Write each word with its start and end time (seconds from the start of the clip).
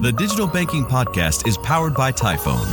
The 0.00 0.12
Digital 0.12 0.46
Banking 0.46 0.86
Podcast 0.86 1.46
is 1.46 1.58
powered 1.58 1.92
by 1.92 2.10
Tyfone. 2.10 2.64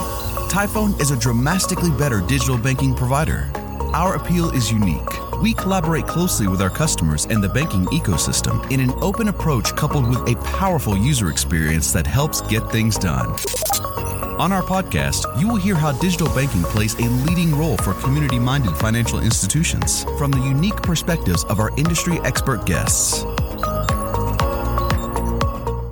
Tyfone 0.50 0.98
is 1.02 1.12
a 1.12 1.20
dramatically 1.20 1.92
better 1.92 2.22
digital 2.22 2.58
banking 2.58 2.96
provider. 2.96 3.52
Our 3.94 4.16
appeal 4.16 4.50
is 4.52 4.72
unique. 4.72 5.10
We 5.42 5.54
collaborate 5.54 6.08
closely 6.08 6.48
with 6.48 6.62
our 6.62 6.70
customers 6.70 7.26
and 7.26 7.44
the 7.44 7.50
banking 7.50 7.84
ecosystem 7.88 8.72
in 8.72 8.80
an 8.80 8.92
open 9.02 9.28
approach 9.28 9.76
coupled 9.76 10.08
with 10.08 10.20
a 10.20 10.38
powerful 10.38 10.98
user 10.98 11.30
experience 11.30 11.92
that 11.92 12.08
helps 12.08 12.40
get 12.44 12.72
things 12.72 12.98
done. 12.98 13.28
On 14.40 14.54
our 14.54 14.64
podcast, 14.64 15.26
you 15.38 15.50
will 15.50 15.58
hear 15.58 15.76
how 15.76 15.92
digital 15.92 16.34
banking 16.34 16.64
plays 16.64 16.94
a 16.94 17.10
leading 17.28 17.54
role 17.54 17.76
for 17.76 17.94
community 17.96 18.40
minded 18.40 18.78
financial 18.78 19.20
institutions 19.20 20.06
from 20.18 20.32
the 20.32 20.40
unique 20.40 20.82
perspectives 20.82 21.44
of 21.46 21.60
our 21.60 21.78
industry 21.78 22.22
expert 22.24 22.66
guests. 22.66 23.26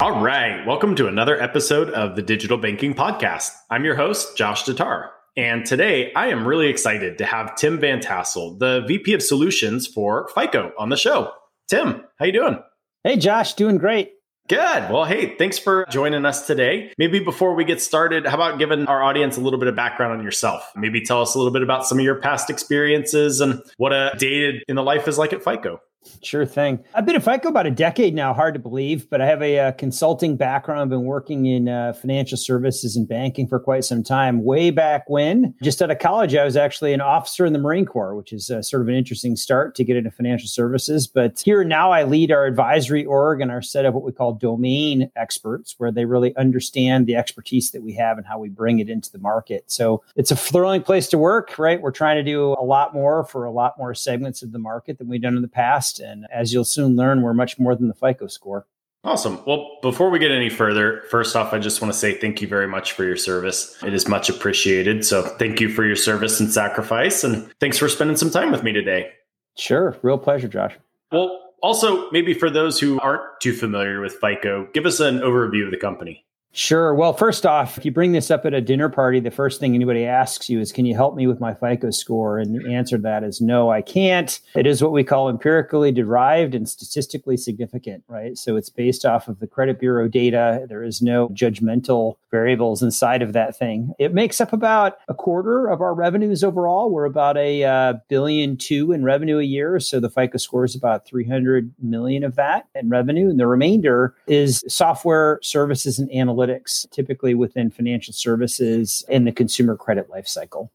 All 0.02 0.22
right. 0.22 0.66
Welcome 0.68 0.94
to 0.98 1.08
another 1.08 1.42
episode 1.42 1.90
of 1.92 2.18
the 2.18 2.22
Digital 2.22 2.58
Banking 2.58 2.94
Podcast. 2.94 3.52
I'm 3.72 3.86
your 3.86 3.96
host, 3.96 4.36
Josh 4.36 4.66
DeTar. 4.66 5.08
And 5.38 5.66
today 5.66 6.12
I 6.14 6.28
am 6.28 6.46
really 6.46 6.68
excited 6.68 7.18
to 7.18 7.26
have 7.26 7.56
Tim 7.56 7.80
Van 7.80 8.02
Tassel, 8.02 8.58
the 8.58 8.84
VP 8.88 9.14
of 9.14 9.24
Solutions 9.24 9.88
for 9.88 10.28
FICO 10.36 10.74
on 10.78 10.90
the 10.90 10.98
show. 10.98 11.32
Tim, 11.70 12.04
how 12.20 12.26
you 12.26 12.34
doing? 12.34 12.60
Hey 13.06 13.16
Josh, 13.16 13.54
doing 13.54 13.78
great. 13.78 14.12
Good. 14.50 14.92
Well, 14.92 15.06
hey, 15.06 15.36
thanks 15.38 15.58
for 15.58 15.86
joining 15.90 16.26
us 16.26 16.46
today. 16.46 16.92
Maybe 16.98 17.20
before 17.20 17.56
we 17.56 17.64
get 17.64 17.82
started, 17.82 18.28
how 18.28 18.36
about 18.36 18.60
giving 18.60 18.86
our 18.88 19.02
audience 19.02 19.38
a 19.38 19.42
little 19.42 19.58
bit 19.60 19.70
of 19.70 19.76
background 19.76 20.20
on 20.20 20.24
yourself? 20.24 20.70
Maybe 20.76 21.02
tell 21.02 21.22
us 21.22 21.34
a 21.34 21.38
little 21.40 21.54
bit 21.54 21.64
about 21.64 21.88
some 21.88 21.98
of 21.98 22.04
your 22.06 22.16
past 22.16 22.50
experiences 22.50 23.42
and 23.42 23.62
what 23.78 23.92
a 23.92 24.12
day 24.20 24.62
in 24.68 24.76
the 24.76 24.84
life 24.84 25.08
is 25.08 25.18
like 25.18 25.34
at 25.34 25.44
FICO. 25.44 25.80
Sure 26.22 26.46
thing. 26.46 26.84
I've 26.94 27.06
been 27.06 27.16
at 27.16 27.24
FICO 27.24 27.50
about 27.50 27.68
a 27.68 27.72
decade 27.72 28.14
now, 28.14 28.34
hard 28.34 28.54
to 28.54 28.60
believe, 28.60 29.10
but 29.10 29.22
I 29.22 29.26
have 29.26 29.42
a, 29.42 29.60
uh, 29.60 29.72
consulting 29.74 30.38
background. 30.38 30.82
I've 30.82 30.90
been 30.90 31.04
working 31.04 31.46
in 31.46 31.70
uh, 31.70 31.94
financial 31.94 32.38
services 32.38 32.96
and 32.96 33.08
banking 33.08 33.48
for 33.48 33.60
quite 33.60 33.84
some 33.84 34.04
time. 34.04 34.44
Way 34.44 34.72
back 34.72 35.10
when, 35.10 35.54
just 35.62 35.82
out 35.82 35.92
of 35.92 36.00
college, 36.00 36.36
I 36.36 36.44
was 36.44 36.58
actually 36.58 36.94
an 36.94 37.02
officer 37.02 37.46
in 37.46 37.54
the 37.54 37.60
Marine 37.60 37.86
Corps, 37.86 38.16
which 38.16 38.34
is 38.34 38.50
uh, 38.50 38.62
sort 38.62 38.82
of 38.82 38.88
an 38.88 38.96
interesting 38.96 39.36
start 39.36 39.76
to 39.76 39.84
get 39.84 39.96
into 39.96 40.12
financial 40.12 40.48
services. 40.48 41.08
But 41.08 41.42
here 41.42 41.64
now, 41.64 41.92
I 41.92 42.04
lead 42.04 42.32
our 42.32 42.46
advisory 42.46 43.06
org 43.06 43.42
and 43.42 43.52
our 43.52 43.62
set 43.62 43.86
of 43.86 43.94
what 43.94 44.04
we 44.04 44.12
call 44.12 44.34
domain 44.34 45.10
experts, 45.16 45.76
where 45.78 45.92
they 45.92 46.06
really 46.06 46.36
understand 46.38 47.08
the 47.08 47.16
expertise 47.16 47.72
that 47.72 47.84
we 47.84 47.94
have 47.94 48.18
and 48.18 48.26
how 48.26 48.40
we 48.40 48.50
bring 48.50 48.80
it 48.80 48.90
into 48.90 49.12
the 49.12 49.20
market. 49.20 49.64
So 49.68 50.04
it's 50.16 50.32
a 50.32 50.36
thrilling 50.36 50.84
place 50.84 51.08
to 51.10 51.18
work, 51.18 51.58
right? 51.58 51.82
We're 51.82 51.92
trying 51.92 52.18
to 52.18 52.24
do 52.24 52.54
a 52.54 52.64
lot 52.64 52.94
more 52.94 53.24
for 53.24 53.46
a 53.46 53.52
lot 53.52 53.78
more 53.78 53.94
segments 53.94 54.42
of 54.42 54.52
the 54.52 54.60
market 54.60 54.98
than 54.98 55.08
we've 55.08 55.22
done 55.22 55.36
in 55.36 55.42
the 55.42 55.48
past. 55.48 55.95
And 56.00 56.26
as 56.34 56.54
you'll 56.54 56.66
soon 56.66 56.96
learn, 56.96 57.22
we're 57.22 57.34
much 57.34 57.60
more 57.60 57.76
than 57.76 57.88
the 57.88 57.94
FICO 57.94 58.28
score. 58.28 58.66
Awesome. 59.04 59.40
Well, 59.46 59.78
before 59.84 60.10
we 60.10 60.18
get 60.18 60.32
any 60.32 60.50
further, 60.50 61.04
first 61.12 61.36
off, 61.36 61.54
I 61.54 61.60
just 61.60 61.80
want 61.80 61.94
to 61.94 62.00
say 62.00 62.16
thank 62.16 62.42
you 62.42 62.48
very 62.48 62.68
much 62.68 62.94
for 62.94 63.04
your 63.04 63.16
service. 63.16 63.78
It 63.84 63.94
is 63.94 64.08
much 64.08 64.30
appreciated. 64.30 65.06
So 65.06 65.22
thank 65.22 65.62
you 65.62 65.70
for 65.70 65.86
your 65.86 65.96
service 65.96 66.40
and 66.40 66.52
sacrifice. 66.52 67.24
And 67.24 67.48
thanks 67.60 67.78
for 67.78 67.88
spending 67.88 68.18
some 68.18 68.32
time 68.32 68.52
with 68.52 68.64
me 68.64 68.72
today. 68.72 69.12
Sure. 69.58 69.96
Real 70.02 70.18
pleasure, 70.18 70.48
Josh. 70.48 70.74
Well, 71.12 71.54
also, 71.62 72.10
maybe 72.12 72.34
for 72.34 72.50
those 72.50 72.80
who 72.80 73.00
aren't 73.00 73.22
too 73.42 73.54
familiar 73.54 74.02
with 74.02 74.16
FICO, 74.16 74.68
give 74.74 74.88
us 74.88 75.00
an 75.00 75.20
overview 75.20 75.66
of 75.66 75.72
the 75.72 75.78
company. 75.78 76.25
Sure. 76.58 76.96
Well, 76.96 77.12
first 77.12 77.46
off, 77.46 77.78
if 77.78 77.84
you 77.84 77.92
bring 77.92 78.14
this 78.14 78.32
up 78.32 78.46
at 78.46 78.54
a 78.54 78.62
dinner 78.62 78.88
party, 78.88 79.20
the 79.20 79.30
first 79.30 79.60
thing 79.60 79.76
anybody 79.76 80.06
asks 80.06 80.50
you 80.50 80.62
is, 80.62 80.72
Can 80.72 80.86
you 80.86 80.96
help 80.96 81.14
me 81.14 81.28
with 81.28 81.42
my 81.42 81.54
FICO 81.54 81.92
score? 81.92 82.40
And 82.40 82.56
the 82.56 82.74
answer 82.74 82.96
to 82.96 83.02
that 83.02 83.26
is 83.26 83.42
no, 83.42 83.70
I 83.70 83.82
can't. 83.82 84.40
It 84.56 84.66
is 84.66 84.82
what 84.82 84.94
we 84.94 85.04
call 85.04 85.30
empirically 85.30 85.92
derived 85.92 86.56
and 86.56 86.68
statistically 86.68 87.36
significant, 87.36 88.06
right? 88.08 88.38
So 88.38 88.56
it's 88.56 88.70
based 88.70 89.04
off 89.04 89.28
of 89.28 89.40
the 89.42 89.48
credit 89.48 89.82
bureau 89.82 90.08
data. 90.08 90.66
There 90.70 90.82
is 90.82 91.02
no 91.02 91.28
judgmental 91.28 92.16
variables 92.32 92.82
inside 92.82 93.22
of 93.22 93.34
that 93.34 93.58
thing. 93.58 93.94
It 94.00 94.14
makes 94.14 94.40
up 94.40 94.54
about 94.54 94.98
a 95.10 95.14
quarter 95.14 95.68
of 95.68 95.82
our 95.82 95.94
revenues 95.94 96.42
overall. 96.42 96.90
We're 96.90 97.04
about 97.04 97.36
a 97.36 97.66
uh, 97.66 97.94
billion 98.08 98.56
two 98.56 98.94
in 98.94 99.04
revenue 99.04 99.40
a 99.40 99.44
year. 99.44 99.78
So 99.82 100.00
the 100.00 100.10
FICO 100.10 100.38
score 100.38 100.64
is 100.64 100.74
about 100.74 101.06
300 101.06 101.74
million 101.82 102.24
of 102.24 102.36
that 102.36 102.68
in 102.76 102.88
revenue. 102.88 103.30
And 103.30 103.42
the 103.42 103.48
remainder 103.48 104.16
is 104.26 104.64
software 104.70 105.40
services 105.44 106.00
and 106.00 106.10
analytics 106.12 106.45
analytics, 106.46 106.90
typically 106.92 107.34
within 107.34 107.70
financial 107.70 108.14
services 108.14 109.04
and 109.10 109.28
the 109.28 109.32
consumer 109.32 109.76
credit 109.76 110.10
lifecycle. 110.10 110.70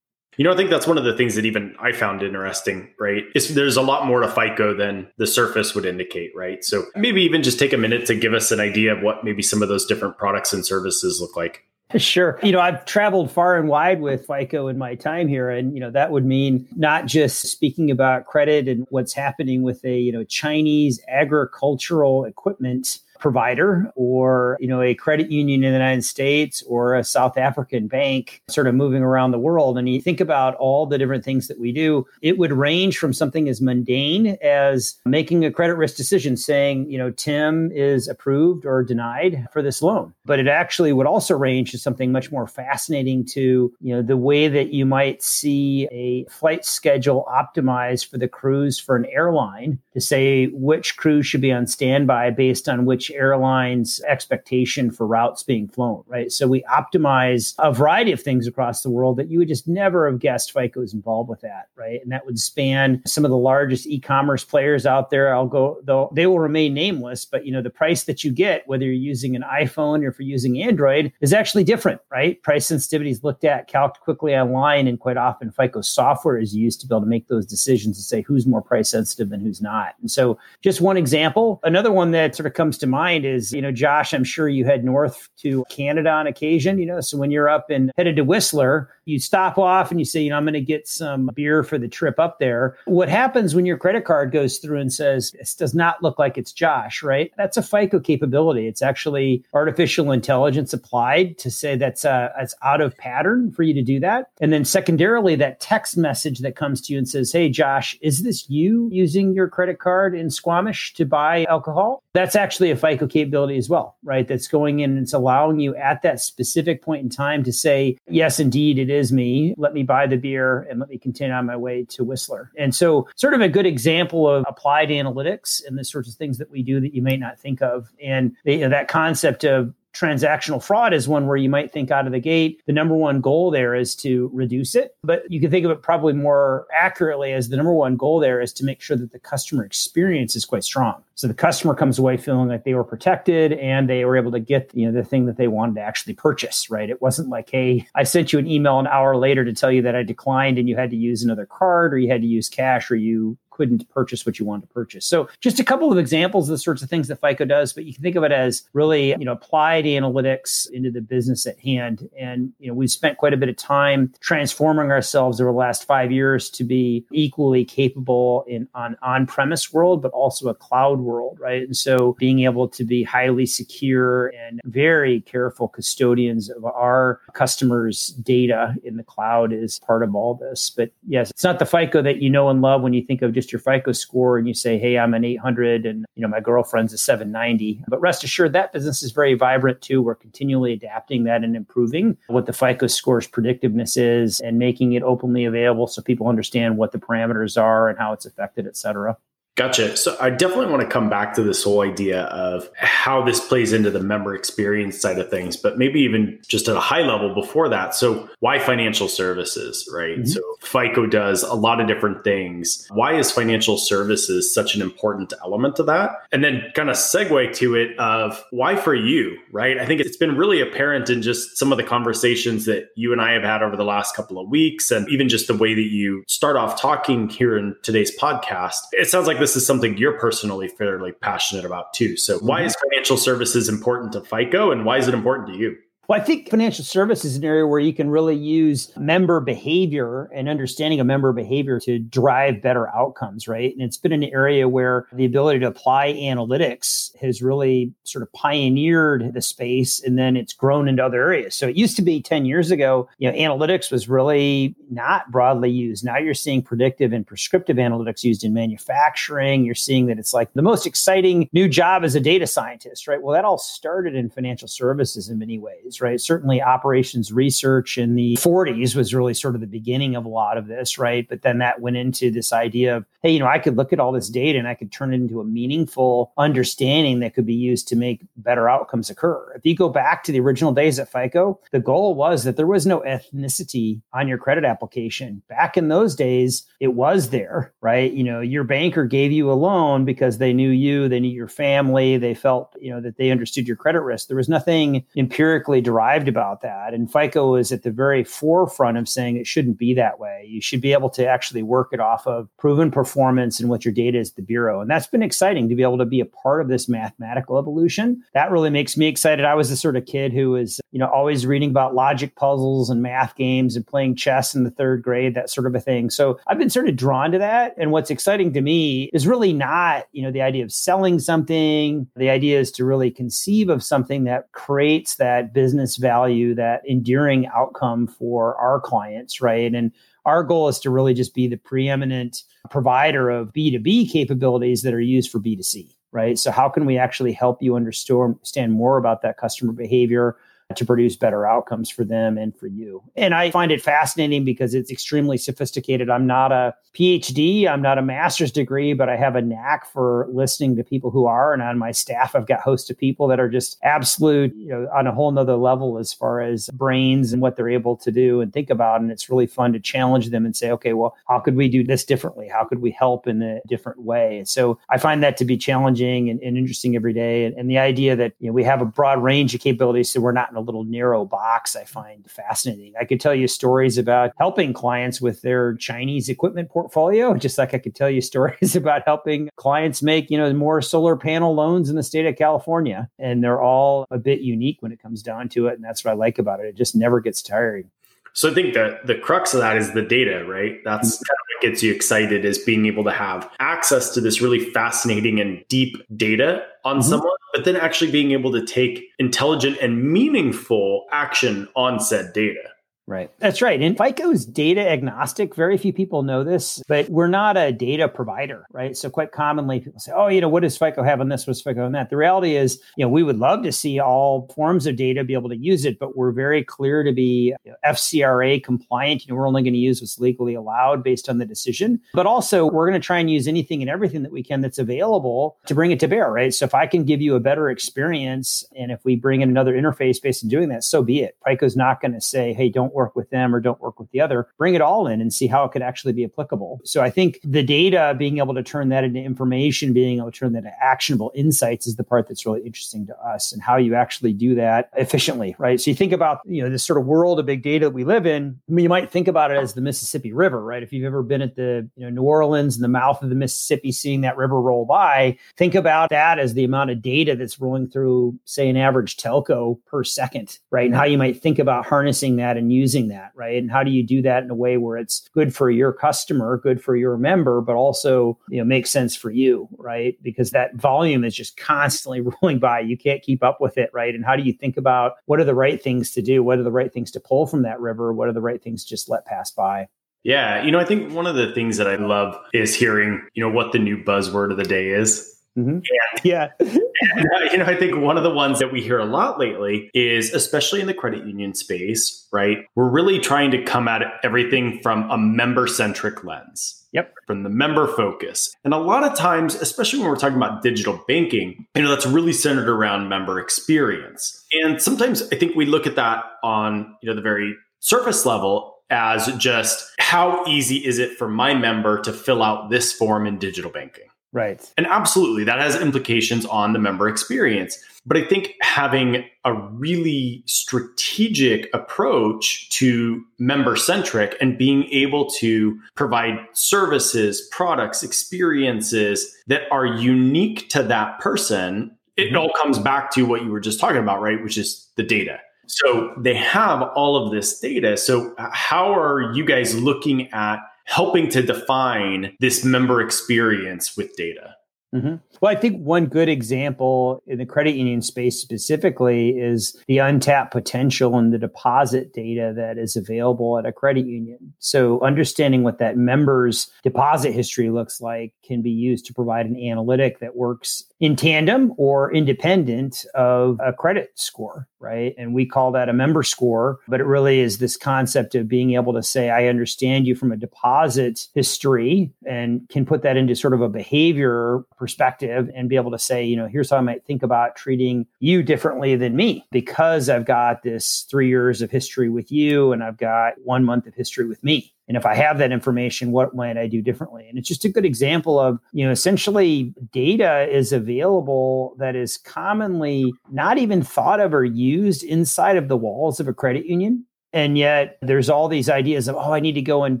You 0.36 0.44
know, 0.44 0.52
I 0.52 0.56
think 0.56 0.68
that's 0.68 0.86
one 0.86 0.98
of 0.98 1.04
the 1.04 1.16
things 1.16 1.34
that 1.36 1.46
even 1.46 1.74
I 1.80 1.92
found 1.92 2.22
interesting, 2.22 2.90
right? 3.00 3.24
Is 3.34 3.54
there's 3.54 3.78
a 3.78 3.82
lot 3.82 4.06
more 4.06 4.20
to 4.20 4.28
FICO 4.28 4.74
than 4.74 5.08
the 5.16 5.26
surface 5.26 5.74
would 5.74 5.86
indicate, 5.86 6.30
right? 6.36 6.62
So 6.62 6.84
maybe 6.94 7.22
even 7.22 7.42
just 7.42 7.58
take 7.58 7.72
a 7.72 7.78
minute 7.78 8.04
to 8.06 8.14
give 8.14 8.34
us 8.34 8.52
an 8.52 8.60
idea 8.60 8.94
of 8.94 9.02
what 9.02 9.24
maybe 9.24 9.42
some 9.42 9.62
of 9.62 9.70
those 9.70 9.86
different 9.86 10.18
products 10.18 10.52
and 10.52 10.64
services 10.66 11.22
look 11.22 11.36
like. 11.36 11.64
Sure. 11.96 12.38
You 12.42 12.52
know, 12.52 12.60
I've 12.60 12.84
traveled 12.84 13.30
far 13.30 13.56
and 13.56 13.68
wide 13.68 14.00
with 14.02 14.26
FICO 14.26 14.68
in 14.68 14.76
my 14.76 14.94
time 14.96 15.26
here. 15.26 15.48
And, 15.48 15.72
you 15.72 15.80
know, 15.80 15.90
that 15.92 16.10
would 16.10 16.26
mean 16.26 16.66
not 16.76 17.06
just 17.06 17.46
speaking 17.46 17.90
about 17.90 18.26
credit 18.26 18.68
and 18.68 18.86
what's 18.90 19.14
happening 19.14 19.62
with 19.62 19.82
a, 19.84 19.96
you 19.96 20.12
know, 20.12 20.24
Chinese 20.24 21.00
agricultural 21.08 22.24
equipment 22.24 22.98
provider 23.18 23.90
or 23.94 24.56
you 24.60 24.68
know 24.68 24.82
a 24.82 24.94
credit 24.94 25.30
union 25.30 25.64
in 25.64 25.72
the 25.72 25.78
United 25.78 26.04
States 26.04 26.62
or 26.66 26.94
a 26.94 27.04
South 27.04 27.36
African 27.36 27.86
bank 27.86 28.42
sort 28.48 28.66
of 28.66 28.74
moving 28.74 29.02
around 29.02 29.30
the 29.30 29.38
world. 29.38 29.78
And 29.78 29.88
you 29.88 30.00
think 30.00 30.20
about 30.20 30.54
all 30.56 30.86
the 30.86 30.98
different 30.98 31.24
things 31.24 31.48
that 31.48 31.58
we 31.58 31.72
do 31.72 32.06
it 32.22 32.38
would 32.38 32.52
range 32.52 32.98
from 32.98 33.12
something 33.12 33.48
as 33.48 33.60
mundane 33.60 34.36
as 34.42 34.96
making 35.04 35.44
a 35.44 35.50
credit 35.50 35.74
risk 35.74 35.96
decision 35.96 36.36
saying 36.36 36.90
you 36.90 36.98
know 36.98 37.10
Tim 37.10 37.70
is 37.72 38.08
approved 38.08 38.66
or 38.66 38.82
denied 38.82 39.46
for 39.52 39.62
this 39.62 39.82
loan. 39.82 40.14
But 40.24 40.38
it 40.38 40.48
actually 40.48 40.92
would 40.92 41.06
also 41.06 41.36
range 41.36 41.70
to 41.72 41.78
something 41.78 42.12
much 42.12 42.30
more 42.30 42.46
fascinating 42.46 43.24
to 43.26 43.72
you 43.80 43.94
know 43.94 44.02
the 44.02 44.16
way 44.16 44.48
that 44.48 44.72
you 44.72 44.86
might 44.86 45.22
see 45.22 45.88
a 45.90 46.24
flight 46.30 46.64
schedule 46.64 47.26
optimized 47.30 48.08
for 48.08 48.18
the 48.18 48.28
crews 48.28 48.78
for 48.78 48.96
an 48.96 49.06
airline 49.06 49.78
to 49.92 50.00
say 50.00 50.46
which 50.48 50.96
crews 50.96 51.26
should 51.26 51.40
be 51.40 51.52
on 51.52 51.66
standby 51.66 52.30
based 52.30 52.68
on 52.68 52.84
which 52.84 53.05
airline's 53.10 54.00
expectation 54.02 54.90
for 54.90 55.06
routes 55.06 55.42
being 55.42 55.68
flown, 55.68 56.04
right? 56.06 56.30
So 56.30 56.46
we 56.46 56.62
optimize 56.62 57.54
a 57.58 57.72
variety 57.72 58.12
of 58.12 58.22
things 58.22 58.46
across 58.46 58.82
the 58.82 58.90
world 58.90 59.16
that 59.16 59.30
you 59.30 59.38
would 59.38 59.48
just 59.48 59.66
never 59.66 60.08
have 60.10 60.20
guessed 60.20 60.52
FICO 60.52 60.82
is 60.82 60.94
involved 60.94 61.28
with 61.28 61.40
that, 61.40 61.68
right? 61.76 62.00
And 62.02 62.12
that 62.12 62.26
would 62.26 62.38
span 62.38 63.02
some 63.06 63.24
of 63.24 63.30
the 63.30 63.36
largest 63.36 63.86
e-commerce 63.86 64.44
players 64.44 64.86
out 64.86 65.10
there. 65.10 65.34
I'll 65.34 65.46
go, 65.46 65.80
though 65.82 66.10
they 66.14 66.26
will 66.26 66.40
remain 66.40 66.74
nameless, 66.74 67.24
but 67.24 67.46
you 67.46 67.52
know, 67.52 67.62
the 67.62 67.70
price 67.70 68.04
that 68.04 68.24
you 68.24 68.30
get, 68.30 68.66
whether 68.68 68.84
you're 68.84 68.94
using 68.94 69.34
an 69.36 69.42
iPhone 69.42 70.04
or 70.04 70.08
if 70.08 70.18
you're 70.18 70.28
using 70.28 70.62
Android, 70.62 71.12
is 71.20 71.32
actually 71.32 71.64
different, 71.64 72.00
right? 72.10 72.42
Price 72.42 72.66
sensitivity 72.66 73.10
is 73.10 73.24
looked 73.24 73.44
at, 73.44 73.66
calculated 73.66 73.96
quickly 74.02 74.34
online, 74.34 74.86
and 74.88 74.98
quite 74.98 75.16
often 75.16 75.50
FICO 75.50 75.80
software 75.80 76.38
is 76.38 76.54
used 76.54 76.80
to 76.80 76.86
be 76.86 76.94
able 76.94 77.02
to 77.02 77.06
make 77.06 77.28
those 77.28 77.46
decisions 77.46 77.96
to 77.96 78.02
say 78.02 78.22
who's 78.22 78.46
more 78.46 78.62
price 78.62 78.88
sensitive 78.88 79.32
and 79.32 79.42
who's 79.42 79.62
not. 79.62 79.94
And 80.00 80.10
so 80.10 80.38
just 80.62 80.80
one 80.80 80.96
example. 80.96 81.60
Another 81.62 81.92
one 81.92 82.10
that 82.10 82.34
sort 82.34 82.46
of 82.46 82.54
comes 82.54 82.78
to 82.78 82.86
mind 82.86 82.95
mind 82.96 83.26
is, 83.26 83.52
you 83.52 83.60
know, 83.60 83.70
Josh, 83.70 84.14
I'm 84.14 84.24
sure 84.24 84.48
you 84.48 84.64
head 84.64 84.82
north 84.82 85.28
to 85.42 85.64
Canada 85.68 86.08
on 86.08 86.26
occasion, 86.26 86.78
you 86.78 86.86
know, 86.86 87.02
so 87.02 87.18
when 87.18 87.30
you're 87.30 87.48
up 87.48 87.68
and 87.68 87.92
headed 87.98 88.16
to 88.16 88.24
Whistler, 88.24 88.88
you 89.06 89.18
stop 89.18 89.56
off 89.56 89.90
and 89.90 90.00
you 90.00 90.04
say, 90.04 90.20
you 90.20 90.30
know, 90.30 90.36
I'm 90.36 90.44
going 90.44 90.54
to 90.54 90.60
get 90.60 90.86
some 90.86 91.30
beer 91.34 91.62
for 91.62 91.78
the 91.78 91.88
trip 91.88 92.18
up 92.18 92.38
there. 92.38 92.76
What 92.84 93.08
happens 93.08 93.54
when 93.54 93.64
your 93.64 93.78
credit 93.78 94.04
card 94.04 94.32
goes 94.32 94.58
through 94.58 94.80
and 94.80 94.92
says, 94.92 95.30
this 95.38 95.54
does 95.54 95.74
not 95.74 96.02
look 96.02 96.18
like 96.18 96.36
it's 96.36 96.52
Josh, 96.52 97.02
right? 97.02 97.32
That's 97.36 97.56
a 97.56 97.62
FICO 97.62 98.00
capability. 98.00 98.66
It's 98.66 98.82
actually 98.82 99.44
artificial 99.54 100.12
intelligence 100.12 100.72
applied 100.72 101.38
to 101.38 101.50
say 101.50 101.76
that's 101.76 102.04
uh, 102.04 102.30
that's 102.36 102.54
out 102.62 102.80
of 102.80 102.96
pattern 102.98 103.52
for 103.52 103.62
you 103.62 103.74
to 103.74 103.82
do 103.82 104.00
that. 104.00 104.30
And 104.40 104.52
then 104.52 104.64
secondarily, 104.64 105.36
that 105.36 105.60
text 105.60 105.96
message 105.96 106.40
that 106.40 106.56
comes 106.56 106.80
to 106.82 106.92
you 106.92 106.98
and 106.98 107.08
says, 107.08 107.32
hey, 107.32 107.48
Josh, 107.48 107.96
is 108.02 108.22
this 108.22 108.50
you 108.50 108.88
using 108.92 109.34
your 109.34 109.48
credit 109.48 109.78
card 109.78 110.14
in 110.16 110.30
Squamish 110.30 110.94
to 110.94 111.04
buy 111.04 111.44
alcohol? 111.44 112.02
That's 112.12 112.34
actually 112.34 112.70
a 112.70 112.76
FICO 112.76 113.06
capability 113.06 113.56
as 113.56 113.68
well, 113.68 113.96
right? 114.02 114.26
That's 114.26 114.48
going 114.48 114.80
in 114.80 114.92
and 114.92 115.02
it's 115.02 115.12
allowing 115.12 115.60
you 115.60 115.76
at 115.76 116.02
that 116.02 116.20
specific 116.20 116.82
point 116.82 117.02
in 117.02 117.10
time 117.10 117.44
to 117.44 117.52
say, 117.52 117.98
yes, 118.08 118.40
indeed, 118.40 118.78
it 118.78 118.90
is 118.90 118.95
me. 119.12 119.54
Let 119.56 119.74
me 119.74 119.82
buy 119.82 120.06
the 120.06 120.16
beer 120.16 120.66
and 120.70 120.80
let 120.80 120.88
me 120.88 120.98
continue 120.98 121.34
on 121.34 121.46
my 121.46 121.56
way 121.56 121.84
to 121.90 122.04
Whistler. 122.04 122.50
And 122.56 122.74
so, 122.74 123.08
sort 123.16 123.34
of 123.34 123.40
a 123.40 123.48
good 123.48 123.66
example 123.66 124.28
of 124.28 124.44
applied 124.48 124.88
analytics 124.88 125.64
and 125.66 125.78
the 125.78 125.84
sorts 125.84 126.08
of 126.08 126.14
things 126.14 126.38
that 126.38 126.50
we 126.50 126.62
do 126.62 126.80
that 126.80 126.94
you 126.94 127.02
may 127.02 127.16
not 127.16 127.38
think 127.38 127.62
of. 127.62 127.92
And 128.02 128.36
you 128.44 128.58
know, 128.58 128.68
that 128.68 128.88
concept 128.88 129.44
of 129.44 129.74
transactional 129.96 130.62
fraud 130.62 130.92
is 130.92 131.08
one 131.08 131.26
where 131.26 131.36
you 131.36 131.48
might 131.48 131.72
think 131.72 131.90
out 131.90 132.06
of 132.06 132.12
the 132.12 132.20
gate 132.20 132.62
the 132.66 132.72
number 132.72 132.94
one 132.94 133.20
goal 133.20 133.50
there 133.50 133.74
is 133.74 133.94
to 133.96 134.30
reduce 134.32 134.74
it. 134.74 134.96
But 135.02 135.30
you 135.30 135.40
can 135.40 135.50
think 135.50 135.64
of 135.64 135.70
it 135.70 135.82
probably 135.82 136.12
more 136.12 136.66
accurately 136.78 137.32
as 137.32 137.48
the 137.48 137.56
number 137.56 137.72
one 137.72 137.96
goal 137.96 138.20
there 138.20 138.40
is 138.40 138.52
to 138.54 138.64
make 138.64 138.80
sure 138.80 138.96
that 138.96 139.12
the 139.12 139.18
customer 139.18 139.64
experience 139.64 140.36
is 140.36 140.44
quite 140.44 140.64
strong. 140.64 141.02
So 141.14 141.26
the 141.26 141.34
customer 141.34 141.74
comes 141.74 141.98
away 141.98 142.18
feeling 142.18 142.48
like 142.48 142.64
they 142.64 142.74
were 142.74 142.84
protected 142.84 143.54
and 143.54 143.88
they 143.88 144.04
were 144.04 144.16
able 144.16 144.32
to 144.32 144.40
get 144.40 144.70
you 144.74 144.86
know 144.86 144.92
the 144.92 145.06
thing 145.06 145.26
that 145.26 145.38
they 145.38 145.48
wanted 145.48 145.76
to 145.76 145.80
actually 145.80 146.14
purchase 146.14 146.68
right? 146.70 146.90
It 146.90 147.02
wasn't 147.02 147.28
like 147.28 147.50
hey 147.50 147.86
i 147.94 148.02
sent 148.02 148.32
you 148.32 148.38
an 148.38 148.46
email 148.46 148.78
an 148.78 148.86
hour 148.86 149.16
later 149.16 149.44
to 149.44 149.52
tell 149.52 149.70
you 149.70 149.82
that 149.82 149.94
i 149.94 150.02
declined 150.02 150.58
and 150.58 150.68
you 150.68 150.76
had 150.76 150.90
to 150.90 150.96
use 150.96 151.22
another 151.22 151.46
card 151.46 151.92
or 151.92 151.98
you 151.98 152.10
had 152.10 152.22
to 152.22 152.26
use 152.26 152.48
cash 152.48 152.90
or 152.90 152.96
you 152.96 153.36
couldn't 153.56 153.88
purchase 153.88 154.26
what 154.26 154.38
you 154.38 154.44
wanted 154.44 154.62
to 154.68 154.74
purchase. 154.74 155.06
So 155.06 155.28
just 155.40 155.58
a 155.58 155.64
couple 155.64 155.90
of 155.90 155.98
examples 155.98 156.48
of 156.48 156.52
the 156.52 156.58
sorts 156.58 156.82
of 156.82 156.90
things 156.90 157.08
that 157.08 157.20
FICO 157.20 157.46
does, 157.46 157.72
but 157.72 157.84
you 157.84 157.94
can 157.94 158.02
think 158.02 158.16
of 158.16 158.22
it 158.22 158.32
as 158.32 158.64
really, 158.74 159.10
you 159.10 159.24
know, 159.24 159.32
applied 159.32 159.84
analytics 159.84 160.70
into 160.70 160.90
the 160.90 161.00
business 161.00 161.46
at 161.46 161.58
hand. 161.58 162.08
And, 162.18 162.52
you 162.58 162.68
know, 162.68 162.74
we've 162.74 162.90
spent 162.90 163.16
quite 163.16 163.32
a 163.32 163.36
bit 163.36 163.48
of 163.48 163.56
time 163.56 164.12
transforming 164.20 164.90
ourselves 164.90 165.40
over 165.40 165.50
the 165.50 165.56
last 165.56 165.84
five 165.84 166.12
years 166.12 166.50
to 166.50 166.64
be 166.64 167.06
equally 167.12 167.64
capable 167.64 168.44
in 168.46 168.68
on 168.74 168.96
on-premise 169.02 169.72
world, 169.72 170.02
but 170.02 170.12
also 170.12 170.48
a 170.48 170.54
cloud 170.54 171.00
world, 171.00 171.38
right? 171.40 171.62
And 171.62 171.76
so 171.76 172.14
being 172.18 172.40
able 172.40 172.68
to 172.68 172.84
be 172.84 173.02
highly 173.02 173.46
secure 173.46 174.28
and 174.28 174.60
very 174.64 175.20
careful 175.22 175.68
custodians 175.68 176.50
of 176.50 176.64
our 176.64 177.20
customers' 177.32 178.08
data 178.08 178.74
in 178.84 178.96
the 178.96 179.02
cloud 179.02 179.52
is 179.52 179.78
part 179.78 180.02
of 180.02 180.14
all 180.14 180.34
this. 180.34 180.70
But 180.70 180.90
yes, 181.06 181.30
it's 181.30 181.44
not 181.44 181.58
the 181.58 181.66
FICO 181.66 182.02
that 182.02 182.20
you 182.20 182.28
know 182.28 182.48
and 182.48 182.60
love 182.60 182.82
when 182.82 182.92
you 182.92 183.02
think 183.02 183.22
of 183.22 183.32
just 183.32 183.45
your 183.52 183.60
FICO 183.60 183.92
score 183.92 184.38
and 184.38 184.46
you 184.46 184.54
say, 184.54 184.78
hey, 184.78 184.98
I'm 184.98 185.14
an 185.14 185.24
800 185.24 185.86
and, 185.86 186.06
you 186.14 186.22
know, 186.22 186.28
my 186.28 186.40
girlfriend's 186.40 186.92
a 186.92 186.98
790. 186.98 187.84
But 187.88 188.00
rest 188.00 188.24
assured, 188.24 188.52
that 188.52 188.72
business 188.72 189.02
is 189.02 189.12
very 189.12 189.34
vibrant 189.34 189.80
too. 189.80 190.02
We're 190.02 190.14
continually 190.14 190.72
adapting 190.72 191.24
that 191.24 191.44
and 191.44 191.56
improving 191.56 192.16
what 192.28 192.46
the 192.46 192.52
FICO 192.52 192.86
score's 192.86 193.28
predictiveness 193.28 193.96
is 193.96 194.40
and 194.40 194.58
making 194.58 194.92
it 194.92 195.02
openly 195.02 195.44
available 195.44 195.86
so 195.86 196.02
people 196.02 196.28
understand 196.28 196.76
what 196.76 196.92
the 196.92 196.98
parameters 196.98 197.60
are 197.60 197.88
and 197.88 197.98
how 197.98 198.12
it's 198.12 198.26
affected, 198.26 198.66
et 198.66 198.76
cetera. 198.76 199.16
Gotcha. 199.56 199.96
So 199.96 200.14
I 200.20 200.28
definitely 200.28 200.66
want 200.66 200.82
to 200.82 200.88
come 200.88 201.08
back 201.08 201.32
to 201.34 201.42
this 201.42 201.64
whole 201.64 201.80
idea 201.80 202.24
of 202.24 202.68
how 202.76 203.24
this 203.24 203.40
plays 203.40 203.72
into 203.72 203.90
the 203.90 204.00
member 204.00 204.34
experience 204.34 205.00
side 205.00 205.18
of 205.18 205.30
things, 205.30 205.56
but 205.56 205.78
maybe 205.78 205.98
even 206.00 206.38
just 206.46 206.68
at 206.68 206.76
a 206.76 206.80
high 206.80 207.00
level 207.00 207.34
before 207.34 207.70
that. 207.70 207.94
So 207.94 208.28
why 208.40 208.58
financial 208.58 209.08
services, 209.08 209.88
right? 209.90 210.18
Mm-hmm. 210.18 210.26
So 210.26 210.42
FICO 210.60 211.06
does 211.06 211.42
a 211.42 211.54
lot 211.54 211.80
of 211.80 211.88
different 211.88 212.22
things. 212.22 212.86
Why 212.90 213.14
is 213.14 213.30
financial 213.30 213.78
services 213.78 214.52
such 214.52 214.74
an 214.74 214.82
important 214.82 215.32
element 215.42 215.76
to 215.76 215.84
that? 215.84 216.10
And 216.32 216.44
then 216.44 216.62
kind 216.74 216.90
of 216.90 216.96
segue 216.96 217.54
to 217.54 217.76
it 217.76 217.98
of 217.98 218.44
why 218.50 218.76
for 218.76 218.94
you, 218.94 219.38
right? 219.52 219.78
I 219.78 219.86
think 219.86 220.02
it's 220.02 220.18
been 220.18 220.36
really 220.36 220.60
apparent 220.60 221.08
in 221.08 221.22
just 221.22 221.56
some 221.56 221.72
of 221.72 221.78
the 221.78 221.84
conversations 221.84 222.66
that 222.66 222.90
you 222.94 223.10
and 223.10 223.22
I 223.22 223.32
have 223.32 223.42
had 223.42 223.62
over 223.62 223.74
the 223.76 223.84
last 223.84 224.14
couple 224.14 224.38
of 224.38 224.50
weeks 224.50 224.90
and 224.90 225.08
even 225.08 225.30
just 225.30 225.46
the 225.46 225.56
way 225.56 225.72
that 225.72 225.80
you 225.90 226.24
start 226.26 226.56
off 226.56 226.78
talking 226.78 227.30
here 227.30 227.56
in 227.56 227.74
today's 227.82 228.14
podcast. 228.18 228.76
It 228.92 229.08
sounds 229.08 229.26
like 229.26 229.38
this 229.38 229.45
is 229.54 229.66
something 229.66 229.96
you're 229.96 230.18
personally 230.18 230.66
fairly 230.66 231.12
passionate 231.12 231.64
about 231.64 231.92
too. 231.92 232.16
So, 232.16 232.38
why 232.38 232.62
is 232.62 232.72
mm-hmm. 232.72 232.88
financial 232.88 233.16
services 233.16 233.68
important 233.68 234.12
to 234.12 234.22
FICO 234.22 234.72
and 234.72 234.84
why 234.84 234.96
is 234.98 235.06
it 235.06 235.14
important 235.14 235.48
to 235.48 235.54
you? 235.56 235.76
Well, 236.08 236.20
I 236.20 236.22
think 236.22 236.48
financial 236.48 236.84
services 236.84 237.32
is 237.32 237.38
an 237.38 237.44
area 237.44 237.66
where 237.66 237.80
you 237.80 237.92
can 237.92 238.10
really 238.10 238.36
use 238.36 238.96
member 238.96 239.40
behavior 239.40 240.30
and 240.32 240.48
understanding 240.48 241.00
of 241.00 241.06
member 241.06 241.32
behavior 241.32 241.80
to 241.80 241.98
drive 241.98 242.62
better 242.62 242.88
outcomes, 242.94 243.48
right? 243.48 243.72
And 243.72 243.82
it's 243.82 243.96
been 243.96 244.12
an 244.12 244.22
area 244.22 244.68
where 244.68 245.06
the 245.12 245.24
ability 245.24 245.60
to 245.60 245.66
apply 245.66 246.12
analytics 246.12 247.16
has 247.20 247.42
really 247.42 247.92
sort 248.04 248.22
of 248.22 248.32
pioneered 248.32 249.34
the 249.34 249.42
space 249.42 250.00
and 250.00 250.16
then 250.16 250.36
it's 250.36 250.52
grown 250.52 250.86
into 250.86 251.04
other 251.04 251.20
areas. 251.20 251.56
So 251.56 251.66
it 251.66 251.76
used 251.76 251.96
to 251.96 252.02
be 252.02 252.22
10 252.22 252.44
years 252.44 252.70
ago, 252.70 253.08
you 253.18 253.30
know, 253.30 253.36
analytics 253.36 253.90
was 253.90 254.08
really 254.08 254.76
not 254.88 255.32
broadly 255.32 255.70
used. 255.70 256.04
Now 256.04 256.18
you're 256.18 256.34
seeing 256.34 256.62
predictive 256.62 257.12
and 257.12 257.26
prescriptive 257.26 257.78
analytics 257.78 258.22
used 258.22 258.44
in 258.44 258.54
manufacturing. 258.54 259.64
You're 259.64 259.74
seeing 259.74 260.06
that 260.06 260.20
it's 260.20 260.32
like 260.32 260.52
the 260.52 260.62
most 260.62 260.86
exciting 260.86 261.48
new 261.52 261.68
job 261.68 262.04
as 262.04 262.14
a 262.14 262.20
data 262.20 262.46
scientist, 262.46 263.08
right? 263.08 263.20
Well, 263.20 263.34
that 263.34 263.44
all 263.44 263.58
started 263.58 264.14
in 264.14 264.30
financial 264.30 264.68
services 264.68 265.28
in 265.28 265.40
many 265.40 265.58
ways 265.58 265.95
right? 266.00 266.20
Certainly 266.20 266.62
operations 266.62 267.32
research 267.32 267.98
in 267.98 268.14
the 268.14 268.34
40s 268.34 268.94
was 268.94 269.14
really 269.14 269.34
sort 269.34 269.54
of 269.54 269.60
the 269.60 269.66
beginning 269.66 270.16
of 270.16 270.24
a 270.24 270.28
lot 270.28 270.56
of 270.56 270.66
this, 270.66 270.98
right? 270.98 271.28
But 271.28 271.42
then 271.42 271.58
that 271.58 271.80
went 271.80 271.96
into 271.96 272.30
this 272.30 272.52
idea 272.52 272.96
of, 272.96 273.06
hey, 273.22 273.30
you 273.30 273.38
know, 273.38 273.46
I 273.46 273.58
could 273.58 273.76
look 273.76 273.92
at 273.92 274.00
all 274.00 274.12
this 274.12 274.28
data 274.28 274.58
and 274.58 274.68
I 274.68 274.74
could 274.74 274.92
turn 274.92 275.12
it 275.12 275.16
into 275.16 275.40
a 275.40 275.44
meaningful 275.44 276.32
understanding 276.38 277.20
that 277.20 277.34
could 277.34 277.46
be 277.46 277.54
used 277.54 277.88
to 277.88 277.96
make 277.96 278.24
better 278.36 278.68
outcomes 278.68 279.10
occur. 279.10 279.52
If 279.56 279.66
you 279.66 279.74
go 279.74 279.88
back 279.88 280.24
to 280.24 280.32
the 280.32 280.40
original 280.40 280.72
days 280.72 280.98
at 280.98 281.10
FICO, 281.10 281.60
the 281.72 281.80
goal 281.80 282.14
was 282.14 282.44
that 282.44 282.56
there 282.56 282.66
was 282.66 282.86
no 282.86 283.00
ethnicity 283.00 284.00
on 284.12 284.28
your 284.28 284.38
credit 284.38 284.64
application. 284.64 285.42
Back 285.48 285.76
in 285.76 285.88
those 285.88 286.14
days, 286.14 286.64
it 286.80 286.94
was 286.94 287.30
there, 287.30 287.72
right? 287.80 288.12
You 288.12 288.24
know, 288.24 288.40
your 288.40 288.64
banker 288.64 289.04
gave 289.04 289.32
you 289.32 289.50
a 289.50 289.54
loan 289.54 290.04
because 290.04 290.38
they 290.38 290.52
knew 290.52 290.70
you, 290.70 291.08
they 291.08 291.20
knew 291.20 291.28
your 291.28 291.48
family, 291.48 292.16
they 292.16 292.34
felt, 292.34 292.76
you 292.80 292.90
know, 292.90 293.00
that 293.00 293.16
they 293.16 293.30
understood 293.30 293.66
your 293.66 293.76
credit 293.76 294.00
risk. 294.00 294.28
There 294.28 294.36
was 294.36 294.48
nothing 294.48 295.04
empirically 295.16 295.80
derived 295.86 296.26
about 296.26 296.62
that. 296.62 296.92
And 296.92 297.10
FICO 297.10 297.54
is 297.54 297.70
at 297.70 297.84
the 297.84 297.92
very 297.92 298.24
forefront 298.24 298.98
of 298.98 299.08
saying 299.08 299.36
it 299.36 299.46
shouldn't 299.46 299.78
be 299.78 299.94
that 299.94 300.18
way. 300.18 300.44
You 300.48 300.60
should 300.60 300.80
be 300.80 300.92
able 300.92 301.10
to 301.10 301.24
actually 301.24 301.62
work 301.62 301.90
it 301.92 302.00
off 302.00 302.26
of 302.26 302.48
proven 302.56 302.90
performance 302.90 303.60
and 303.60 303.70
what 303.70 303.84
your 303.84 303.94
data 303.94 304.18
is 304.18 304.32
the 304.32 304.42
bureau. 304.42 304.80
And 304.80 304.90
that's 304.90 305.06
been 305.06 305.22
exciting 305.22 305.68
to 305.68 305.76
be 305.76 305.84
able 305.84 305.98
to 305.98 306.04
be 306.04 306.18
a 306.18 306.24
part 306.24 306.60
of 306.60 306.66
this 306.66 306.88
mathematical 306.88 307.56
evolution. 307.56 308.20
That 308.34 308.50
really 308.50 308.68
makes 308.68 308.96
me 308.96 309.06
excited. 309.06 309.44
I 309.44 309.54
was 309.54 309.70
the 309.70 309.76
sort 309.76 309.96
of 309.96 310.06
kid 310.06 310.32
who 310.32 310.50
was, 310.50 310.80
you 310.90 310.98
know, 310.98 311.06
always 311.06 311.46
reading 311.46 311.70
about 311.70 311.94
logic 311.94 312.34
puzzles 312.34 312.90
and 312.90 313.00
math 313.00 313.36
games 313.36 313.76
and 313.76 313.86
playing 313.86 314.16
chess 314.16 314.56
in 314.56 314.64
the 314.64 314.72
third 314.72 315.04
grade, 315.04 315.36
that 315.36 315.50
sort 315.50 315.68
of 315.68 315.74
a 315.76 315.80
thing. 315.80 316.10
So 316.10 316.40
I've 316.48 316.58
been 316.58 316.68
sort 316.68 316.88
of 316.88 316.96
drawn 316.96 317.30
to 317.30 317.38
that. 317.38 317.76
And 317.78 317.92
what's 317.92 318.10
exciting 318.10 318.52
to 318.54 318.60
me 318.60 319.08
is 319.12 319.24
really 319.24 319.52
not, 319.52 320.06
you 320.10 320.22
know, 320.22 320.32
the 320.32 320.42
idea 320.42 320.64
of 320.64 320.72
selling 320.72 321.20
something. 321.20 322.08
The 322.16 322.30
idea 322.30 322.58
is 322.58 322.72
to 322.72 322.84
really 322.84 323.12
conceive 323.12 323.68
of 323.68 323.84
something 323.84 324.24
that 324.24 324.50
creates 324.50 325.14
that 325.16 325.52
business 325.52 325.75
business 325.76 325.96
value, 325.96 326.54
that 326.54 326.80
enduring 326.86 327.46
outcome 327.48 328.06
for 328.06 328.56
our 328.56 328.80
clients, 328.80 329.42
right? 329.42 329.74
And 329.74 329.92
our 330.24 330.42
goal 330.42 330.68
is 330.68 330.78
to 330.80 330.90
really 330.90 331.12
just 331.12 331.34
be 331.34 331.46
the 331.46 331.56
preeminent 331.56 332.44
provider 332.70 333.28
of 333.28 333.52
B2B 333.52 334.10
capabilities 334.10 334.82
that 334.82 334.94
are 334.94 335.00
used 335.00 335.30
for 335.30 335.38
B2C, 335.38 335.94
right? 336.12 336.38
So, 336.38 336.50
how 336.50 336.70
can 336.70 336.86
we 336.86 336.96
actually 336.96 337.32
help 337.32 337.62
you 337.62 337.76
understand 337.76 338.72
more 338.72 338.96
about 338.96 339.20
that 339.22 339.36
customer 339.36 339.72
behavior? 339.72 340.36
To 340.74 340.84
produce 340.84 341.14
better 341.16 341.46
outcomes 341.46 341.88
for 341.88 342.04
them 342.04 342.36
and 342.36 342.56
for 342.56 342.66
you. 342.66 343.02
And 343.14 343.34
I 343.34 343.50
find 343.52 343.70
it 343.70 343.80
fascinating 343.80 344.44
because 344.44 344.74
it's 344.74 344.90
extremely 344.90 345.38
sophisticated. 345.38 346.10
I'm 346.10 346.26
not 346.26 346.50
a 346.50 346.74
PhD, 346.92 347.68
I'm 347.68 347.82
not 347.82 347.98
a 347.98 348.02
master's 348.02 348.50
degree, 348.50 348.92
but 348.92 349.08
I 349.08 349.16
have 349.16 349.36
a 349.36 349.42
knack 349.42 349.86
for 349.92 350.26
listening 350.32 350.74
to 350.76 350.82
people 350.82 351.10
who 351.10 351.26
are. 351.26 351.52
And 351.52 351.62
on 351.62 351.78
my 351.78 351.92
staff, 351.92 352.34
I've 352.34 352.46
got 352.46 352.60
hosts 352.60 352.90
of 352.90 352.98
people 352.98 353.28
that 353.28 353.38
are 353.38 353.48
just 353.48 353.78
absolute, 353.84 354.54
you 354.56 354.68
know, 354.68 354.88
on 354.92 355.06
a 355.06 355.12
whole 355.12 355.30
nother 355.30 355.56
level 355.56 355.98
as 355.98 356.12
far 356.12 356.40
as 356.40 356.68
brains 356.70 357.32
and 357.32 357.40
what 357.40 357.56
they're 357.56 357.68
able 357.68 357.96
to 357.98 358.10
do 358.10 358.40
and 358.40 358.52
think 358.52 358.70
about. 358.70 359.00
And 359.00 359.12
it's 359.12 359.30
really 359.30 359.46
fun 359.46 359.72
to 359.74 359.78
challenge 359.78 360.30
them 360.30 360.44
and 360.44 360.56
say, 360.56 360.70
okay, 360.72 360.94
well, 360.94 361.16
how 361.28 361.38
could 361.38 361.54
we 361.54 361.68
do 361.68 361.84
this 361.84 362.04
differently? 362.04 362.48
How 362.48 362.64
could 362.64 362.80
we 362.80 362.90
help 362.90 363.28
in 363.28 363.40
a 363.40 363.60
different 363.68 364.00
way? 364.02 364.42
So 364.46 364.78
I 364.88 364.98
find 364.98 365.22
that 365.22 365.36
to 365.36 365.44
be 365.44 365.56
challenging 365.56 366.28
and, 366.28 366.40
and 366.40 366.56
interesting 366.56 366.96
every 366.96 367.12
day. 367.12 367.44
And, 367.44 367.54
and 367.56 367.70
the 367.70 367.78
idea 367.78 368.16
that 368.16 368.32
you 368.40 368.48
know, 368.48 368.52
we 368.52 368.64
have 368.64 368.80
a 368.80 368.86
broad 368.86 369.22
range 369.22 369.54
of 369.54 369.60
capabilities, 369.60 370.10
so 370.10 370.20
we're 370.20 370.32
not 370.32 370.55
a 370.56 370.60
little 370.60 370.84
narrow 370.84 371.24
box 371.24 371.76
I 371.76 371.84
find 371.84 372.28
fascinating. 372.30 372.94
I 373.00 373.04
could 373.04 373.20
tell 373.20 373.34
you 373.34 373.48
stories 373.48 373.98
about 373.98 374.32
helping 374.38 374.72
clients 374.72 375.20
with 375.20 375.42
their 375.42 375.74
Chinese 375.74 376.28
equipment 376.28 376.70
portfolio, 376.70 377.34
just 377.46 377.58
like 377.58 377.74
I 377.74 377.78
could 377.78 377.94
tell 377.94 378.10
you 378.10 378.20
stories 378.20 378.76
about 378.76 379.02
helping 379.04 379.50
clients 379.56 380.02
make, 380.02 380.30
you 380.30 380.38
know, 380.38 380.52
more 380.52 380.82
solar 380.82 381.16
panel 381.16 381.54
loans 381.54 381.90
in 381.90 381.96
the 381.96 382.02
state 382.02 382.26
of 382.26 382.36
California. 382.36 383.08
And 383.18 383.42
they're 383.42 383.60
all 383.60 384.06
a 384.10 384.18
bit 384.18 384.40
unique 384.40 384.78
when 384.80 384.92
it 384.92 385.02
comes 385.02 385.22
down 385.22 385.48
to 385.50 385.66
it. 385.68 385.74
And 385.74 385.84
that's 385.84 386.04
what 386.04 386.12
I 386.12 386.14
like 386.14 386.38
about 386.38 386.60
it. 386.60 386.66
It 386.66 386.76
just 386.76 386.96
never 386.96 387.20
gets 387.20 387.42
tiring. 387.42 387.90
So 388.36 388.50
I 388.50 388.54
think 388.54 388.74
that 388.74 389.06
the 389.06 389.14
crux 389.14 389.54
of 389.54 389.60
that 389.60 389.78
is 389.78 389.92
the 389.92 390.02
data, 390.02 390.44
right? 390.44 390.78
That's 390.84 391.16
mm-hmm. 391.16 391.24
kind 391.24 391.38
of 391.40 391.46
what 391.54 391.62
gets 391.62 391.82
you 391.82 391.90
excited 391.90 392.44
is 392.44 392.58
being 392.58 392.84
able 392.84 393.02
to 393.04 393.10
have 393.10 393.50
access 393.60 394.10
to 394.10 394.20
this 394.20 394.42
really 394.42 394.60
fascinating 394.60 395.40
and 395.40 395.64
deep 395.68 395.96
data 396.14 396.62
on 396.84 396.98
mm-hmm. 396.98 397.08
someone, 397.08 397.32
but 397.54 397.64
then 397.64 397.76
actually 397.76 398.10
being 398.10 398.32
able 398.32 398.52
to 398.52 398.64
take 398.64 399.04
intelligent 399.18 399.78
and 399.80 400.04
meaningful 400.12 401.06
action 401.12 401.66
on 401.76 401.98
said 401.98 402.34
data. 402.34 402.60
Right. 403.08 403.30
That's 403.38 403.62
right. 403.62 403.80
And 403.80 403.96
FICO 403.96 404.32
is 404.32 404.44
data 404.44 404.80
agnostic. 404.80 405.54
Very 405.54 405.78
few 405.78 405.92
people 405.92 406.24
know 406.24 406.42
this, 406.42 406.82
but 406.88 407.08
we're 407.08 407.28
not 407.28 407.56
a 407.56 407.70
data 407.70 408.08
provider, 408.08 408.66
right? 408.72 408.96
So 408.96 409.08
quite 409.08 409.30
commonly 409.30 409.78
people 409.78 410.00
say, 410.00 410.12
oh, 410.12 410.26
you 410.26 410.40
know, 410.40 410.48
what 410.48 410.64
does 410.64 410.76
FICO 410.76 411.04
have 411.04 411.20
on 411.20 411.28
this? 411.28 411.46
What's 411.46 411.60
FICO 411.60 411.86
on 411.86 411.92
that? 411.92 412.10
The 412.10 412.16
reality 412.16 412.56
is, 412.56 412.80
you 412.96 413.04
know, 413.04 413.08
we 413.08 413.22
would 413.22 413.38
love 413.38 413.62
to 413.62 413.70
see 413.70 414.00
all 414.00 414.50
forms 414.56 414.88
of 414.88 414.96
data 414.96 415.22
be 415.22 415.34
able 415.34 415.48
to 415.50 415.56
use 415.56 415.84
it, 415.84 416.00
but 416.00 416.16
we're 416.16 416.32
very 416.32 416.64
clear 416.64 417.04
to 417.04 417.12
be 417.12 417.54
you 417.64 417.70
know, 417.70 417.76
FCRA 417.86 418.62
compliant. 418.62 419.24
You 419.24 419.32
know, 419.32 419.38
we're 419.38 419.46
only 419.46 419.62
going 419.62 419.74
to 419.74 419.78
use 419.78 420.00
what's 420.00 420.18
legally 420.18 420.54
allowed 420.54 421.04
based 421.04 421.28
on 421.28 421.38
the 421.38 421.46
decision. 421.46 422.00
But 422.12 422.26
also 422.26 422.66
we're 422.66 422.88
going 422.88 423.00
to 423.00 423.06
try 423.06 423.20
and 423.20 423.30
use 423.30 423.46
anything 423.46 423.82
and 423.82 423.90
everything 423.90 424.24
that 424.24 424.32
we 424.32 424.42
can 424.42 424.62
that's 424.62 424.80
available 424.80 425.58
to 425.66 425.76
bring 425.76 425.92
it 425.92 426.00
to 426.00 426.08
bear, 426.08 426.32
right? 426.32 426.52
So 426.52 426.64
if 426.64 426.74
I 426.74 426.88
can 426.88 427.04
give 427.04 427.22
you 427.22 427.36
a 427.36 427.40
better 427.40 427.70
experience 427.70 428.64
and 428.76 428.90
if 428.90 429.04
we 429.04 429.14
bring 429.14 429.42
in 429.42 429.48
another 429.48 429.74
interface 429.74 430.20
based 430.20 430.42
on 430.42 430.50
doing 430.50 430.70
that, 430.70 430.82
so 430.82 431.04
be 431.04 431.20
it. 431.20 431.36
FICO's 431.46 431.76
not 431.76 432.00
going 432.00 432.12
to 432.12 432.20
say, 432.20 432.52
hey, 432.52 432.68
don't 432.68 432.95
work 432.96 433.14
with 433.14 433.30
them 433.30 433.54
or 433.54 433.60
don't 433.60 433.80
work 433.80 434.00
with 434.00 434.10
the 434.10 434.20
other. 434.20 434.48
Bring 434.58 434.74
it 434.74 434.80
all 434.80 435.06
in 435.06 435.20
and 435.20 435.32
see 435.32 435.46
how 435.46 435.64
it 435.64 435.70
could 435.70 435.82
actually 435.82 436.14
be 436.14 436.24
applicable. 436.24 436.80
So 436.82 437.02
I 437.02 437.10
think 437.10 437.38
the 437.44 437.62
data, 437.62 438.16
being 438.18 438.38
able 438.38 438.54
to 438.54 438.62
turn 438.62 438.88
that 438.88 439.04
into 439.04 439.20
information, 439.20 439.92
being 439.92 440.18
able 440.18 440.32
to 440.32 440.38
turn 440.38 440.52
that 440.54 440.60
into 440.60 440.72
actionable 440.82 441.30
insights 441.34 441.86
is 441.86 441.96
the 441.96 442.04
part 442.04 442.26
that's 442.26 442.44
really 442.44 442.62
interesting 442.62 443.06
to 443.06 443.16
us 443.20 443.52
and 443.52 443.62
how 443.62 443.76
you 443.76 443.94
actually 443.94 444.32
do 444.32 444.54
that 444.56 444.90
efficiently, 444.96 445.54
right? 445.58 445.80
So 445.80 445.90
you 445.90 445.94
think 445.94 446.12
about, 446.12 446.40
you 446.46 446.62
know, 446.62 446.70
this 446.70 446.84
sort 446.84 446.98
of 446.98 447.06
world 447.06 447.38
of 447.38 447.46
big 447.46 447.62
data 447.62 447.86
that 447.86 447.90
we 447.90 448.04
live 448.04 448.26
in. 448.26 448.58
I 448.68 448.72
mean, 448.72 448.82
you 448.82 448.88
might 448.88 449.10
think 449.10 449.28
about 449.28 449.50
it 449.50 449.58
as 449.58 449.74
the 449.74 449.82
Mississippi 449.82 450.32
River, 450.32 450.62
right? 450.62 450.82
If 450.82 450.92
you've 450.92 451.04
ever 451.04 451.22
been 451.22 451.42
at 451.42 451.54
the, 451.54 451.88
you 451.96 452.04
know, 452.04 452.10
New 452.10 452.22
Orleans 452.22 452.76
and 452.76 452.82
the 452.82 452.88
mouth 452.88 453.22
of 453.22 453.28
the 453.28 453.34
Mississippi, 453.34 453.92
seeing 453.92 454.22
that 454.22 454.38
river 454.38 454.60
roll 454.60 454.86
by, 454.86 455.36
think 455.56 455.74
about 455.74 456.08
that 456.10 456.38
as 456.38 456.54
the 456.54 456.64
amount 456.64 456.90
of 456.90 457.02
data 457.02 457.36
that's 457.36 457.60
rolling 457.60 457.88
through, 457.88 458.38
say, 458.46 458.68
an 458.68 458.76
average 458.76 459.16
telco 459.18 459.78
per 459.86 460.02
second, 460.02 460.58
right? 460.70 460.86
And 460.86 460.94
how 460.94 461.04
you 461.04 461.18
might 461.18 461.42
think 461.42 461.58
about 461.58 461.84
harnessing 461.84 462.36
that 462.36 462.56
and 462.56 462.72
using 462.72 462.85
that, 463.08 463.32
right? 463.34 463.56
And 463.56 463.70
how 463.70 463.82
do 463.82 463.90
you 463.90 464.02
do 464.02 464.22
that 464.22 464.42
in 464.42 464.50
a 464.50 464.54
way 464.54 464.76
where 464.76 464.96
it's 464.96 465.28
good 465.34 465.54
for 465.54 465.70
your 465.70 465.92
customer, 465.92 466.58
good 466.58 466.82
for 466.82 466.96
your 466.96 467.16
member, 467.16 467.60
but 467.60 467.76
also, 467.76 468.38
you 468.48 468.58
know, 468.58 468.64
makes 468.64 468.90
sense 468.90 469.16
for 469.16 469.30
you, 469.30 469.68
right? 469.78 470.16
Because 470.22 470.50
that 470.50 470.74
volume 470.74 471.24
is 471.24 471.34
just 471.34 471.56
constantly 471.56 472.20
rolling 472.42 472.58
by. 472.58 472.80
You 472.80 472.96
can't 472.96 473.22
keep 473.22 473.42
up 473.42 473.60
with 473.60 473.78
it, 473.78 473.90
right? 473.92 474.14
And 474.14 474.24
how 474.24 474.36
do 474.36 474.42
you 474.42 474.52
think 474.52 474.76
about 474.76 475.12
what 475.26 475.40
are 475.40 475.44
the 475.44 475.54
right 475.54 475.82
things 475.82 476.10
to 476.12 476.22
do? 476.22 476.42
What 476.42 476.58
are 476.58 476.64
the 476.64 476.70
right 476.70 476.92
things 476.92 477.10
to 477.12 477.20
pull 477.20 477.46
from 477.46 477.62
that 477.62 477.80
river? 477.80 478.12
What 478.12 478.28
are 478.28 478.32
the 478.32 478.40
right 478.40 478.62
things 478.62 478.84
just 478.84 479.08
let 479.08 479.26
pass 479.26 479.50
by? 479.50 479.88
Yeah, 480.26 480.64
you 480.64 480.72
know, 480.72 480.80
I 480.80 480.84
think 480.84 481.12
one 481.12 481.28
of 481.28 481.36
the 481.36 481.52
things 481.52 481.76
that 481.76 481.86
I 481.86 481.94
love 481.94 482.36
is 482.52 482.74
hearing, 482.74 483.22
you 483.34 483.44
know, 483.44 483.50
what 483.50 483.70
the 483.70 483.78
new 483.78 484.02
buzzword 484.02 484.50
of 484.50 484.56
the 484.56 484.64
day 484.64 484.88
is. 484.88 485.35
Mm-hmm. 485.56 485.68
And, 485.68 485.84
yeah. 486.22 486.48
and, 486.60 486.70
uh, 486.70 487.44
you 487.52 487.58
know, 487.58 487.64
I 487.64 487.74
think 487.74 487.96
one 487.96 488.16
of 488.16 488.22
the 488.22 488.30
ones 488.30 488.58
that 488.58 488.72
we 488.72 488.82
hear 488.82 488.98
a 488.98 489.04
lot 489.04 489.38
lately 489.38 489.90
is, 489.94 490.32
especially 490.32 490.80
in 490.80 490.86
the 490.86 490.94
credit 490.94 491.26
union 491.26 491.54
space, 491.54 492.26
right? 492.32 492.58
We're 492.74 492.90
really 492.90 493.18
trying 493.18 493.50
to 493.52 493.62
come 493.62 493.88
at 493.88 494.02
everything 494.22 494.80
from 494.82 495.10
a 495.10 495.18
member 495.18 495.66
centric 495.66 496.24
lens. 496.24 496.82
Yep. 496.92 497.12
From 497.26 497.42
the 497.42 497.50
member 497.50 497.86
focus. 497.88 498.54
And 498.64 498.72
a 498.72 498.78
lot 498.78 499.04
of 499.04 499.18
times, 499.18 499.54
especially 499.54 499.98
when 499.98 500.08
we're 500.08 500.16
talking 500.16 500.36
about 500.36 500.62
digital 500.62 501.04
banking, 501.06 501.66
you 501.74 501.82
know, 501.82 501.90
that's 501.90 502.06
really 502.06 502.32
centered 502.32 502.70
around 502.70 503.10
member 503.10 503.38
experience. 503.38 504.46
And 504.62 504.80
sometimes 504.80 505.22
I 505.30 505.36
think 505.36 505.54
we 505.54 505.66
look 505.66 505.86
at 505.86 505.96
that 505.96 506.24
on, 506.42 506.96
you 507.02 507.10
know, 507.10 507.14
the 507.14 507.20
very 507.20 507.54
surface 507.80 508.24
level 508.24 508.76
as 508.88 509.26
just 509.36 509.84
how 509.98 510.44
easy 510.46 510.76
is 510.76 510.98
it 510.98 511.18
for 511.18 511.28
my 511.28 511.54
member 511.54 512.00
to 512.00 512.12
fill 512.12 512.42
out 512.42 512.70
this 512.70 512.92
form 512.92 513.26
in 513.26 513.38
digital 513.38 513.70
banking? 513.70 514.05
Right. 514.36 514.70
And 514.76 514.86
absolutely, 514.86 515.44
that 515.44 515.58
has 515.60 515.80
implications 515.80 516.44
on 516.44 516.74
the 516.74 516.78
member 516.78 517.08
experience. 517.08 517.78
But 518.04 518.18
I 518.18 518.24
think 518.24 518.52
having 518.60 519.24
a 519.46 519.54
really 519.54 520.42
strategic 520.44 521.70
approach 521.72 522.68
to 522.72 523.24
member 523.38 523.76
centric 523.76 524.36
and 524.38 524.58
being 524.58 524.84
able 524.90 525.30
to 525.40 525.80
provide 525.94 526.36
services, 526.52 527.48
products, 527.50 528.02
experiences 528.02 529.34
that 529.46 529.62
are 529.72 529.86
unique 529.86 530.68
to 530.68 530.82
that 530.82 531.18
person, 531.18 531.96
it 532.18 532.26
mm-hmm. 532.26 532.36
all 532.36 532.50
comes 532.60 532.78
back 532.78 533.10
to 533.12 533.22
what 533.22 533.42
you 533.42 533.50
were 533.50 533.58
just 533.58 533.80
talking 533.80 534.02
about, 534.02 534.20
right? 534.20 534.42
Which 534.44 534.58
is 534.58 534.86
the 534.96 535.02
data. 535.02 535.40
So 535.66 536.12
they 536.18 536.34
have 536.34 536.82
all 536.94 537.16
of 537.16 537.32
this 537.32 537.58
data. 537.58 537.96
So, 537.96 538.34
how 538.36 538.92
are 538.92 539.32
you 539.32 539.46
guys 539.46 539.74
looking 539.80 540.30
at 540.32 540.58
helping 540.86 541.28
to 541.30 541.42
define 541.42 542.34
this 542.40 542.64
member 542.64 543.00
experience 543.00 543.96
with 543.96 544.14
data? 544.16 544.56
Mm-hmm. 544.94 545.16
Well, 545.40 545.52
I 545.52 545.58
think 545.58 545.82
one 545.84 546.06
good 546.06 546.28
example 546.28 547.22
in 547.26 547.38
the 547.38 547.44
credit 547.44 547.74
union 547.74 548.00
space 548.00 548.40
specifically 548.40 549.30
is 549.30 549.76
the 549.88 549.98
untapped 549.98 550.52
potential 550.52 551.18
and 551.18 551.32
the 551.32 551.38
deposit 551.38 552.14
data 552.14 552.54
that 552.56 552.78
is 552.78 552.96
available 552.96 553.58
at 553.58 553.66
a 553.66 553.72
credit 553.72 554.06
union. 554.06 554.54
So, 554.58 555.00
understanding 555.00 555.64
what 555.64 555.78
that 555.78 555.96
member's 555.96 556.70
deposit 556.82 557.32
history 557.32 557.68
looks 557.68 558.00
like 558.00 558.32
can 558.44 558.62
be 558.62 558.70
used 558.70 559.04
to 559.06 559.14
provide 559.14 559.46
an 559.46 559.56
analytic 559.56 560.20
that 560.20 560.36
works 560.36 560.84
in 561.00 561.16
tandem 561.16 561.72
or 561.76 562.12
independent 562.12 563.04
of 563.14 563.58
a 563.62 563.72
credit 563.72 564.12
score, 564.14 564.66
right? 564.80 565.14
And 565.18 565.34
we 565.34 565.44
call 565.44 565.72
that 565.72 565.88
a 565.88 565.92
member 565.92 566.22
score, 566.22 566.78
but 566.88 567.00
it 567.00 567.04
really 567.04 567.40
is 567.40 567.58
this 567.58 567.76
concept 567.76 568.34
of 568.34 568.48
being 568.48 568.74
able 568.74 568.94
to 568.94 569.02
say, 569.02 569.30
I 569.30 569.48
understand 569.48 570.06
you 570.06 570.14
from 570.14 570.32
a 570.32 570.36
deposit 570.36 571.28
history 571.34 572.10
and 572.24 572.66
can 572.70 572.86
put 572.86 573.02
that 573.02 573.16
into 573.16 573.34
sort 573.34 573.52
of 573.52 573.60
a 573.60 573.68
behavior 573.68 574.60
perspective 574.78 575.50
and 575.54 575.68
be 575.68 575.76
able 575.76 575.90
to 575.90 575.98
say, 575.98 576.24
you 576.24 576.36
know, 576.36 576.46
here's 576.46 576.70
how 576.70 576.78
I 576.78 576.80
might 576.80 577.04
think 577.04 577.22
about 577.22 577.56
treating 577.56 578.06
you 578.20 578.42
differently 578.42 578.96
than 578.96 579.16
me 579.16 579.44
because 579.50 580.08
I've 580.08 580.24
got 580.24 580.62
this 580.62 581.06
three 581.10 581.28
years 581.28 581.60
of 581.60 581.70
history 581.70 582.08
with 582.08 582.32
you 582.32 582.72
and 582.72 582.82
I've 582.82 582.98
got 582.98 583.34
one 583.44 583.64
month 583.64 583.86
of 583.86 583.94
history 583.94 584.26
with 584.26 584.42
me. 584.42 584.72
And 584.88 584.96
if 584.96 585.04
I 585.04 585.14
have 585.14 585.38
that 585.38 585.52
information, 585.52 586.12
what 586.12 586.34
might 586.34 586.56
I 586.56 586.68
do 586.68 586.80
differently? 586.80 587.26
And 587.28 587.38
it's 587.38 587.48
just 587.48 587.64
a 587.64 587.68
good 587.68 587.84
example 587.84 588.38
of, 588.38 588.60
you 588.72 588.84
know, 588.84 588.92
essentially 588.92 589.74
data 589.92 590.48
is 590.48 590.72
available 590.72 591.74
that 591.78 591.96
is 591.96 592.16
commonly 592.16 593.12
not 593.30 593.58
even 593.58 593.82
thought 593.82 594.20
of 594.20 594.32
or 594.32 594.44
used 594.44 595.02
inside 595.02 595.56
of 595.56 595.68
the 595.68 595.76
walls 595.76 596.20
of 596.20 596.28
a 596.28 596.32
credit 596.32 596.66
union 596.66 597.04
and 597.32 597.58
yet 597.58 597.98
there's 598.02 598.30
all 598.30 598.48
these 598.48 598.68
ideas 598.68 599.08
of, 599.08 599.16
oh, 599.16 599.32
I 599.32 599.40
need 599.40 599.52
to 599.52 599.62
go 599.62 599.84
and 599.84 600.00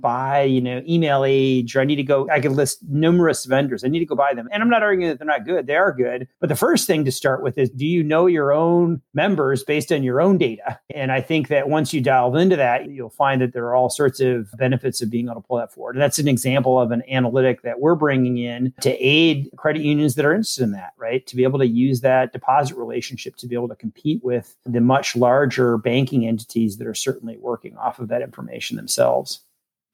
buy, 0.00 0.42
you 0.42 0.60
know, 0.60 0.80
Emailage, 0.82 1.74
or 1.76 1.80
I 1.80 1.84
need 1.84 1.96
to 1.96 2.02
go, 2.02 2.28
I 2.30 2.40
could 2.40 2.52
list 2.52 2.78
numerous 2.88 3.44
vendors. 3.44 3.84
I 3.84 3.88
need 3.88 3.98
to 3.98 4.06
go 4.06 4.14
buy 4.14 4.32
them. 4.32 4.48
And 4.52 4.62
I'm 4.62 4.70
not 4.70 4.82
arguing 4.82 5.10
that 5.10 5.18
they're 5.18 5.26
not 5.26 5.44
good. 5.44 5.66
They 5.66 5.76
are 5.76 5.92
good. 5.92 6.28
But 6.40 6.48
the 6.48 6.56
first 6.56 6.86
thing 6.86 7.04
to 7.04 7.12
start 7.12 7.42
with 7.42 7.58
is, 7.58 7.68
do 7.70 7.84
you 7.84 8.02
know 8.02 8.26
your 8.26 8.52
own 8.52 9.02
members 9.12 9.64
based 9.64 9.92
on 9.92 10.02
your 10.02 10.20
own 10.20 10.38
data? 10.38 10.78
And 10.94 11.12
I 11.12 11.20
think 11.20 11.48
that 11.48 11.68
once 11.68 11.92
you 11.92 12.00
delve 12.00 12.36
into 12.36 12.56
that, 12.56 12.90
you'll 12.90 13.10
find 13.10 13.40
that 13.42 13.52
there 13.52 13.66
are 13.66 13.74
all 13.74 13.90
sorts 13.90 14.20
of 14.20 14.50
benefits 14.56 15.02
of 15.02 15.10
being 15.10 15.26
able 15.26 15.42
to 15.42 15.46
pull 15.46 15.58
that 15.58 15.72
forward. 15.72 15.96
And 15.96 16.02
that's 16.02 16.18
an 16.18 16.28
example 16.28 16.80
of 16.80 16.90
an 16.90 17.02
analytic 17.10 17.62
that 17.62 17.80
we're 17.80 17.96
bringing 17.96 18.38
in 18.38 18.72
to 18.80 18.90
aid 18.92 19.50
credit 19.56 19.82
unions 19.82 20.14
that 20.14 20.24
are 20.24 20.32
interested 20.32 20.62
in 20.62 20.72
that, 20.72 20.92
right? 20.96 21.26
To 21.26 21.36
be 21.36 21.42
able 21.42 21.58
to 21.58 21.66
use 21.66 22.00
that 22.00 22.32
deposit 22.32 22.76
relationship 22.76 23.36
to 23.36 23.46
be 23.46 23.54
able 23.54 23.68
to 23.68 23.76
compete 23.76 24.24
with 24.24 24.56
the 24.64 24.80
much 24.80 25.16
larger 25.16 25.76
banking 25.76 26.26
entities 26.26 26.78
that 26.78 26.86
are 26.86 26.94
certainly 26.94 27.15
certainly 27.16 27.38
working 27.38 27.76
off 27.76 27.98
of 27.98 28.08
that 28.08 28.22
information 28.22 28.76
themselves. 28.76 29.40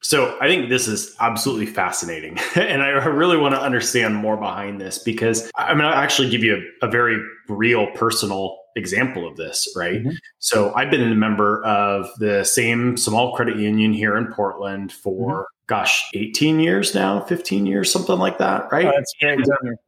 So 0.01 0.37
I 0.41 0.47
think 0.47 0.67
this 0.67 0.89
is 0.89 1.15
absolutely 1.21 1.65
fascinating. 1.65 2.37
and 2.55 2.83
I 2.83 2.89
really 2.89 3.37
want 3.37 3.55
to 3.55 3.61
understand 3.61 4.15
more 4.15 4.35
behind 4.35 4.81
this 4.81 4.97
because 4.99 5.49
I'm 5.55 5.77
going 5.77 5.89
to 5.89 5.97
actually 5.97 6.29
give 6.29 6.43
you 6.43 6.61
a, 6.81 6.87
a 6.87 6.91
very 6.91 7.17
real 7.47 7.87
personal 7.91 8.57
example 8.75 9.25
of 9.25 9.37
this, 9.37 9.71
right? 9.77 10.01
Mm-hmm. 10.01 10.15
So 10.39 10.73
I've 10.75 10.91
been 10.91 11.09
a 11.09 11.15
member 11.15 11.63
of 11.63 12.09
the 12.19 12.43
same 12.43 12.97
small 12.97 13.33
credit 13.33 13.57
union 13.57 13.93
here 13.93 14.17
in 14.17 14.27
Portland 14.27 14.91
for 14.91 15.13
mm-hmm 15.13 15.52
gosh, 15.67 16.09
18 16.13 16.59
years 16.59 16.93
now, 16.93 17.21
15 17.21 17.65
years, 17.65 17.91
something 17.91 18.17
like 18.17 18.37
that, 18.37 18.67
right? 18.71 18.85
Oh. 18.85 19.03
And, 19.21 19.45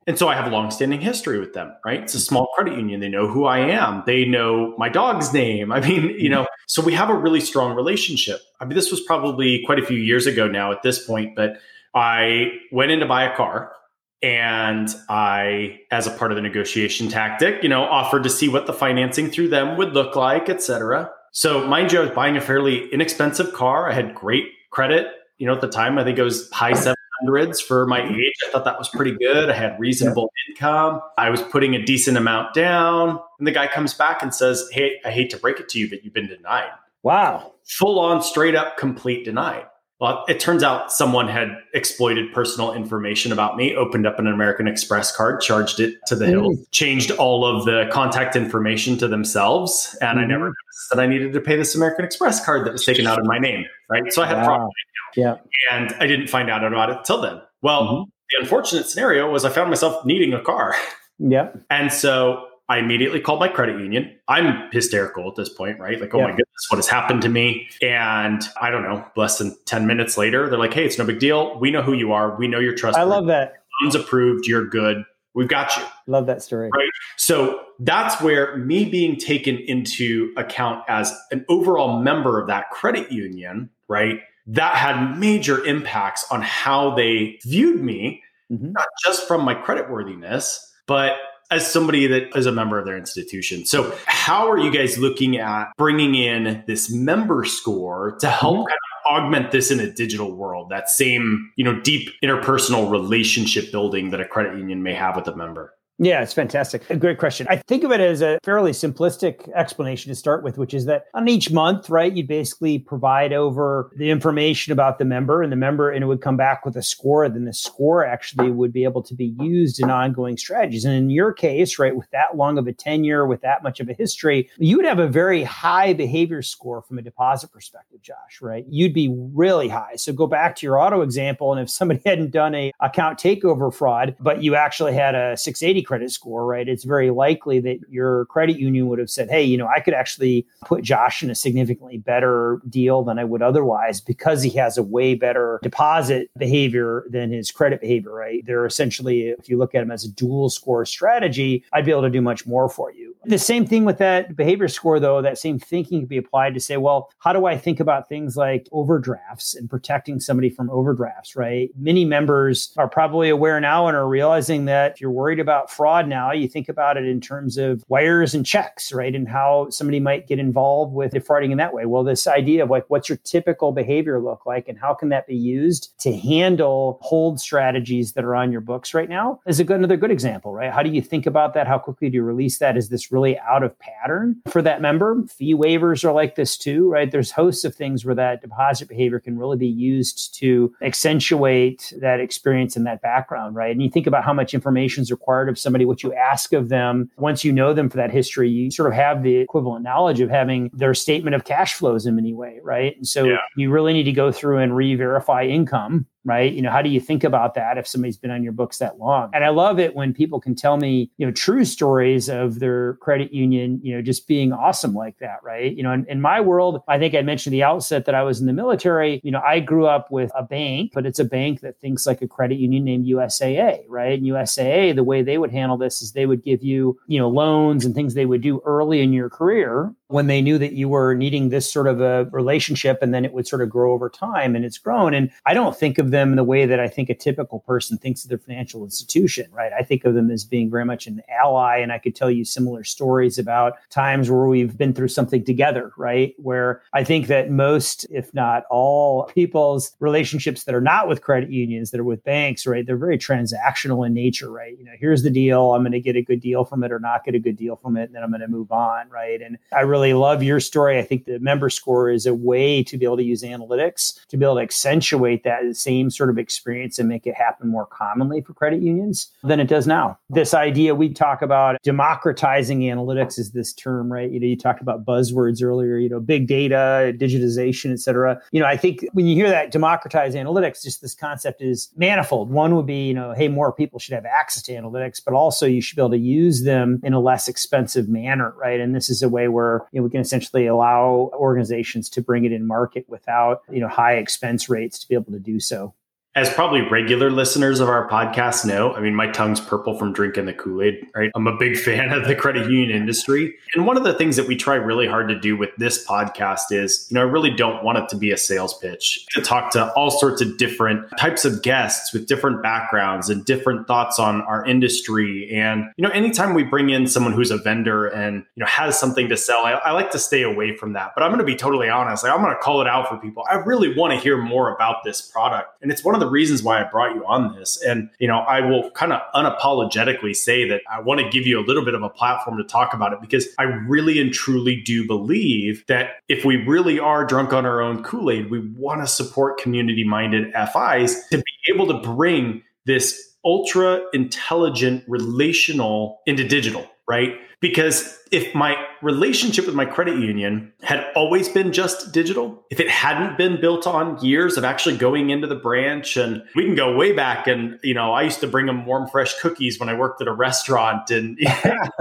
and, 0.07 0.17
so 0.17 0.29
I 0.29 0.35
have 0.35 0.47
a 0.47 0.49
long-standing 0.49 1.01
history 1.01 1.37
with 1.37 1.53
them, 1.53 1.73
right? 1.83 2.01
It's 2.01 2.13
a 2.13 2.19
small 2.19 2.47
credit 2.55 2.77
union. 2.77 3.01
They 3.01 3.09
know 3.09 3.27
who 3.27 3.45
I 3.45 3.59
am. 3.59 4.01
They 4.05 4.23
know 4.23 4.73
my 4.77 4.87
dog's 4.87 5.33
name. 5.33 5.71
I 5.71 5.81
mean, 5.81 6.15
you 6.17 6.29
know, 6.29 6.47
so 6.67 6.81
we 6.81 6.93
have 6.93 7.09
a 7.09 7.15
really 7.15 7.41
strong 7.41 7.75
relationship. 7.75 8.39
I 8.61 8.65
mean, 8.65 8.75
this 8.75 8.89
was 8.89 9.01
probably 9.01 9.63
quite 9.65 9.79
a 9.79 9.85
few 9.85 9.97
years 9.97 10.25
ago 10.25 10.47
now 10.47 10.71
at 10.71 10.81
this 10.81 11.05
point, 11.05 11.35
but 11.35 11.57
I 11.93 12.53
went 12.71 12.91
in 12.91 12.99
to 13.01 13.05
buy 13.05 13.23
a 13.23 13.35
car 13.35 13.73
and 14.21 14.87
I, 15.09 15.81
as 15.91 16.07
a 16.07 16.11
part 16.11 16.31
of 16.31 16.35
the 16.37 16.41
negotiation 16.41 17.09
tactic, 17.09 17.61
you 17.61 17.69
know, 17.69 17.83
offered 17.83 18.23
to 18.23 18.29
see 18.29 18.47
what 18.47 18.65
the 18.65 18.73
financing 18.73 19.29
through 19.29 19.49
them 19.49 19.77
would 19.77 19.93
look 19.93 20.15
like, 20.15 20.47
et 20.47 20.63
cetera. 20.63 21.11
So 21.31 21.67
mind 21.67 21.91
you, 21.91 21.99
I 21.99 22.01
was 22.03 22.11
buying 22.11 22.37
a 22.37 22.41
fairly 22.41 22.89
inexpensive 22.93 23.51
car. 23.51 23.89
I 23.89 23.93
had 23.93 24.15
great 24.15 24.45
credit 24.71 25.07
you 25.37 25.45
know, 25.47 25.53
at 25.53 25.61
the 25.61 25.69
time, 25.69 25.97
I 25.97 26.03
think 26.03 26.17
it 26.17 26.23
was 26.23 26.49
high 26.51 26.73
700s 26.73 27.61
for 27.61 27.85
my 27.85 28.07
age. 28.07 28.33
I 28.47 28.51
thought 28.51 28.65
that 28.65 28.77
was 28.77 28.89
pretty 28.89 29.11
good. 29.11 29.49
I 29.49 29.53
had 29.53 29.79
reasonable 29.79 30.31
yeah. 30.47 30.53
income. 30.53 31.01
I 31.17 31.29
was 31.29 31.41
putting 31.41 31.75
a 31.75 31.83
decent 31.83 32.17
amount 32.17 32.53
down. 32.53 33.19
And 33.39 33.47
the 33.47 33.51
guy 33.51 33.67
comes 33.67 33.93
back 33.93 34.21
and 34.21 34.33
says, 34.33 34.67
Hey, 34.71 34.99
I 35.03 35.11
hate 35.11 35.29
to 35.31 35.37
break 35.37 35.59
it 35.59 35.69
to 35.69 35.79
you, 35.79 35.89
but 35.89 36.03
you've 36.03 36.13
been 36.13 36.27
denied. 36.27 36.69
Wow. 37.03 37.53
Full 37.65 37.99
on, 37.99 38.21
straight 38.21 38.55
up, 38.55 38.77
complete 38.77 39.25
denied. 39.25 39.65
Well, 40.01 40.25
it 40.27 40.41
turns 40.41 40.61
out 40.61 40.91
someone 40.91 41.29
had 41.29 41.57
exploited 41.73 42.33
personal 42.33 42.73
information 42.73 43.31
about 43.31 43.55
me, 43.55 43.75
opened 43.75 44.05
up 44.05 44.19
an 44.19 44.27
American 44.27 44.67
Express 44.67 45.15
card, 45.15 45.39
charged 45.39 45.79
it 45.79 45.95
to 46.07 46.15
the 46.15 46.25
mm. 46.25 46.29
hill, 46.29 46.55
changed 46.71 47.11
all 47.11 47.45
of 47.45 47.63
the 47.63 47.87
contact 47.93 48.35
information 48.35 48.97
to 48.97 49.07
themselves. 49.07 49.97
And 50.01 50.17
mm-hmm. 50.17 50.19
I 50.19 50.25
never 50.25 50.45
noticed 50.45 50.89
that 50.91 50.99
I 50.99 51.07
needed 51.07 51.31
to 51.31 51.39
pay 51.39 51.55
this 51.55 51.75
American 51.75 52.03
Express 52.03 52.43
card 52.43 52.67
that 52.67 52.73
was 52.73 52.83
taken 52.83 53.07
out 53.07 53.19
of 53.19 53.25
my 53.25 53.39
name. 53.39 53.65
Right. 53.89 54.11
So 54.11 54.21
I 54.21 54.27
had 54.27 54.45
wow. 54.45 54.69
Yeah. 55.15 55.37
And 55.71 55.93
I 55.99 56.07
didn't 56.07 56.27
find 56.27 56.49
out 56.49 56.63
about 56.63 56.89
it 56.89 57.05
till 57.05 57.21
then. 57.21 57.41
Well, 57.61 57.83
mm-hmm. 57.83 58.03
the 58.03 58.41
unfortunate 58.41 58.87
scenario 58.87 59.29
was 59.29 59.45
I 59.45 59.49
found 59.49 59.69
myself 59.69 60.05
needing 60.05 60.33
a 60.33 60.41
car. 60.41 60.75
Yep. 61.17 61.61
And 61.69 61.93
so 61.93 62.45
I 62.67 62.79
immediately 62.79 63.19
called 63.19 63.39
my 63.39 63.47
credit 63.47 63.79
union. 63.79 64.13
I'm 64.27 64.69
hysterical 64.71 65.29
at 65.29 65.35
this 65.35 65.49
point, 65.49 65.79
right? 65.79 65.99
Like, 65.99 66.13
oh 66.13 66.17
yeah. 66.17 66.23
my 66.25 66.31
goodness, 66.31 66.65
what 66.69 66.77
has 66.77 66.87
happened 66.87 67.21
to 67.21 67.29
me? 67.29 67.69
And 67.81 68.41
I 68.59 68.69
don't 68.69 68.83
know, 68.83 69.05
less 69.15 69.37
than 69.37 69.55
10 69.65 69.85
minutes 69.85 70.17
later, 70.17 70.49
they're 70.49 70.59
like, 70.59 70.73
hey, 70.73 70.85
it's 70.85 70.97
no 70.97 71.05
big 71.05 71.19
deal. 71.19 71.57
We 71.59 71.71
know 71.71 71.81
who 71.81 71.93
you 71.93 72.11
are. 72.11 72.35
We 72.37 72.47
know 72.47 72.59
you're 72.59 72.75
trustworthy. 72.75 73.09
I 73.09 73.15
love 73.15 73.27
that. 73.27 73.53
Loans 73.81 73.95
approved. 73.95 74.47
You're 74.47 74.65
good. 74.65 75.03
we've 75.35 75.47
got 75.47 75.75
you. 75.77 75.83
Love 76.07 76.25
that 76.25 76.41
story. 76.41 76.69
Right. 76.75 76.89
So 77.17 77.61
that's 77.79 78.19
where 78.21 78.57
me 78.57 78.85
being 78.85 79.17
taken 79.17 79.57
into 79.57 80.33
account 80.37 80.83
as 80.87 81.13
an 81.31 81.45
overall 81.49 82.01
member 82.01 82.41
of 82.41 82.47
that 82.47 82.71
credit 82.71 83.11
union, 83.11 83.69
right? 83.87 84.21
That 84.47 84.75
had 84.75 85.17
major 85.17 85.63
impacts 85.65 86.25
on 86.29 86.41
how 86.41 86.95
they 86.95 87.39
viewed 87.43 87.81
me, 87.81 88.21
mm-hmm. 88.51 88.71
not 88.71 88.87
just 89.03 89.27
from 89.27 89.43
my 89.43 89.55
credit 89.55 89.89
worthiness, 89.89 90.71
but 90.87 91.17
as 91.51 91.71
somebody 91.71 92.07
that 92.07 92.35
is 92.35 92.45
a 92.45 92.51
member 92.51 92.79
of 92.79 92.85
their 92.85 92.97
institution. 92.97 93.65
So, 93.65 93.95
how 94.05 94.49
are 94.49 94.57
you 94.57 94.71
guys 94.71 94.97
looking 94.97 95.37
at 95.37 95.67
bringing 95.77 96.15
in 96.15 96.63
this 96.67 96.91
member 96.91 97.45
score 97.45 98.17
to 98.19 98.27
help 98.27 98.57
mm-hmm. 98.57 98.67
kind 98.67 98.71
of 98.71 99.11
augment 99.11 99.51
this 99.51 99.71
in 99.71 99.79
a 99.79 99.91
digital 99.91 100.35
world? 100.35 100.69
That 100.69 100.89
same, 100.89 101.51
you 101.55 101.63
know, 101.63 101.79
deep 101.81 102.09
interpersonal 102.23 102.89
relationship 102.89 103.71
building 103.71 104.09
that 104.11 104.19
a 104.19 104.25
credit 104.25 104.57
union 104.57 104.83
may 104.83 104.93
have 104.93 105.15
with 105.15 105.27
a 105.27 105.35
member. 105.35 105.74
Yeah, 105.97 106.21
it's 106.21 106.33
fantastic. 106.33 106.89
A 106.89 106.97
great 106.97 107.19
question. 107.19 107.47
I 107.49 107.61
think 107.67 107.85
of 107.85 107.91
it 107.91 108.01
as 108.01 108.21
a 108.21 108.37
fairly 108.43 108.71
simplistic 108.71 109.49
explanation 109.53 110.11
to 110.11 110.15
start 110.15 110.43
with, 110.43 110.57
which 110.57 110.73
is 110.73 110.85
that 110.85 111.05
on 111.13 111.29
each 111.29 111.51
month, 111.51 111.89
right, 111.89 112.11
you'd 112.11 112.27
basically 112.27 112.79
provide 112.79 113.31
over 113.31 113.91
the 113.95 114.09
information 114.09 114.73
about 114.73 114.99
the 114.99 115.05
member 115.05 115.41
and 115.41 115.53
the 115.53 115.57
member, 115.57 115.89
and 115.89 116.03
it 116.03 116.07
would 116.07 116.19
come 116.19 116.35
back 116.35 116.65
with 116.65 116.75
a 116.75 116.83
score. 116.83 117.27
Then 117.29 117.45
the 117.45 117.53
score 117.53 118.05
actually 118.05 118.51
would 118.51 118.73
be 118.73 118.83
able 118.83 119.03
to 119.03 119.15
be 119.15 119.35
used 119.39 119.81
in 119.81 119.89
ongoing 119.89 120.35
strategies. 120.35 120.83
And 120.83 120.93
in 120.93 121.09
your 121.09 121.31
case, 121.31 121.79
right, 121.79 121.95
with 121.95 122.09
that 122.11 122.35
long 122.35 122.57
of 122.57 122.67
a 122.67 122.73
tenure, 122.73 123.25
with 123.25 123.39
that 123.41 123.63
much 123.63 123.79
of 123.79 123.87
a 123.87 123.93
history, 123.93 124.49
you 124.57 124.75
would 124.75 124.85
have 124.85 124.99
a 124.99 125.07
very 125.07 125.43
high 125.43 125.93
behavior 125.93 126.41
score 126.41 126.81
from 126.81 126.97
a 126.97 127.01
deposit 127.01 127.53
perspective, 127.53 128.01
Josh, 128.01 128.41
right? 128.41 128.65
You'd 128.67 128.93
be 128.93 129.15
really 129.33 129.69
high. 129.69 129.95
So 129.95 130.11
go 130.11 130.27
back 130.27 130.57
to 130.57 130.65
your 130.65 130.77
auto 130.77 131.01
example. 131.01 131.53
And 131.53 131.61
if 131.61 131.69
somebody 131.69 132.01
hadn't 132.05 132.31
done 132.31 132.53
a 132.53 132.73
account 132.81 133.17
takeover 133.17 133.73
fraud, 133.73 134.17
but 134.19 134.43
you 134.43 134.55
actually 134.55 134.93
had 134.93 135.15
a 135.15 135.37
680 135.37 135.84
credit 135.85 136.11
score, 136.11 136.45
right? 136.45 136.67
It's 136.67 136.83
very 136.83 137.09
likely 137.09 137.59
that 137.61 137.79
your 137.89 138.25
credit 138.25 138.57
union 138.57 138.87
would 138.87 138.99
have 138.99 139.09
said, 139.09 139.29
hey, 139.29 139.43
you 139.43 139.57
know, 139.57 139.67
I 139.67 139.79
could 139.79 139.93
actually 139.93 140.47
put 140.65 140.83
Josh 140.83 141.23
in 141.23 141.29
a 141.29 141.35
significantly 141.35 141.97
better 141.97 142.61
deal 142.69 143.03
than 143.03 143.19
I 143.19 143.23
would 143.23 143.41
otherwise 143.41 144.01
because 144.01 144.43
he 144.43 144.51
has 144.51 144.77
a 144.77 144.83
way 144.83 145.15
better 145.15 145.59
deposit 145.63 146.29
behavior 146.37 147.05
than 147.09 147.31
his 147.31 147.51
credit 147.51 147.81
behavior, 147.81 148.13
right? 148.13 148.45
They're 148.45 148.65
essentially, 148.65 149.29
if 149.29 149.49
you 149.49 149.57
look 149.57 149.75
at 149.75 149.79
them 149.79 149.91
as 149.91 150.03
a 150.03 150.11
dual 150.11 150.49
score 150.49 150.85
strategy, 150.85 151.63
I'd 151.73 151.85
be 151.85 151.91
able 151.91 152.03
to 152.03 152.09
do 152.09 152.21
much 152.21 152.45
more 152.45 152.69
for 152.69 152.91
you. 152.91 153.15
The 153.25 153.39
same 153.39 153.65
thing 153.65 153.85
with 153.85 153.97
that 153.97 154.35
behavior 154.35 154.67
score, 154.67 154.99
though, 154.99 155.21
that 155.21 155.39
same 155.39 155.57
thinking 155.57 156.01
can 156.01 156.07
be 156.07 156.17
applied 156.17 156.53
to 156.53 156.59
say, 156.59 156.77
well, 156.77 157.09
how 157.19 157.33
do 157.33 157.45
I 157.45 157.57
think 157.57 157.79
about 157.79 158.07
things 158.07 158.37
like 158.37 158.67
overdrafts 158.71 159.55
and 159.55 159.69
protecting 159.69 160.19
somebody 160.19 160.49
from 160.49 160.69
overdrafts, 160.69 161.35
right? 161.35 161.69
Many 161.77 162.05
members 162.05 162.71
are 162.77 162.87
probably 162.87 163.29
aware 163.29 163.59
now 163.59 163.87
and 163.87 163.97
are 163.97 164.07
realizing 164.07 164.65
that 164.65 164.93
if 164.93 165.01
you're 165.01 165.11
worried 165.11 165.39
about 165.39 165.71
fraud 165.75 166.07
now, 166.07 166.31
you 166.31 166.47
think 166.47 166.69
about 166.69 166.97
it 166.97 167.05
in 167.05 167.19
terms 167.21 167.57
of 167.57 167.83
wires 167.87 168.33
and 168.33 168.45
checks, 168.45 168.93
right? 168.93 169.13
And 169.13 169.27
how 169.27 169.69
somebody 169.69 169.99
might 169.99 170.27
get 170.27 170.39
involved 170.39 170.93
with 170.93 171.11
defrauding 171.11 171.51
in 171.51 171.57
that 171.57 171.73
way. 171.73 171.85
Well, 171.85 172.03
this 172.03 172.27
idea 172.27 172.63
of 172.63 172.69
like, 172.69 172.85
what's 172.87 173.09
your 173.09 173.17
typical 173.23 173.71
behavior 173.71 174.21
look 174.21 174.45
like 174.45 174.67
and 174.67 174.77
how 174.77 174.93
can 174.93 175.09
that 175.09 175.27
be 175.27 175.35
used 175.35 175.93
to 175.99 176.15
handle 176.15 176.99
hold 177.01 177.39
strategies 177.39 178.13
that 178.13 178.23
are 178.23 178.35
on 178.35 178.51
your 178.51 178.61
books 178.61 178.93
right 178.93 179.09
now 179.09 179.39
is 179.45 179.59
a 179.59 179.63
good, 179.63 179.77
another 179.77 179.97
good 179.97 180.11
example, 180.11 180.53
right? 180.53 180.71
How 180.71 180.83
do 180.83 180.89
you 180.89 181.01
think 181.01 181.25
about 181.25 181.53
that? 181.53 181.67
How 181.67 181.77
quickly 181.77 182.09
do 182.09 182.15
you 182.15 182.23
release 182.23 182.59
that? 182.59 182.77
Is 182.77 182.89
this 182.89 183.11
really 183.11 183.37
out 183.39 183.63
of 183.63 183.77
pattern 183.79 184.41
for 184.47 184.61
that 184.61 184.81
member? 184.81 185.23
Fee 185.27 185.55
waivers 185.55 186.03
are 186.03 186.13
like 186.13 186.35
this 186.35 186.57
too, 186.57 186.89
right? 186.89 187.11
There's 187.11 187.31
hosts 187.31 187.63
of 187.63 187.75
things 187.75 188.05
where 188.05 188.15
that 188.15 188.41
deposit 188.41 188.87
behavior 188.87 189.19
can 189.19 189.37
really 189.37 189.57
be 189.57 189.67
used 189.67 190.35
to 190.35 190.73
accentuate 190.81 191.93
that 191.99 192.19
experience 192.19 192.75
and 192.75 192.85
that 192.85 193.01
background, 193.01 193.55
right? 193.55 193.71
And 193.71 193.81
you 193.81 193.89
think 193.89 194.07
about 194.07 194.23
how 194.23 194.33
much 194.33 194.53
information 194.53 195.01
is 195.01 195.11
required 195.11 195.49
of 195.49 195.57
somebody, 195.65 195.83
what 195.83 196.03
you 196.03 196.13
ask 196.13 196.53
of 196.53 196.69
them. 196.69 197.09
Once 197.17 197.43
you 197.43 197.51
know 197.51 197.73
them 197.73 197.89
for 197.89 197.97
that 197.97 198.11
history, 198.11 198.49
you 198.49 198.71
sort 198.71 198.87
of 198.87 198.95
have 198.95 199.23
the 199.23 199.35
equivalent 199.35 199.83
knowledge 199.83 200.21
of 200.21 200.29
having 200.29 200.69
their 200.73 200.93
statement 200.93 201.35
of 201.35 201.43
cash 201.43 201.73
flows 201.73 202.05
in 202.05 202.15
many 202.15 202.33
way, 202.33 202.59
right? 202.63 202.95
And 202.95 203.07
so 203.07 203.25
yeah. 203.25 203.37
you 203.57 203.71
really 203.71 203.91
need 203.91 204.03
to 204.03 204.11
go 204.11 204.31
through 204.31 204.59
and 204.59 204.75
re-verify 204.75 205.43
income 205.43 206.05
right? 206.25 206.51
You 206.51 206.61
know, 206.63 206.71
how 206.71 206.81
do 206.81 206.89
you 206.89 206.99
think 206.99 207.23
about 207.23 207.53
that 207.53 207.77
if 207.77 207.87
somebody's 207.87 208.17
been 208.17 208.31
on 208.31 208.43
your 208.43 208.51
books 208.51 208.79
that 208.79 208.97
long? 208.97 209.29
And 209.33 209.45
I 209.45 209.49
love 209.49 209.79
it 209.79 209.95
when 209.95 210.13
people 210.13 210.41
can 210.41 210.55
tell 210.55 210.75
me, 210.77 211.11
you 211.17 211.25
know, 211.25 211.31
true 211.31 211.63
stories 211.63 212.27
of 212.27 212.59
their 212.59 212.95
credit 212.95 213.31
union, 213.31 213.79
you 213.83 213.95
know, 213.95 214.01
just 214.01 214.27
being 214.27 214.51
awesome 214.51 214.93
like 214.93 215.19
that, 215.19 215.37
right? 215.43 215.73
You 215.73 215.83
know, 215.83 215.91
in, 215.91 216.05
in 216.09 216.21
my 216.21 216.41
world, 216.41 216.81
I 216.87 216.97
think 216.97 217.13
I 217.13 217.21
mentioned 217.21 217.53
the 217.53 217.63
outset 217.63 218.05
that 218.05 218.15
I 218.15 218.23
was 218.23 218.41
in 218.41 218.47
the 218.47 218.53
military. 218.53 219.21
You 219.23 219.31
know, 219.31 219.41
I 219.45 219.59
grew 219.59 219.85
up 219.85 220.11
with 220.11 220.31
a 220.35 220.43
bank, 220.43 220.91
but 220.93 221.05
it's 221.05 221.19
a 221.19 221.25
bank 221.25 221.61
that 221.61 221.79
thinks 221.79 222.07
like 222.07 222.21
a 222.21 222.27
credit 222.27 222.57
union 222.57 222.83
named 222.83 223.05
USAA, 223.05 223.83
right? 223.87 224.17
And 224.17 224.27
USAA, 224.27 224.95
the 224.95 225.03
way 225.03 225.21
they 225.21 225.37
would 225.37 225.51
handle 225.51 225.77
this 225.77 226.01
is 226.01 226.11
they 226.11 226.25
would 226.25 226.43
give 226.43 226.63
you, 226.63 226.99
you 227.07 227.19
know, 227.19 227.29
loans 227.29 227.85
and 227.85 227.93
things 227.93 228.15
they 228.15 228.25
would 228.25 228.41
do 228.41 228.61
early 228.65 229.01
in 229.01 229.13
your 229.13 229.29
career 229.29 229.93
when 230.07 230.27
they 230.27 230.41
knew 230.41 230.57
that 230.57 230.73
you 230.73 230.87
were 230.87 231.15
needing 231.15 231.49
this 231.49 231.71
sort 231.71 231.87
of 231.87 231.99
a 231.99 232.25
relationship 232.31 232.99
and 233.01 233.13
then 233.13 233.25
it 233.25 233.33
would 233.33 233.47
sort 233.47 233.61
of 233.61 233.69
grow 233.69 233.91
over 233.93 234.09
time 234.09 234.55
and 234.55 234.63
it's 234.63 234.77
grown. 234.77 235.13
And 235.13 235.31
I 235.45 235.53
don't 235.53 235.75
think 235.75 235.97
of 235.97 236.11
them 236.11 236.35
the 236.35 236.43
way 236.43 236.65
that 236.65 236.79
I 236.79 236.87
think 236.87 237.09
a 237.09 237.15
typical 237.15 237.59
person 237.61 237.97
thinks 237.97 238.23
of 238.23 238.29
their 238.29 238.37
financial 238.37 238.83
institution, 238.83 239.49
right? 239.51 239.71
I 239.73 239.81
think 239.81 240.05
of 240.05 240.13
them 240.13 240.29
as 240.29 240.43
being 240.43 240.69
very 240.69 240.85
much 240.85 241.07
an 241.07 241.21
ally. 241.29 241.77
And 241.77 241.91
I 241.91 241.97
could 241.97 242.15
tell 242.15 242.29
you 242.29 242.45
similar 242.45 242.83
stories 242.83 243.39
about 243.39 243.73
times 243.89 244.29
where 244.29 244.45
we've 244.45 244.77
been 244.77 244.93
through 244.93 245.07
something 245.07 245.43
together, 245.43 245.91
right? 245.97 246.35
Where 246.37 246.83
I 246.93 247.03
think 247.03 247.27
that 247.27 247.49
most, 247.49 248.05
if 248.11 248.31
not 248.33 248.63
all 248.69 249.23
people's 249.25 249.91
relationships 249.99 250.65
that 250.65 250.75
are 250.75 250.81
not 250.81 251.07
with 251.07 251.21
credit 251.21 251.49
unions, 251.49 251.89
that 251.91 251.99
are 251.99 252.03
with 252.03 252.23
banks, 252.23 252.67
right? 252.67 252.85
They're 252.85 252.97
very 252.97 253.17
transactional 253.17 254.05
in 254.05 254.13
nature, 254.13 254.51
right? 254.51 254.77
You 254.77 254.85
know, 254.85 254.93
here's 254.99 255.23
the 255.23 255.31
deal. 255.31 255.73
I'm 255.73 255.81
going 255.81 255.93
to 255.93 255.99
get 255.99 256.15
a 256.15 256.21
good 256.21 256.41
deal 256.41 256.63
from 256.63 256.83
it 256.83 256.91
or 256.91 256.99
not 256.99 257.23
get 257.23 257.33
a 257.33 257.39
good 257.39 257.57
deal 257.57 257.75
from 257.75 257.97
it. 257.97 258.03
And 258.03 258.15
then 258.15 258.21
I'm 258.21 258.29
going 258.29 258.41
to 258.41 258.47
move 258.47 258.71
on, 258.71 259.09
right? 259.09 259.41
And 259.41 259.57
I 259.73 259.81
really 259.81 259.94
really 259.95 260.13
love 260.13 260.43
your 260.43 260.59
story. 260.59 260.99
I 260.99 261.03
think 261.03 261.23
the 261.23 261.39
member 261.39 261.69
score 261.69 262.09
is 262.09 262.25
a 262.25 262.33
way 262.33 262.83
to 262.83 262.97
be 262.97 263.05
able 263.05 263.15
to 263.15 263.23
use 263.23 263.43
analytics 263.43 264.19
to 264.27 264.35
be 264.35 264.43
able 264.43 264.55
to 264.55 264.61
accentuate 264.61 265.45
that 265.45 265.61
same 265.75 266.09
sort 266.09 266.29
of 266.29 266.37
experience 266.37 266.99
and 266.99 267.07
make 267.07 267.25
it 267.25 267.33
happen 267.33 267.69
more 267.69 267.85
commonly 267.85 268.41
for 268.41 268.53
credit 268.53 268.81
unions 268.81 269.31
than 269.43 269.61
it 269.61 269.69
does 269.69 269.87
now. 269.87 270.17
This 270.29 270.53
idea 270.53 270.93
we 270.93 271.13
talk 271.13 271.41
about 271.41 271.81
democratizing 271.83 272.81
analytics 272.81 273.39
is 273.39 273.51
this 273.51 273.71
term, 273.71 274.11
right? 274.11 274.29
You 274.29 274.39
know, 274.39 274.47
you 274.47 274.57
talked 274.57 274.81
about 274.81 275.05
buzzwords 275.05 275.63
earlier, 275.63 275.97
you 275.97 276.09
know, 276.09 276.19
big 276.19 276.47
data, 276.47 277.13
digitization, 277.17 277.93
et 277.93 277.99
cetera. 277.99 278.41
You 278.51 278.59
know, 278.59 278.67
I 278.67 278.75
think 278.75 279.05
when 279.13 279.25
you 279.25 279.35
hear 279.35 279.49
that 279.49 279.71
democratize 279.71 280.35
analytics, 280.35 280.83
just 280.83 281.01
this 281.01 281.15
concept 281.15 281.61
is 281.61 281.89
manifold. 281.95 282.49
One 282.49 282.75
would 282.75 282.85
be, 282.85 283.07
you 283.07 283.13
know, 283.13 283.31
hey, 283.31 283.47
more 283.47 283.71
people 283.71 283.99
should 283.99 284.13
have 284.13 284.25
access 284.25 284.61
to 284.63 284.73
analytics, 284.73 285.21
but 285.23 285.33
also 285.33 285.65
you 285.65 285.81
should 285.81 285.95
be 285.95 286.01
able 286.01 286.09
to 286.11 286.17
use 286.17 286.63
them 286.63 286.99
in 287.01 287.13
a 287.13 287.19
less 287.21 287.47
expensive 287.47 288.09
manner, 288.09 288.53
right? 288.57 288.81
And 288.81 288.93
this 288.93 289.09
is 289.09 289.23
a 289.23 289.29
way 289.29 289.47
where 289.47 289.84
you 289.91 289.99
know, 289.99 290.03
we 290.05 290.09
can 290.09 290.21
essentially 290.21 290.67
allow 290.67 291.29
organizations 291.33 292.09
to 292.09 292.21
bring 292.21 292.45
it 292.45 292.51
in 292.51 292.65
market 292.67 293.05
without 293.07 293.61
you 293.71 293.79
know 293.79 293.87
high 293.87 294.13
expense 294.13 294.69
rates 294.69 294.99
to 294.99 295.07
be 295.07 295.15
able 295.15 295.31
to 295.31 295.39
do 295.39 295.59
so 295.59 295.93
as 296.35 296.53
probably 296.53 296.81
regular 296.81 297.31
listeners 297.31 297.79
of 297.79 297.87
our 297.87 298.09
podcast 298.09 298.65
know, 298.65 298.93
I 298.93 298.99
mean, 298.99 299.15
my 299.15 299.27
tongue's 299.27 299.61
purple 299.61 299.97
from 299.97 300.11
drinking 300.11 300.45
the 300.45 300.53
Kool 300.53 300.81
Aid, 300.81 301.07
right? 301.15 301.31
I'm 301.33 301.47
a 301.47 301.55
big 301.57 301.77
fan 301.85 302.11
of 302.11 302.27
the 302.27 302.35
credit 302.35 302.69
union 302.69 302.89
industry. 302.89 303.55
And 303.73 303.85
one 303.85 303.95
of 303.95 304.03
the 304.03 304.13
things 304.13 304.35
that 304.35 304.45
we 304.45 304.57
try 304.57 304.75
really 304.75 305.07
hard 305.07 305.29
to 305.29 305.39
do 305.39 305.55
with 305.55 305.69
this 305.77 306.05
podcast 306.05 306.71
is, 306.71 307.07
you 307.09 307.15
know, 307.15 307.21
I 307.21 307.23
really 307.23 307.51
don't 307.51 307.85
want 307.85 307.99
it 307.99 308.09
to 308.09 308.17
be 308.17 308.31
a 308.31 308.37
sales 308.37 308.77
pitch 308.79 309.25
to 309.29 309.41
talk 309.41 309.71
to 309.71 309.93
all 309.93 310.11
sorts 310.11 310.41
of 310.41 310.57
different 310.57 311.05
types 311.17 311.45
of 311.45 311.61
guests 311.61 312.11
with 312.11 312.27
different 312.27 312.61
backgrounds 312.61 313.29
and 313.29 313.45
different 313.45 313.87
thoughts 313.87 314.19
on 314.19 314.41
our 314.41 314.65
industry. 314.65 315.49
And, 315.53 315.85
you 315.95 316.03
know, 316.03 316.09
anytime 316.09 316.53
we 316.53 316.63
bring 316.63 316.89
in 316.89 317.07
someone 317.07 317.31
who's 317.31 317.51
a 317.51 317.57
vendor 317.57 318.07
and, 318.07 318.43
you 318.55 318.61
know, 318.61 318.65
has 318.65 318.99
something 318.99 319.29
to 319.29 319.37
sell, 319.37 319.65
I, 319.65 319.71
I 319.71 319.91
like 319.91 320.11
to 320.11 320.19
stay 320.19 320.41
away 320.41 320.75
from 320.75 320.93
that. 320.93 321.13
But 321.15 321.23
I'm 321.23 321.29
going 321.29 321.39
to 321.39 321.45
be 321.45 321.55
totally 321.55 321.87
honest. 321.87 322.25
Like, 322.25 322.33
I'm 322.33 322.41
going 322.41 322.53
to 322.53 322.61
call 322.61 322.81
it 322.81 322.87
out 322.87 323.07
for 323.07 323.15
people. 323.17 323.45
I 323.49 323.55
really 323.55 323.95
want 323.95 324.11
to 324.13 324.19
hear 324.19 324.37
more 324.37 324.75
about 324.75 325.05
this 325.05 325.21
product. 325.21 325.69
And 325.81 325.89
it's 325.89 326.03
one 326.03 326.13
of 326.13 326.19
the 326.19 326.24
the 326.25 326.31
reasons 326.31 326.63
why 326.63 326.81
I 326.81 326.89
brought 326.89 327.15
you 327.15 327.25
on 327.25 327.55
this. 327.55 327.81
And, 327.81 328.09
you 328.19 328.27
know, 328.27 328.39
I 328.39 328.61
will 328.61 328.89
kind 328.91 329.13
of 329.13 329.21
unapologetically 329.33 330.35
say 330.35 330.67
that 330.67 330.81
I 330.91 330.99
want 330.99 331.21
to 331.21 331.29
give 331.29 331.45
you 331.45 331.59
a 331.59 331.63
little 331.65 331.85
bit 331.85 331.93
of 331.93 332.01
a 332.01 332.09
platform 332.09 332.57
to 332.57 332.63
talk 332.63 332.93
about 332.93 333.13
it 333.13 333.21
because 333.21 333.47
I 333.59 333.63
really 333.63 334.19
and 334.19 334.33
truly 334.33 334.81
do 334.81 335.05
believe 335.05 335.83
that 335.87 336.15
if 336.27 336.45
we 336.45 336.57
really 336.57 336.99
are 336.99 337.25
drunk 337.25 337.53
on 337.53 337.65
our 337.65 337.81
own 337.81 338.03
Kool 338.03 338.31
Aid, 338.31 338.49
we 338.49 338.59
want 338.59 339.01
to 339.01 339.07
support 339.07 339.59
community 339.59 340.03
minded 340.03 340.51
FIs 340.53 341.27
to 341.29 341.37
be 341.37 341.73
able 341.73 341.87
to 341.87 341.99
bring 341.99 342.63
this 342.85 343.35
ultra 343.43 344.01
intelligent 344.13 345.03
relational 345.07 346.21
into 346.25 346.47
digital, 346.47 346.85
right? 347.07 347.35
Because 347.59 348.19
if 348.31 348.53
my 348.53 348.75
relationship 349.01 349.65
with 349.65 349.75
my 349.75 349.85
credit 349.85 350.19
union 350.19 350.73
had 350.81 351.05
always 351.15 351.47
been 351.49 351.71
just 351.71 352.11
digital, 352.11 352.63
if 352.69 352.79
it 352.79 352.89
hadn't 352.89 353.37
been 353.37 353.59
built 353.59 353.87
on 353.87 354.23
years 354.23 354.57
of 354.57 354.63
actually 354.63 354.97
going 354.97 355.29
into 355.29 355.47
the 355.47 355.55
branch, 355.55 356.17
and 356.17 356.43
we 356.55 356.65
can 356.65 356.75
go 356.75 356.95
way 356.95 357.11
back, 357.13 357.47
and 357.47 357.79
you 357.83 357.93
know, 357.93 358.13
I 358.13 358.23
used 358.23 358.39
to 358.41 358.47
bring 358.47 358.65
them 358.65 358.85
warm, 358.85 359.07
fresh 359.07 359.39
cookies 359.39 359.79
when 359.79 359.89
I 359.89 359.93
worked 359.93 360.21
at 360.21 360.27
a 360.27 360.33
restaurant, 360.33 361.09
and 361.11 361.37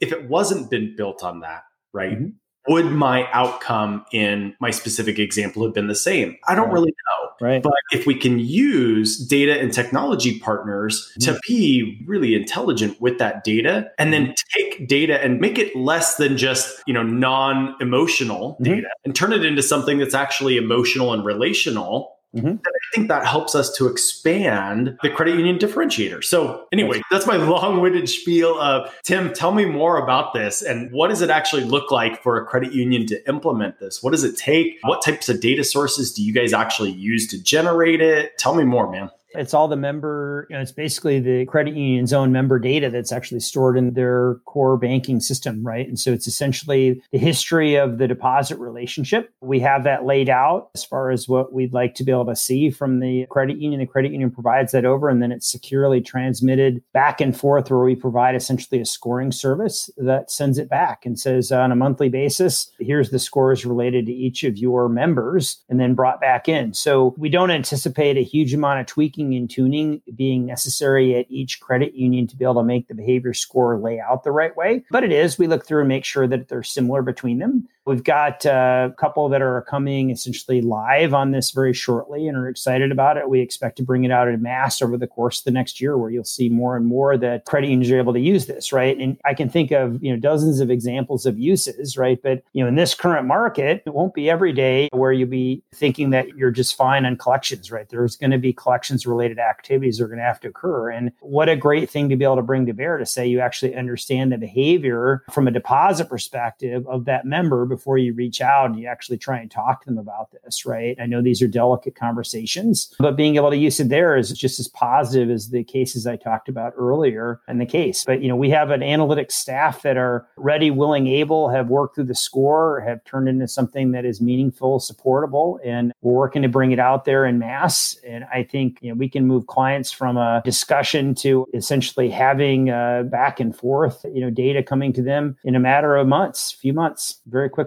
if 0.00 0.12
it 0.12 0.28
wasn't 0.28 0.70
been 0.70 0.94
built 0.96 1.22
on 1.22 1.40
that, 1.40 1.64
right? 1.92 2.12
Mm-hmm. 2.12 2.28
Would 2.68 2.86
my 2.86 3.30
outcome 3.30 4.04
in 4.12 4.56
my 4.60 4.72
specific 4.72 5.20
example 5.20 5.62
have 5.64 5.72
been 5.72 5.86
the 5.86 5.94
same? 5.94 6.36
I 6.48 6.56
don't 6.56 6.72
really 6.72 6.90
know 6.90 7.25
Right. 7.40 7.62
But 7.62 7.74
if 7.92 8.06
we 8.06 8.14
can 8.14 8.38
use 8.38 9.18
data 9.18 9.58
and 9.58 9.72
technology 9.72 10.38
partners 10.38 11.12
mm-hmm. 11.18 11.32
to 11.32 11.40
be 11.46 12.02
really 12.06 12.34
intelligent 12.34 13.00
with 13.00 13.18
that 13.18 13.44
data 13.44 13.90
and 13.98 14.12
then 14.12 14.34
take 14.54 14.88
data 14.88 15.22
and 15.22 15.40
make 15.40 15.58
it 15.58 15.74
less 15.76 16.16
than 16.16 16.36
just, 16.36 16.82
you 16.86 16.94
know, 16.94 17.02
non-emotional 17.02 18.54
mm-hmm. 18.54 18.64
data 18.64 18.88
and 19.04 19.14
turn 19.14 19.32
it 19.32 19.44
into 19.44 19.62
something 19.62 19.98
that's 19.98 20.14
actually 20.14 20.56
emotional 20.56 21.12
and 21.12 21.24
relational, 21.24 22.15
Mm-hmm. 22.36 22.46
And 22.46 22.66
I 22.66 22.94
think 22.94 23.08
that 23.08 23.26
helps 23.26 23.54
us 23.54 23.74
to 23.76 23.86
expand 23.86 24.98
the 25.02 25.10
credit 25.10 25.36
union 25.36 25.58
differentiator. 25.58 26.22
So, 26.22 26.66
anyway, 26.72 27.00
that's 27.10 27.26
my 27.26 27.36
long 27.36 27.80
winded 27.80 28.08
spiel 28.08 28.58
of 28.60 28.92
Tim, 29.02 29.32
tell 29.32 29.52
me 29.52 29.64
more 29.64 30.02
about 30.02 30.34
this 30.34 30.62
and 30.62 30.90
what 30.92 31.08
does 31.08 31.22
it 31.22 31.30
actually 31.30 31.64
look 31.64 31.90
like 31.90 32.22
for 32.22 32.36
a 32.36 32.44
credit 32.44 32.72
union 32.72 33.06
to 33.06 33.28
implement 33.28 33.80
this? 33.80 34.02
What 34.02 34.10
does 34.10 34.24
it 34.24 34.36
take? 34.36 34.78
What 34.82 35.02
types 35.02 35.28
of 35.28 35.40
data 35.40 35.64
sources 35.64 36.12
do 36.12 36.22
you 36.22 36.32
guys 36.32 36.52
actually 36.52 36.92
use 36.92 37.26
to 37.28 37.42
generate 37.42 38.00
it? 38.00 38.36
Tell 38.38 38.54
me 38.54 38.64
more, 38.64 38.90
man. 38.90 39.10
It's 39.36 39.54
all 39.54 39.68
the 39.68 39.76
member, 39.76 40.46
you 40.50 40.56
know, 40.56 40.62
it's 40.62 40.72
basically 40.72 41.20
the 41.20 41.46
credit 41.46 41.74
union's 41.74 42.12
own 42.12 42.32
member 42.32 42.58
data 42.58 42.90
that's 42.90 43.12
actually 43.12 43.40
stored 43.40 43.76
in 43.76 43.94
their 43.94 44.36
core 44.46 44.76
banking 44.76 45.20
system, 45.20 45.66
right? 45.66 45.86
And 45.86 45.98
so 45.98 46.12
it's 46.12 46.26
essentially 46.26 47.02
the 47.12 47.18
history 47.18 47.74
of 47.74 47.98
the 47.98 48.08
deposit 48.08 48.58
relationship. 48.58 49.30
We 49.40 49.60
have 49.60 49.84
that 49.84 50.04
laid 50.04 50.28
out 50.28 50.70
as 50.74 50.84
far 50.84 51.10
as 51.10 51.28
what 51.28 51.52
we'd 51.52 51.72
like 51.72 51.94
to 51.96 52.04
be 52.04 52.12
able 52.12 52.26
to 52.26 52.36
see 52.36 52.70
from 52.70 53.00
the 53.00 53.26
credit 53.30 53.58
union. 53.58 53.80
The 53.80 53.86
credit 53.86 54.12
union 54.12 54.30
provides 54.30 54.72
that 54.72 54.84
over, 54.84 55.08
and 55.08 55.22
then 55.22 55.32
it's 55.32 55.50
securely 55.50 56.00
transmitted 56.00 56.82
back 56.92 57.20
and 57.20 57.36
forth 57.36 57.70
where 57.70 57.80
we 57.80 57.94
provide 57.94 58.34
essentially 58.34 58.80
a 58.80 58.86
scoring 58.86 59.32
service 59.32 59.90
that 59.96 60.30
sends 60.30 60.58
it 60.58 60.68
back 60.68 61.04
and 61.04 61.18
says 61.18 61.52
on 61.52 61.72
a 61.72 61.76
monthly 61.76 62.08
basis, 62.08 62.70
here's 62.78 63.10
the 63.10 63.18
scores 63.18 63.66
related 63.66 64.06
to 64.06 64.12
each 64.12 64.44
of 64.44 64.56
your 64.56 64.88
members, 64.88 65.62
and 65.68 65.80
then 65.80 65.94
brought 65.94 66.20
back 66.20 66.48
in. 66.48 66.72
So 66.74 67.14
we 67.18 67.28
don't 67.28 67.50
anticipate 67.50 68.16
a 68.16 68.22
huge 68.22 68.54
amount 68.54 68.80
of 68.80 68.86
tweaking 68.86 69.25
tweaking 69.26 69.36
and 69.36 69.50
tuning 69.50 70.02
being 70.14 70.46
necessary 70.46 71.16
at 71.16 71.26
each 71.28 71.60
credit 71.60 71.94
union 71.94 72.26
to 72.26 72.36
be 72.36 72.44
able 72.44 72.54
to 72.54 72.62
make 72.62 72.88
the 72.88 72.94
behavior 72.94 73.34
score 73.34 73.78
lay 73.78 74.00
out 74.00 74.24
the 74.24 74.32
right 74.32 74.56
way. 74.56 74.84
But 74.90 75.04
it 75.04 75.12
is, 75.12 75.38
we 75.38 75.46
look 75.46 75.66
through 75.66 75.80
and 75.80 75.88
make 75.88 76.04
sure 76.04 76.26
that 76.26 76.48
they're 76.48 76.62
similar 76.62 77.02
between 77.02 77.38
them. 77.38 77.68
We've 77.86 78.02
got 78.02 78.44
uh, 78.44 78.88
a 78.90 78.94
couple 78.96 79.28
that 79.28 79.40
are 79.40 79.62
coming 79.62 80.10
essentially 80.10 80.60
live 80.60 81.14
on 81.14 81.30
this 81.30 81.52
very 81.52 81.72
shortly 81.72 82.26
and 82.26 82.36
are 82.36 82.48
excited 82.48 82.90
about 82.90 83.16
it. 83.16 83.30
We 83.30 83.40
expect 83.40 83.76
to 83.76 83.84
bring 83.84 84.02
it 84.02 84.10
out 84.10 84.26
in 84.26 84.42
mass 84.42 84.82
over 84.82 84.96
the 84.96 85.06
course 85.06 85.38
of 85.38 85.44
the 85.44 85.52
next 85.52 85.80
year 85.80 85.96
where 85.96 86.10
you'll 86.10 86.24
see 86.24 86.48
more 86.48 86.76
and 86.76 86.84
more 86.84 87.16
that 87.16 87.44
credit 87.44 87.68
unions 87.68 87.90
are 87.92 87.98
able 87.98 88.12
to 88.12 88.20
use 88.20 88.46
this, 88.46 88.72
right? 88.72 88.98
And 88.98 89.16
I 89.24 89.34
can 89.34 89.48
think 89.48 89.70
of, 89.70 90.02
you 90.02 90.12
know, 90.12 90.18
dozens 90.18 90.58
of 90.58 90.68
examples 90.68 91.26
of 91.26 91.38
uses, 91.38 91.96
right? 91.96 92.18
But, 92.20 92.42
you 92.52 92.64
know, 92.64 92.68
in 92.68 92.74
this 92.74 92.92
current 92.92 93.28
market, 93.28 93.84
it 93.86 93.94
won't 93.94 94.14
be 94.14 94.28
every 94.28 94.52
day 94.52 94.88
where 94.92 95.12
you'll 95.12 95.28
be 95.28 95.62
thinking 95.72 96.10
that 96.10 96.28
you're 96.36 96.50
just 96.50 96.74
fine 96.74 97.06
on 97.06 97.16
collections, 97.16 97.70
right? 97.70 97.88
There's 97.88 98.16
going 98.16 98.32
to 98.32 98.38
be 98.38 98.52
collections 98.52 99.06
related 99.06 99.38
activities 99.38 99.98
that 99.98 100.04
are 100.04 100.08
going 100.08 100.18
to 100.18 100.24
have 100.24 100.40
to 100.40 100.48
occur. 100.48 100.90
And 100.90 101.12
what 101.20 101.48
a 101.48 101.54
great 101.54 101.88
thing 101.88 102.08
to 102.08 102.16
be 102.16 102.24
able 102.24 102.36
to 102.36 102.42
bring 102.42 102.66
to 102.66 102.74
bear 102.74 102.98
to 102.98 103.06
say 103.06 103.28
you 103.28 103.38
actually 103.38 103.76
understand 103.76 104.32
the 104.32 104.38
behavior 104.38 105.22
from 105.30 105.46
a 105.46 105.52
deposit 105.52 106.08
perspective 106.08 106.84
of 106.88 107.04
that 107.04 107.24
member 107.24 107.64
before 107.76 107.98
you 107.98 108.14
reach 108.14 108.40
out 108.40 108.70
and 108.70 108.78
you 108.78 108.86
actually 108.86 109.18
try 109.18 109.38
and 109.38 109.50
talk 109.50 109.82
to 109.82 109.90
them 109.90 109.98
about 109.98 110.30
this, 110.32 110.64
right? 110.64 110.96
I 110.98 111.04
know 111.04 111.20
these 111.20 111.42
are 111.42 111.46
delicate 111.46 111.94
conversations, 111.94 112.94
but 112.98 113.16
being 113.16 113.36
able 113.36 113.50
to 113.50 113.56
use 113.56 113.78
it 113.80 113.90
there 113.90 114.16
is 114.16 114.32
just 114.32 114.58
as 114.58 114.68
positive 114.68 115.30
as 115.30 115.50
the 115.50 115.62
cases 115.62 116.06
I 116.06 116.16
talked 116.16 116.48
about 116.48 116.72
earlier 116.76 117.40
in 117.48 117.58
the 117.58 117.66
case. 117.66 118.04
But, 118.04 118.22
you 118.22 118.28
know, 118.28 118.36
we 118.36 118.48
have 118.50 118.70
an 118.70 118.80
analytics 118.80 119.32
staff 119.32 119.82
that 119.82 119.98
are 119.98 120.26
ready, 120.36 120.70
willing, 120.70 121.06
able, 121.06 121.50
have 121.50 121.68
worked 121.68 121.96
through 121.96 122.04
the 122.04 122.14
score, 122.14 122.80
have 122.80 123.04
turned 123.04 123.28
into 123.28 123.46
something 123.46 123.92
that 123.92 124.04
is 124.06 124.20
meaningful, 124.20 124.80
supportable, 124.80 125.60
and 125.64 125.92
we're 126.00 126.14
working 126.14 126.42
to 126.42 126.48
bring 126.48 126.72
it 126.72 126.78
out 126.78 127.04
there 127.04 127.26
in 127.26 127.38
mass. 127.38 127.98
And 128.06 128.24
I 128.32 128.42
think, 128.42 128.78
you 128.80 128.88
know, 128.88 128.94
we 128.94 129.08
can 129.08 129.26
move 129.26 129.46
clients 129.46 129.92
from 129.92 130.16
a 130.16 130.40
discussion 130.44 131.14
to 131.16 131.46
essentially 131.52 132.08
having 132.08 132.70
uh, 132.70 133.02
back 133.04 133.40
and 133.40 133.54
forth, 133.54 134.04
you 134.14 134.20
know, 134.20 134.30
data 134.30 134.62
coming 134.62 134.92
to 134.94 135.02
them 135.02 135.36
in 135.44 135.54
a 135.54 135.60
matter 135.60 135.96
of 135.96 136.06
months, 136.06 136.52
few 136.52 136.72
months, 136.72 137.20
very 137.26 137.48
quickly. 137.48 137.65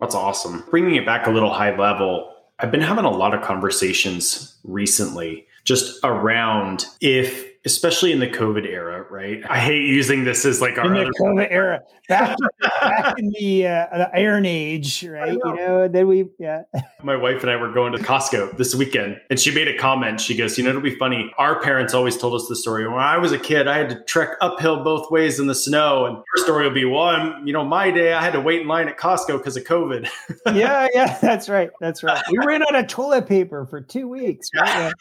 That's 0.00 0.14
awesome. 0.14 0.64
Bringing 0.70 0.96
it 0.96 1.06
back 1.06 1.26
a 1.26 1.30
little 1.30 1.52
high 1.52 1.76
level, 1.76 2.34
I've 2.58 2.70
been 2.70 2.80
having 2.80 3.04
a 3.04 3.10
lot 3.10 3.34
of 3.34 3.42
conversations 3.42 4.58
recently 4.64 5.46
just 5.64 5.98
around 6.04 6.86
if 7.00 7.55
especially 7.66 8.12
in 8.12 8.20
the 8.20 8.28
COVID 8.28 8.64
era, 8.64 9.04
right? 9.10 9.42
I 9.50 9.58
hate 9.58 9.84
using 9.84 10.24
this 10.24 10.44
as 10.44 10.62
like 10.62 10.78
our 10.78 10.86
in 10.86 10.94
the 10.94 11.12
COVID 11.20 11.48
era, 11.50 11.82
back, 12.08 12.36
back 12.80 13.18
in 13.18 13.30
the, 13.38 13.66
uh, 13.66 13.86
the 13.92 14.10
Iron 14.14 14.46
Age, 14.46 15.04
right? 15.04 15.36
Know. 15.44 15.50
You 15.52 15.56
know, 15.56 15.88
then 15.88 16.06
we, 16.06 16.28
yeah. 16.38 16.62
My 17.02 17.16
wife 17.16 17.42
and 17.42 17.50
I 17.50 17.56
were 17.56 17.72
going 17.72 17.92
to 17.92 17.98
Costco 17.98 18.56
this 18.56 18.74
weekend, 18.74 19.20
and 19.28 19.38
she 19.38 19.52
made 19.52 19.68
a 19.68 19.76
comment. 19.76 20.20
She 20.20 20.36
goes, 20.36 20.56
"You 20.56 20.64
know, 20.64 20.70
it'll 20.70 20.80
be 20.80 20.94
funny. 20.94 21.32
Our 21.38 21.60
parents 21.60 21.92
always 21.92 22.16
told 22.16 22.34
us 22.34 22.46
the 22.48 22.56
story. 22.56 22.88
When 22.88 22.98
I 22.98 23.18
was 23.18 23.32
a 23.32 23.38
kid, 23.38 23.66
I 23.66 23.76
had 23.78 23.90
to 23.90 24.02
trek 24.04 24.30
uphill 24.40 24.84
both 24.84 25.10
ways 25.10 25.38
in 25.40 25.48
the 25.48 25.54
snow, 25.54 26.06
and 26.06 26.16
her 26.16 26.44
story 26.44 26.66
will 26.66 26.74
be, 26.74 26.84
well, 26.84 27.02
I'm, 27.02 27.46
you 27.46 27.52
know, 27.52 27.64
my 27.64 27.90
day, 27.90 28.12
I 28.12 28.22
had 28.22 28.32
to 28.32 28.40
wait 28.40 28.62
in 28.62 28.68
line 28.68 28.88
at 28.88 28.96
Costco 28.96 29.38
because 29.38 29.56
of 29.56 29.64
COVID." 29.64 30.08
yeah, 30.54 30.86
yeah, 30.94 31.18
that's 31.20 31.48
right, 31.48 31.70
that's 31.80 32.02
right. 32.02 32.22
We 32.30 32.38
ran 32.38 32.62
out 32.62 32.76
of 32.76 32.86
toilet 32.86 33.26
paper 33.26 33.66
for 33.66 33.80
two 33.80 34.08
weeks. 34.08 34.48
Right? 34.54 34.92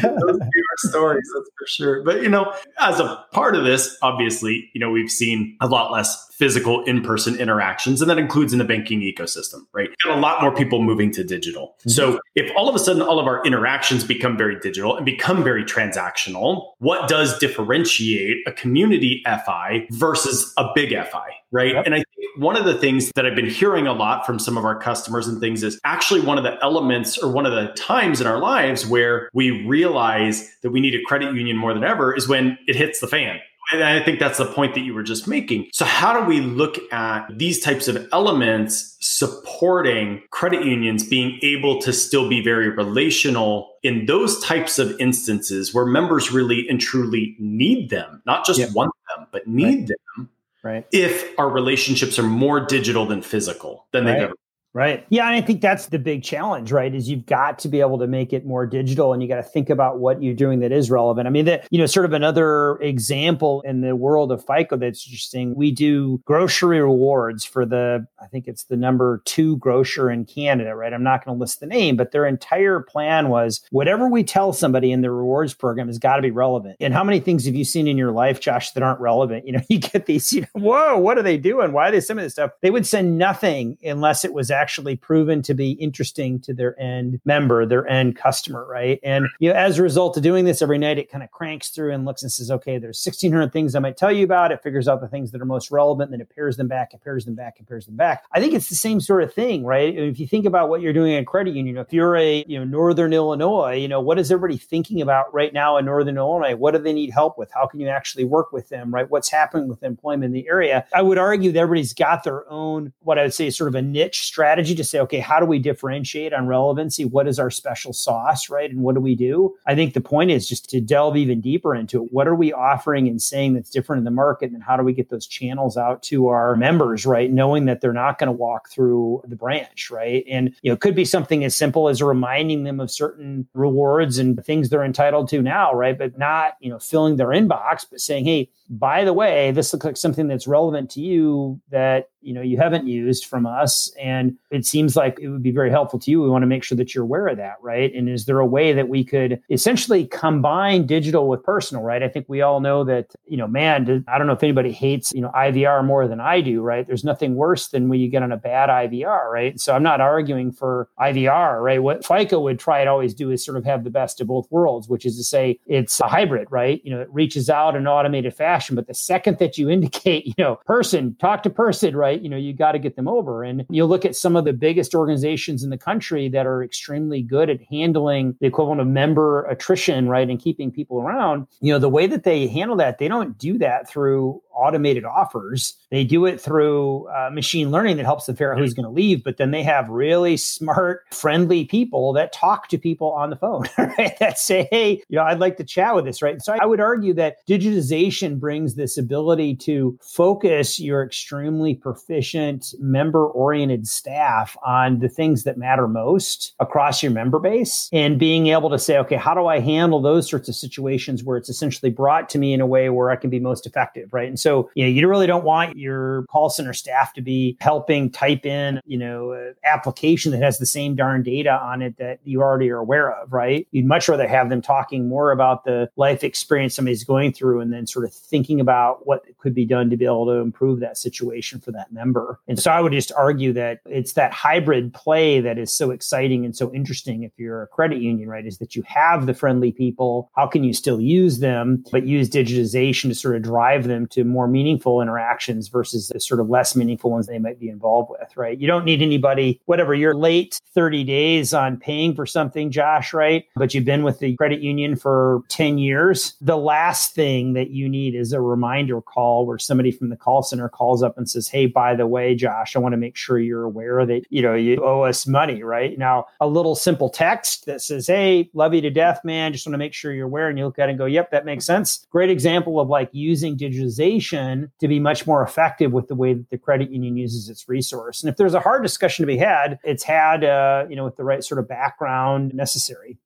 Those 0.00 0.40
are 0.40 0.48
stories, 0.78 1.28
that's 1.34 1.50
for 1.58 1.66
sure. 1.66 2.02
But 2.02 2.22
you 2.22 2.28
know, 2.28 2.52
as 2.78 3.00
a 3.00 3.24
part 3.32 3.54
of 3.56 3.64
this, 3.64 3.96
obviously, 4.02 4.70
you 4.72 4.80
know, 4.80 4.90
we've 4.90 5.10
seen 5.10 5.56
a 5.60 5.66
lot 5.66 5.92
less 5.92 6.28
physical 6.32 6.82
in-person 6.84 7.38
interactions, 7.38 8.00
and 8.00 8.10
that 8.10 8.18
includes 8.18 8.52
in 8.52 8.58
the 8.58 8.64
banking 8.64 9.00
ecosystem, 9.00 9.60
right? 9.72 9.90
Got 10.02 10.18
a 10.18 10.20
lot 10.20 10.42
more 10.42 10.52
people 10.52 10.82
moving 10.82 11.12
to 11.12 11.22
digital. 11.22 11.76
Mm-hmm. 11.80 11.90
So 11.90 12.20
if 12.34 12.50
all 12.56 12.68
of 12.68 12.74
a 12.74 12.78
sudden 12.78 13.02
all 13.02 13.20
of 13.20 13.26
our 13.26 13.44
interactions 13.44 14.02
become 14.02 14.36
very 14.36 14.58
digital 14.58 14.96
and 14.96 15.06
become 15.06 15.44
very 15.44 15.64
transactional, 15.64 16.72
what 16.78 17.08
does 17.08 17.38
differentiate 17.38 18.38
a 18.46 18.52
community 18.52 19.22
FI 19.24 19.86
versus 19.90 20.52
a 20.56 20.66
big 20.74 20.90
FI, 20.90 21.28
right? 21.52 21.74
Yep. 21.74 21.86
And 21.86 21.94
I 21.94 22.02
one 22.36 22.56
of 22.56 22.64
the 22.64 22.74
things 22.74 23.10
that 23.14 23.26
I've 23.26 23.34
been 23.34 23.48
hearing 23.48 23.86
a 23.86 23.92
lot 23.92 24.24
from 24.24 24.38
some 24.38 24.56
of 24.56 24.64
our 24.64 24.78
customers 24.78 25.26
and 25.26 25.40
things 25.40 25.62
is 25.62 25.80
actually 25.84 26.20
one 26.20 26.38
of 26.38 26.44
the 26.44 26.56
elements 26.62 27.18
or 27.18 27.30
one 27.30 27.46
of 27.46 27.52
the 27.52 27.72
times 27.74 28.20
in 28.20 28.26
our 28.26 28.38
lives 28.38 28.86
where 28.86 29.28
we 29.32 29.66
realize 29.66 30.48
that 30.62 30.70
we 30.70 30.80
need 30.80 30.94
a 30.94 31.02
credit 31.04 31.34
union 31.34 31.56
more 31.56 31.74
than 31.74 31.84
ever 31.84 32.14
is 32.14 32.28
when 32.28 32.56
it 32.66 32.76
hits 32.76 33.00
the 33.00 33.06
fan 33.06 33.38
and 33.72 33.84
I 33.84 34.00
think 34.00 34.18
that's 34.18 34.38
the 34.38 34.46
point 34.46 34.74
that 34.74 34.80
you 34.80 34.94
were 34.94 35.02
just 35.02 35.26
making. 35.26 35.68
So, 35.72 35.84
how 35.84 36.18
do 36.18 36.26
we 36.26 36.40
look 36.40 36.78
at 36.92 37.26
these 37.30 37.60
types 37.60 37.88
of 37.88 38.08
elements 38.12 38.96
supporting 39.00 40.22
credit 40.30 40.64
unions 40.64 41.04
being 41.06 41.38
able 41.42 41.80
to 41.82 41.92
still 41.92 42.28
be 42.28 42.42
very 42.42 42.68
relational 42.68 43.70
in 43.82 44.06
those 44.06 44.42
types 44.42 44.78
of 44.78 44.98
instances 45.00 45.72
where 45.72 45.86
members 45.86 46.32
really 46.32 46.68
and 46.68 46.80
truly 46.80 47.36
need 47.38 47.90
them, 47.90 48.22
not 48.26 48.44
just 48.44 48.60
yeah. 48.60 48.66
want 48.74 48.92
them, 49.16 49.26
but 49.32 49.46
need 49.46 49.90
right. 49.90 49.90
them? 50.16 50.28
Right. 50.62 50.86
If 50.92 51.38
our 51.38 51.48
relationships 51.48 52.18
are 52.18 52.24
more 52.24 52.60
digital 52.60 53.04
than 53.06 53.22
physical 53.22 53.86
than 53.92 54.04
they've 54.04 54.16
ever 54.16 54.34
Right. 54.74 55.04
Yeah. 55.10 55.26
And 55.26 55.34
I 55.36 55.42
think 55.42 55.60
that's 55.60 55.86
the 55.86 55.98
big 55.98 56.22
challenge, 56.22 56.72
right? 56.72 56.94
Is 56.94 57.06
you've 57.06 57.26
got 57.26 57.58
to 57.58 57.68
be 57.68 57.80
able 57.80 57.98
to 57.98 58.06
make 58.06 58.32
it 58.32 58.46
more 58.46 58.66
digital 58.66 59.12
and 59.12 59.22
you 59.22 59.28
got 59.28 59.36
to 59.36 59.42
think 59.42 59.68
about 59.68 59.98
what 59.98 60.22
you're 60.22 60.34
doing 60.34 60.60
that 60.60 60.72
is 60.72 60.90
relevant. 60.90 61.26
I 61.26 61.30
mean, 61.30 61.44
that, 61.44 61.68
you 61.70 61.78
know, 61.78 61.84
sort 61.84 62.06
of 62.06 62.14
another 62.14 62.76
example 62.76 63.60
in 63.66 63.82
the 63.82 63.94
world 63.94 64.32
of 64.32 64.42
FICO 64.46 64.78
that's 64.78 65.06
interesting. 65.06 65.54
We 65.54 65.72
do 65.72 66.22
grocery 66.24 66.80
rewards 66.80 67.44
for 67.44 67.66
the, 67.66 68.06
I 68.18 68.26
think 68.28 68.48
it's 68.48 68.64
the 68.64 68.76
number 68.78 69.20
two 69.26 69.58
grocer 69.58 70.10
in 70.10 70.24
Canada, 70.24 70.74
right? 70.74 70.94
I'm 70.94 71.02
not 71.02 71.22
going 71.22 71.36
to 71.36 71.40
list 71.40 71.60
the 71.60 71.66
name, 71.66 71.96
but 71.96 72.12
their 72.12 72.24
entire 72.24 72.80
plan 72.80 73.28
was 73.28 73.60
whatever 73.72 74.08
we 74.08 74.24
tell 74.24 74.54
somebody 74.54 74.90
in 74.90 75.02
the 75.02 75.10
rewards 75.10 75.52
program 75.52 75.88
has 75.88 75.98
got 75.98 76.16
to 76.16 76.22
be 76.22 76.30
relevant. 76.30 76.76
And 76.80 76.94
how 76.94 77.04
many 77.04 77.20
things 77.20 77.44
have 77.44 77.54
you 77.54 77.64
seen 77.64 77.86
in 77.86 77.98
your 77.98 78.12
life, 78.12 78.40
Josh, 78.40 78.70
that 78.70 78.82
aren't 78.82 79.00
relevant? 79.00 79.46
You 79.46 79.52
know, 79.52 79.60
you 79.68 79.80
get 79.80 80.06
these, 80.06 80.32
you 80.32 80.40
know, 80.40 80.46
whoa, 80.54 80.96
what 80.96 81.18
are 81.18 81.22
they 81.22 81.36
doing? 81.36 81.72
Why 81.72 81.88
are 81.88 81.92
they 81.92 82.00
sending 82.00 82.24
this 82.24 82.32
stuff? 82.32 82.52
They 82.62 82.70
would 82.70 82.86
send 82.86 83.18
nothing 83.18 83.76
unless 83.84 84.24
it 84.24 84.32
was 84.32 84.50
proven 84.96 85.42
to 85.42 85.54
be 85.54 85.72
interesting 85.72 86.40
to 86.40 86.54
their 86.54 86.78
end 86.80 87.20
member, 87.24 87.66
their 87.66 87.86
end 87.86 88.16
customer, 88.16 88.66
right? 88.66 89.00
And 89.02 89.26
you 89.38 89.48
know, 89.48 89.54
as 89.54 89.78
a 89.78 89.82
result 89.82 90.16
of 90.16 90.22
doing 90.22 90.44
this 90.44 90.62
every 90.62 90.78
night, 90.78 90.98
it 90.98 91.10
kind 91.10 91.24
of 91.24 91.30
cranks 91.30 91.68
through 91.68 91.92
and 91.92 92.04
looks 92.04 92.22
and 92.22 92.30
says, 92.30 92.50
okay, 92.50 92.78
there's 92.78 93.04
1,600 93.04 93.52
things 93.52 93.74
I 93.74 93.80
might 93.80 93.96
tell 93.96 94.12
you 94.12 94.24
about. 94.24 94.52
It 94.52 94.62
figures 94.62 94.88
out 94.88 95.00
the 95.00 95.08
things 95.08 95.32
that 95.32 95.40
are 95.40 95.46
most 95.46 95.70
relevant, 95.70 96.10
then 96.10 96.20
it 96.20 96.34
pairs 96.34 96.56
them 96.56 96.68
back, 96.68 96.94
it 96.94 97.02
pairs 97.02 97.24
them 97.24 97.34
back, 97.34 97.58
it 97.58 97.68
pairs 97.68 97.86
them 97.86 97.96
back. 97.96 98.24
I 98.32 98.40
think 98.40 98.54
it's 98.54 98.68
the 98.68 98.74
same 98.74 99.00
sort 99.00 99.22
of 99.22 99.32
thing, 99.32 99.64
right? 99.64 99.96
If 99.96 100.20
you 100.20 100.26
think 100.26 100.46
about 100.46 100.68
what 100.68 100.80
you're 100.80 100.92
doing 100.92 101.12
in 101.12 101.24
credit 101.24 101.54
union, 101.54 101.76
if 101.78 101.92
you're 101.92 102.16
a 102.16 102.44
you 102.46 102.58
know 102.58 102.64
Northern 102.64 103.12
Illinois, 103.12 103.76
you 103.76 103.88
know 103.88 104.00
what 104.00 104.18
is 104.18 104.30
everybody 104.30 104.58
thinking 104.58 105.00
about 105.00 105.32
right 105.34 105.52
now 105.52 105.76
in 105.76 105.84
Northern 105.84 106.16
Illinois? 106.16 106.54
What 106.54 106.72
do 106.72 106.78
they 106.78 106.92
need 106.92 107.10
help 107.10 107.38
with? 107.38 107.50
How 107.52 107.66
can 107.66 107.80
you 107.80 107.88
actually 107.88 108.24
work 108.24 108.52
with 108.52 108.68
them, 108.68 108.92
right? 108.92 109.08
What's 109.10 109.30
happening 109.30 109.68
with 109.68 109.82
employment 109.82 110.24
in 110.24 110.32
the 110.32 110.48
area? 110.48 110.86
I 110.94 111.02
would 111.02 111.18
argue 111.18 111.52
that 111.52 111.58
everybody's 111.58 111.94
got 111.94 112.24
their 112.24 112.48
own 112.50 112.92
what 113.00 113.18
I 113.18 113.22
would 113.22 113.34
say 113.34 113.46
is 113.46 113.56
sort 113.56 113.68
of 113.68 113.74
a 113.74 113.82
niche 113.82 114.22
strategy 114.22 114.51
strategy 114.52 114.74
to 114.74 114.84
say, 114.84 115.00
okay, 115.00 115.18
how 115.18 115.40
do 115.40 115.46
we 115.46 115.58
differentiate 115.58 116.34
on 116.34 116.46
relevancy? 116.46 117.06
What 117.06 117.26
is 117.26 117.38
our 117.38 117.50
special 117.50 117.94
sauce, 117.94 118.50
right? 118.50 118.70
And 118.70 118.82
what 118.82 118.94
do 118.94 119.00
we 119.00 119.14
do? 119.14 119.54
I 119.66 119.74
think 119.74 119.94
the 119.94 120.02
point 120.02 120.30
is 120.30 120.46
just 120.46 120.68
to 120.70 120.80
delve 120.80 121.16
even 121.16 121.40
deeper 121.40 121.74
into 121.74 122.04
it. 122.04 122.12
What 122.12 122.28
are 122.28 122.34
we 122.34 122.52
offering 122.52 123.08
and 123.08 123.20
saying 123.22 123.54
that's 123.54 123.70
different 123.70 124.00
in 124.00 124.04
the 124.04 124.10
market? 124.10 124.50
And 124.50 124.62
how 124.62 124.76
do 124.76 124.82
we 124.82 124.92
get 124.92 125.08
those 125.08 125.26
channels 125.26 125.78
out 125.78 126.02
to 126.04 126.28
our 126.28 126.54
members, 126.54 127.06
right? 127.06 127.32
Knowing 127.32 127.64
that 127.64 127.80
they're 127.80 127.94
not 127.94 128.18
going 128.18 128.26
to 128.26 128.32
walk 128.32 128.68
through 128.68 129.22
the 129.26 129.36
branch, 129.36 129.90
right? 129.90 130.22
And, 130.28 130.54
you 130.60 130.70
know, 130.70 130.74
it 130.74 130.80
could 130.80 130.94
be 130.94 131.06
something 131.06 131.44
as 131.44 131.56
simple 131.56 131.88
as 131.88 132.02
reminding 132.02 132.64
them 132.64 132.78
of 132.78 132.90
certain 132.90 133.48
rewards 133.54 134.18
and 134.18 134.44
things 134.44 134.68
they're 134.68 134.84
entitled 134.84 135.30
to 135.30 135.40
now, 135.40 135.72
right? 135.72 135.96
But 135.96 136.18
not, 136.18 136.58
you 136.60 136.68
know, 136.68 136.78
filling 136.78 137.16
their 137.16 137.28
inbox, 137.28 137.86
but 137.90 138.02
saying, 138.02 138.26
hey, 138.26 138.50
by 138.68 139.04
the 139.04 139.12
way, 139.12 139.50
this 139.50 139.72
looks 139.72 139.84
like 139.84 139.96
something 139.96 140.28
that's 140.28 140.46
relevant 140.46 140.90
to 140.90 141.00
you 141.00 141.60
that 141.70 142.08
you 142.22 142.32
know 142.32 142.40
you 142.40 142.56
haven't 142.56 142.86
used 142.86 143.26
from 143.26 143.44
us 143.44 143.92
and 144.00 144.38
it 144.50 144.66
seems 144.66 144.96
like 144.96 145.18
it 145.20 145.28
would 145.28 145.42
be 145.42 145.50
very 145.50 145.70
helpful 145.70 145.98
to 145.98 146.10
you. 146.10 146.22
We 146.22 146.28
want 146.28 146.42
to 146.42 146.46
make 146.46 146.62
sure 146.62 146.76
that 146.76 146.94
you're 146.94 147.04
aware 147.04 147.28
of 147.28 147.36
that 147.38 147.56
right? 147.60 147.92
And 147.94 148.08
is 148.08 148.26
there 148.26 148.38
a 148.38 148.46
way 148.46 148.72
that 148.72 148.88
we 148.88 149.04
could 149.04 149.40
essentially 149.50 150.06
combine 150.06 150.86
digital 150.86 151.28
with 151.28 151.42
personal 151.42 151.82
right? 151.82 152.02
I 152.02 152.08
think 152.08 152.26
we 152.28 152.40
all 152.42 152.60
know 152.60 152.84
that 152.84 153.12
you 153.26 153.36
know 153.36 153.46
man 153.46 154.04
i 154.08 154.18
don't 154.18 154.26
know 154.26 154.32
if 154.32 154.42
anybody 154.42 154.72
hates 154.72 155.12
you 155.12 155.20
know 155.20 155.30
ivr 155.34 155.84
more 155.84 156.06
than 156.06 156.20
i 156.20 156.40
do 156.40 156.60
right? 156.60 156.86
There's 156.86 157.04
nothing 157.04 157.34
worse 157.34 157.68
than 157.68 157.88
when 157.88 158.00
you 158.00 158.08
get 158.08 158.22
on 158.22 158.32
a 158.32 158.36
bad 158.36 158.68
ivr 158.68 159.30
right? 159.30 159.58
So 159.58 159.74
i'm 159.74 159.82
not 159.82 160.00
arguing 160.00 160.52
for 160.52 160.88
ivr 161.00 161.62
right? 161.62 161.82
What 161.82 162.04
fico 162.04 162.40
would 162.40 162.58
try 162.58 162.84
to 162.84 162.90
always 162.90 163.14
do 163.14 163.30
is 163.30 163.44
sort 163.44 163.56
of 163.56 163.64
have 163.64 163.84
the 163.84 163.90
best 163.90 164.20
of 164.20 164.26
both 164.26 164.46
worlds 164.50 164.88
which 164.88 165.04
is 165.06 165.16
to 165.16 165.24
say 165.24 165.58
it's 165.66 166.00
a 166.00 166.08
hybrid 166.08 166.48
right? 166.50 166.80
You 166.84 166.94
know 166.94 167.00
it 167.00 167.08
reaches 167.10 167.50
out 167.50 167.74
in 167.76 167.86
automated 167.86 168.34
fashion 168.34 168.76
but 168.76 168.86
the 168.86 168.94
second 168.94 169.38
that 169.38 169.58
you 169.58 169.68
indicate 169.76 170.26
you 170.26 170.34
know 170.38 170.56
person 170.66 171.16
talk 171.18 171.42
to 171.42 171.50
person 171.50 171.96
right? 171.96 172.12
Right? 172.12 172.20
You 172.20 172.28
know, 172.28 172.36
you 172.36 172.52
got 172.52 172.72
to 172.72 172.78
get 172.78 172.96
them 172.96 173.08
over. 173.08 173.42
And 173.42 173.64
you'll 173.70 173.88
look 173.88 174.04
at 174.04 174.14
some 174.14 174.31
of 174.36 174.44
the 174.44 174.52
biggest 174.52 174.94
organizations 174.94 175.62
in 175.62 175.70
the 175.70 175.78
country 175.78 176.28
that 176.28 176.46
are 176.46 176.62
extremely 176.62 177.22
good 177.22 177.50
at 177.50 177.60
handling 177.70 178.36
the 178.40 178.46
equivalent 178.46 178.80
of 178.80 178.86
member 178.86 179.44
attrition, 179.46 180.08
right? 180.08 180.28
And 180.28 180.40
keeping 180.40 180.70
people 180.70 181.00
around. 181.00 181.46
You 181.60 181.72
know, 181.72 181.78
the 181.78 181.88
way 181.88 182.06
that 182.06 182.24
they 182.24 182.46
handle 182.48 182.76
that, 182.76 182.98
they 182.98 183.08
don't 183.08 183.36
do 183.38 183.58
that 183.58 183.88
through 183.88 184.40
automated 184.54 185.04
offers. 185.04 185.74
They 185.90 186.04
do 186.04 186.26
it 186.26 186.40
through 186.40 187.08
uh, 187.08 187.30
machine 187.32 187.70
learning 187.70 187.96
that 187.96 188.04
helps 188.04 188.26
them 188.26 188.36
figure 188.36 188.52
out 188.52 188.58
who's 188.58 188.74
going 188.74 188.84
to 188.84 188.90
leave. 188.90 189.24
But 189.24 189.36
then 189.36 189.50
they 189.50 189.62
have 189.62 189.88
really 189.88 190.36
smart, 190.36 191.04
friendly 191.12 191.64
people 191.64 192.12
that 192.14 192.32
talk 192.32 192.68
to 192.68 192.78
people 192.78 193.12
on 193.12 193.30
the 193.30 193.36
phone, 193.36 193.64
right? 193.78 194.18
That 194.18 194.38
say, 194.38 194.68
hey, 194.70 195.02
you 195.08 195.16
know, 195.16 195.24
I'd 195.24 195.40
like 195.40 195.56
to 195.58 195.64
chat 195.64 195.94
with 195.94 196.04
this, 196.04 196.22
right? 196.22 196.40
So 196.40 196.56
I 196.60 196.66
would 196.66 196.80
argue 196.80 197.14
that 197.14 197.46
digitization 197.48 198.38
brings 198.38 198.74
this 198.74 198.96
ability 198.98 199.56
to 199.56 199.98
focus 200.02 200.80
your 200.80 201.04
extremely 201.04 201.74
proficient, 201.74 202.74
member 202.78 203.26
oriented 203.26 203.86
staff 203.86 204.56
on 204.64 204.98
the 204.98 205.08
things 205.08 205.44
that 205.44 205.56
matter 205.56 205.88
most 205.88 206.54
across 206.60 207.02
your 207.02 207.12
member 207.12 207.38
base 207.38 207.88
and 207.92 208.18
being 208.18 208.48
able 208.48 208.70
to 208.70 208.78
say, 208.78 208.98
okay, 208.98 209.16
how 209.16 209.34
do 209.34 209.46
I 209.46 209.60
handle 209.60 210.00
those 210.00 210.28
sorts 210.28 210.48
of 210.48 210.54
situations 210.54 211.24
where 211.24 211.36
it's 211.36 211.48
essentially 211.48 211.90
brought 211.90 212.28
to 212.30 212.38
me 212.38 212.52
in 212.52 212.60
a 212.60 212.66
way 212.66 212.88
where 212.90 213.10
I 213.10 213.16
can 213.16 213.30
be 213.30 213.40
most 213.40 213.66
effective, 213.66 214.12
right? 214.12 214.28
And 214.28 214.38
so, 214.42 214.70
you 214.74 214.84
know, 214.84 214.90
you 214.90 215.06
really 215.08 215.26
don't 215.26 215.44
want 215.44 215.76
your 215.76 216.24
call 216.24 216.50
center 216.50 216.72
staff 216.72 217.12
to 217.14 217.22
be 217.22 217.56
helping 217.60 218.10
type 218.10 218.44
in, 218.44 218.80
you 218.84 218.98
know, 218.98 219.52
application 219.64 220.32
that 220.32 220.42
has 220.42 220.58
the 220.58 220.66
same 220.66 220.94
darn 220.94 221.22
data 221.22 221.50
on 221.50 221.82
it 221.82 221.96
that 221.98 222.18
you 222.24 222.42
already 222.42 222.70
are 222.70 222.78
aware 222.78 223.12
of, 223.12 223.32
right? 223.32 223.66
You'd 223.70 223.86
much 223.86 224.08
rather 224.08 224.26
have 224.26 224.50
them 224.50 224.60
talking 224.60 225.08
more 225.08 225.30
about 225.30 225.64
the 225.64 225.88
life 225.96 226.24
experience 226.24 226.74
somebody's 226.74 227.04
going 227.04 227.32
through 227.32 227.60
and 227.60 227.72
then 227.72 227.86
sort 227.86 228.04
of 228.04 228.12
thinking 228.12 228.60
about 228.60 229.06
what 229.06 229.22
could 229.38 229.54
be 229.54 229.64
done 229.64 229.90
to 229.90 229.96
be 229.96 230.04
able 230.04 230.26
to 230.26 230.32
improve 230.32 230.80
that 230.80 230.98
situation 230.98 231.60
for 231.60 231.72
that 231.72 231.92
member. 231.92 232.40
And 232.48 232.58
so 232.58 232.70
I 232.70 232.80
would 232.80 232.92
just 232.92 233.12
argue 233.12 233.52
that 233.52 233.80
it's 233.86 234.14
that 234.14 234.32
hybrid 234.32 234.92
play 234.92 235.40
that 235.40 235.58
is 235.58 235.72
so 235.72 235.90
exciting 235.90 236.44
and 236.44 236.56
so 236.56 236.72
interesting 236.72 237.22
if 237.22 237.32
you're 237.36 237.62
a 237.62 237.66
credit 237.68 237.98
union, 237.98 238.28
right? 238.28 238.46
Is 238.46 238.58
that 238.58 238.74
you 238.74 238.82
have 238.86 239.26
the 239.26 239.34
friendly 239.34 239.72
people. 239.72 240.30
How 240.34 240.46
can 240.46 240.64
you 240.64 240.74
still 240.74 241.00
use 241.00 241.38
them, 241.38 241.84
but 241.92 242.06
use 242.06 242.28
digitization 242.28 243.08
to 243.08 243.14
sort 243.14 243.36
of 243.36 243.42
drive 243.42 243.86
them 243.86 244.06
to 244.08 244.24
more 244.32 244.48
meaningful 244.48 245.00
interactions 245.00 245.68
versus 245.68 246.08
the 246.08 246.20
sort 246.20 246.40
of 246.40 246.48
less 246.48 246.74
meaningful 246.74 247.10
ones 247.10 247.26
they 247.26 247.38
might 247.38 247.60
be 247.60 247.68
involved 247.68 248.10
with, 248.10 248.36
right? 248.36 248.58
You 248.58 248.66
don't 248.66 248.84
need 248.84 249.02
anybody, 249.02 249.60
whatever, 249.66 249.94
you're 249.94 250.14
late 250.14 250.60
30 250.74 251.04
days 251.04 251.52
on 251.54 251.76
paying 251.76 252.14
for 252.14 252.26
something, 252.26 252.70
Josh, 252.70 253.12
right? 253.12 253.44
But 253.56 253.74
you've 253.74 253.84
been 253.84 254.02
with 254.02 254.18
the 254.18 254.36
credit 254.36 254.60
union 254.60 254.96
for 254.96 255.42
10 255.48 255.78
years. 255.78 256.34
The 256.40 256.56
last 256.56 257.14
thing 257.14 257.52
that 257.52 257.70
you 257.70 257.88
need 257.88 258.14
is 258.14 258.32
a 258.32 258.40
reminder 258.40 259.00
call 259.00 259.46
where 259.46 259.58
somebody 259.58 259.90
from 259.90 260.08
the 260.08 260.16
call 260.16 260.42
center 260.42 260.68
calls 260.68 261.02
up 261.02 261.18
and 261.18 261.28
says, 261.28 261.48
Hey, 261.48 261.66
by 261.66 261.94
the 261.94 262.06
way, 262.06 262.34
Josh, 262.34 262.74
I 262.74 262.78
want 262.78 262.94
to 262.94 262.96
make 262.96 263.16
sure 263.16 263.38
you're 263.38 263.64
aware 263.64 264.04
that, 264.06 264.22
you 264.30 264.42
know, 264.42 264.54
you 264.54 264.82
owe 264.82 265.02
us 265.02 265.26
money, 265.26 265.62
right? 265.62 265.98
Now, 265.98 266.26
a 266.40 266.46
little 266.46 266.74
simple 266.74 267.10
text 267.10 267.66
that 267.66 267.82
says, 267.82 268.06
Hey, 268.06 268.50
love 268.54 268.74
you 268.74 268.80
to 268.80 268.90
death, 268.90 269.20
man. 269.24 269.52
Just 269.52 269.66
want 269.66 269.74
to 269.74 269.78
make 269.78 269.94
sure 269.94 270.12
you're 270.12 270.26
aware. 270.26 270.48
And 270.48 270.58
you 270.58 270.64
look 270.64 270.78
at 270.78 270.88
it 270.88 270.92
and 270.92 270.98
go, 270.98 271.06
Yep, 271.06 271.30
that 271.32 271.44
makes 271.44 271.64
sense. 271.64 272.06
Great 272.10 272.30
example 272.30 272.80
of 272.80 272.88
like 272.88 273.10
using 273.12 273.56
digitization 273.56 274.21
to 274.30 274.88
be 274.88 275.00
much 275.00 275.26
more 275.26 275.42
effective 275.42 275.92
with 275.92 276.08
the 276.08 276.14
way 276.14 276.34
that 276.34 276.50
the 276.50 276.58
credit 276.58 276.90
union 276.90 277.16
uses 277.16 277.48
its 277.48 277.68
resource. 277.68 278.22
And 278.22 278.30
if 278.30 278.36
there's 278.36 278.54
a 278.54 278.60
hard 278.60 278.82
discussion 278.82 279.22
to 279.22 279.26
be 279.26 279.36
had, 279.36 279.78
it's 279.84 280.02
had, 280.02 280.44
uh, 280.44 280.86
you 280.88 280.96
know, 280.96 281.04
with 281.04 281.16
the 281.16 281.24
right 281.24 281.42
sort 281.42 281.58
of 281.58 281.68
background 281.68 282.54
necessary. 282.54 283.18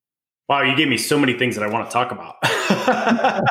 Wow, 0.49 0.63
you 0.63 0.77
gave 0.77 0.89
me 0.89 0.97
so 0.97 1.19
many 1.19 1.37
things 1.37 1.57
that 1.57 1.65
I 1.65 1.69
want 1.69 1.89
to 1.89 1.93
talk 1.93 2.13
about. 2.13 2.37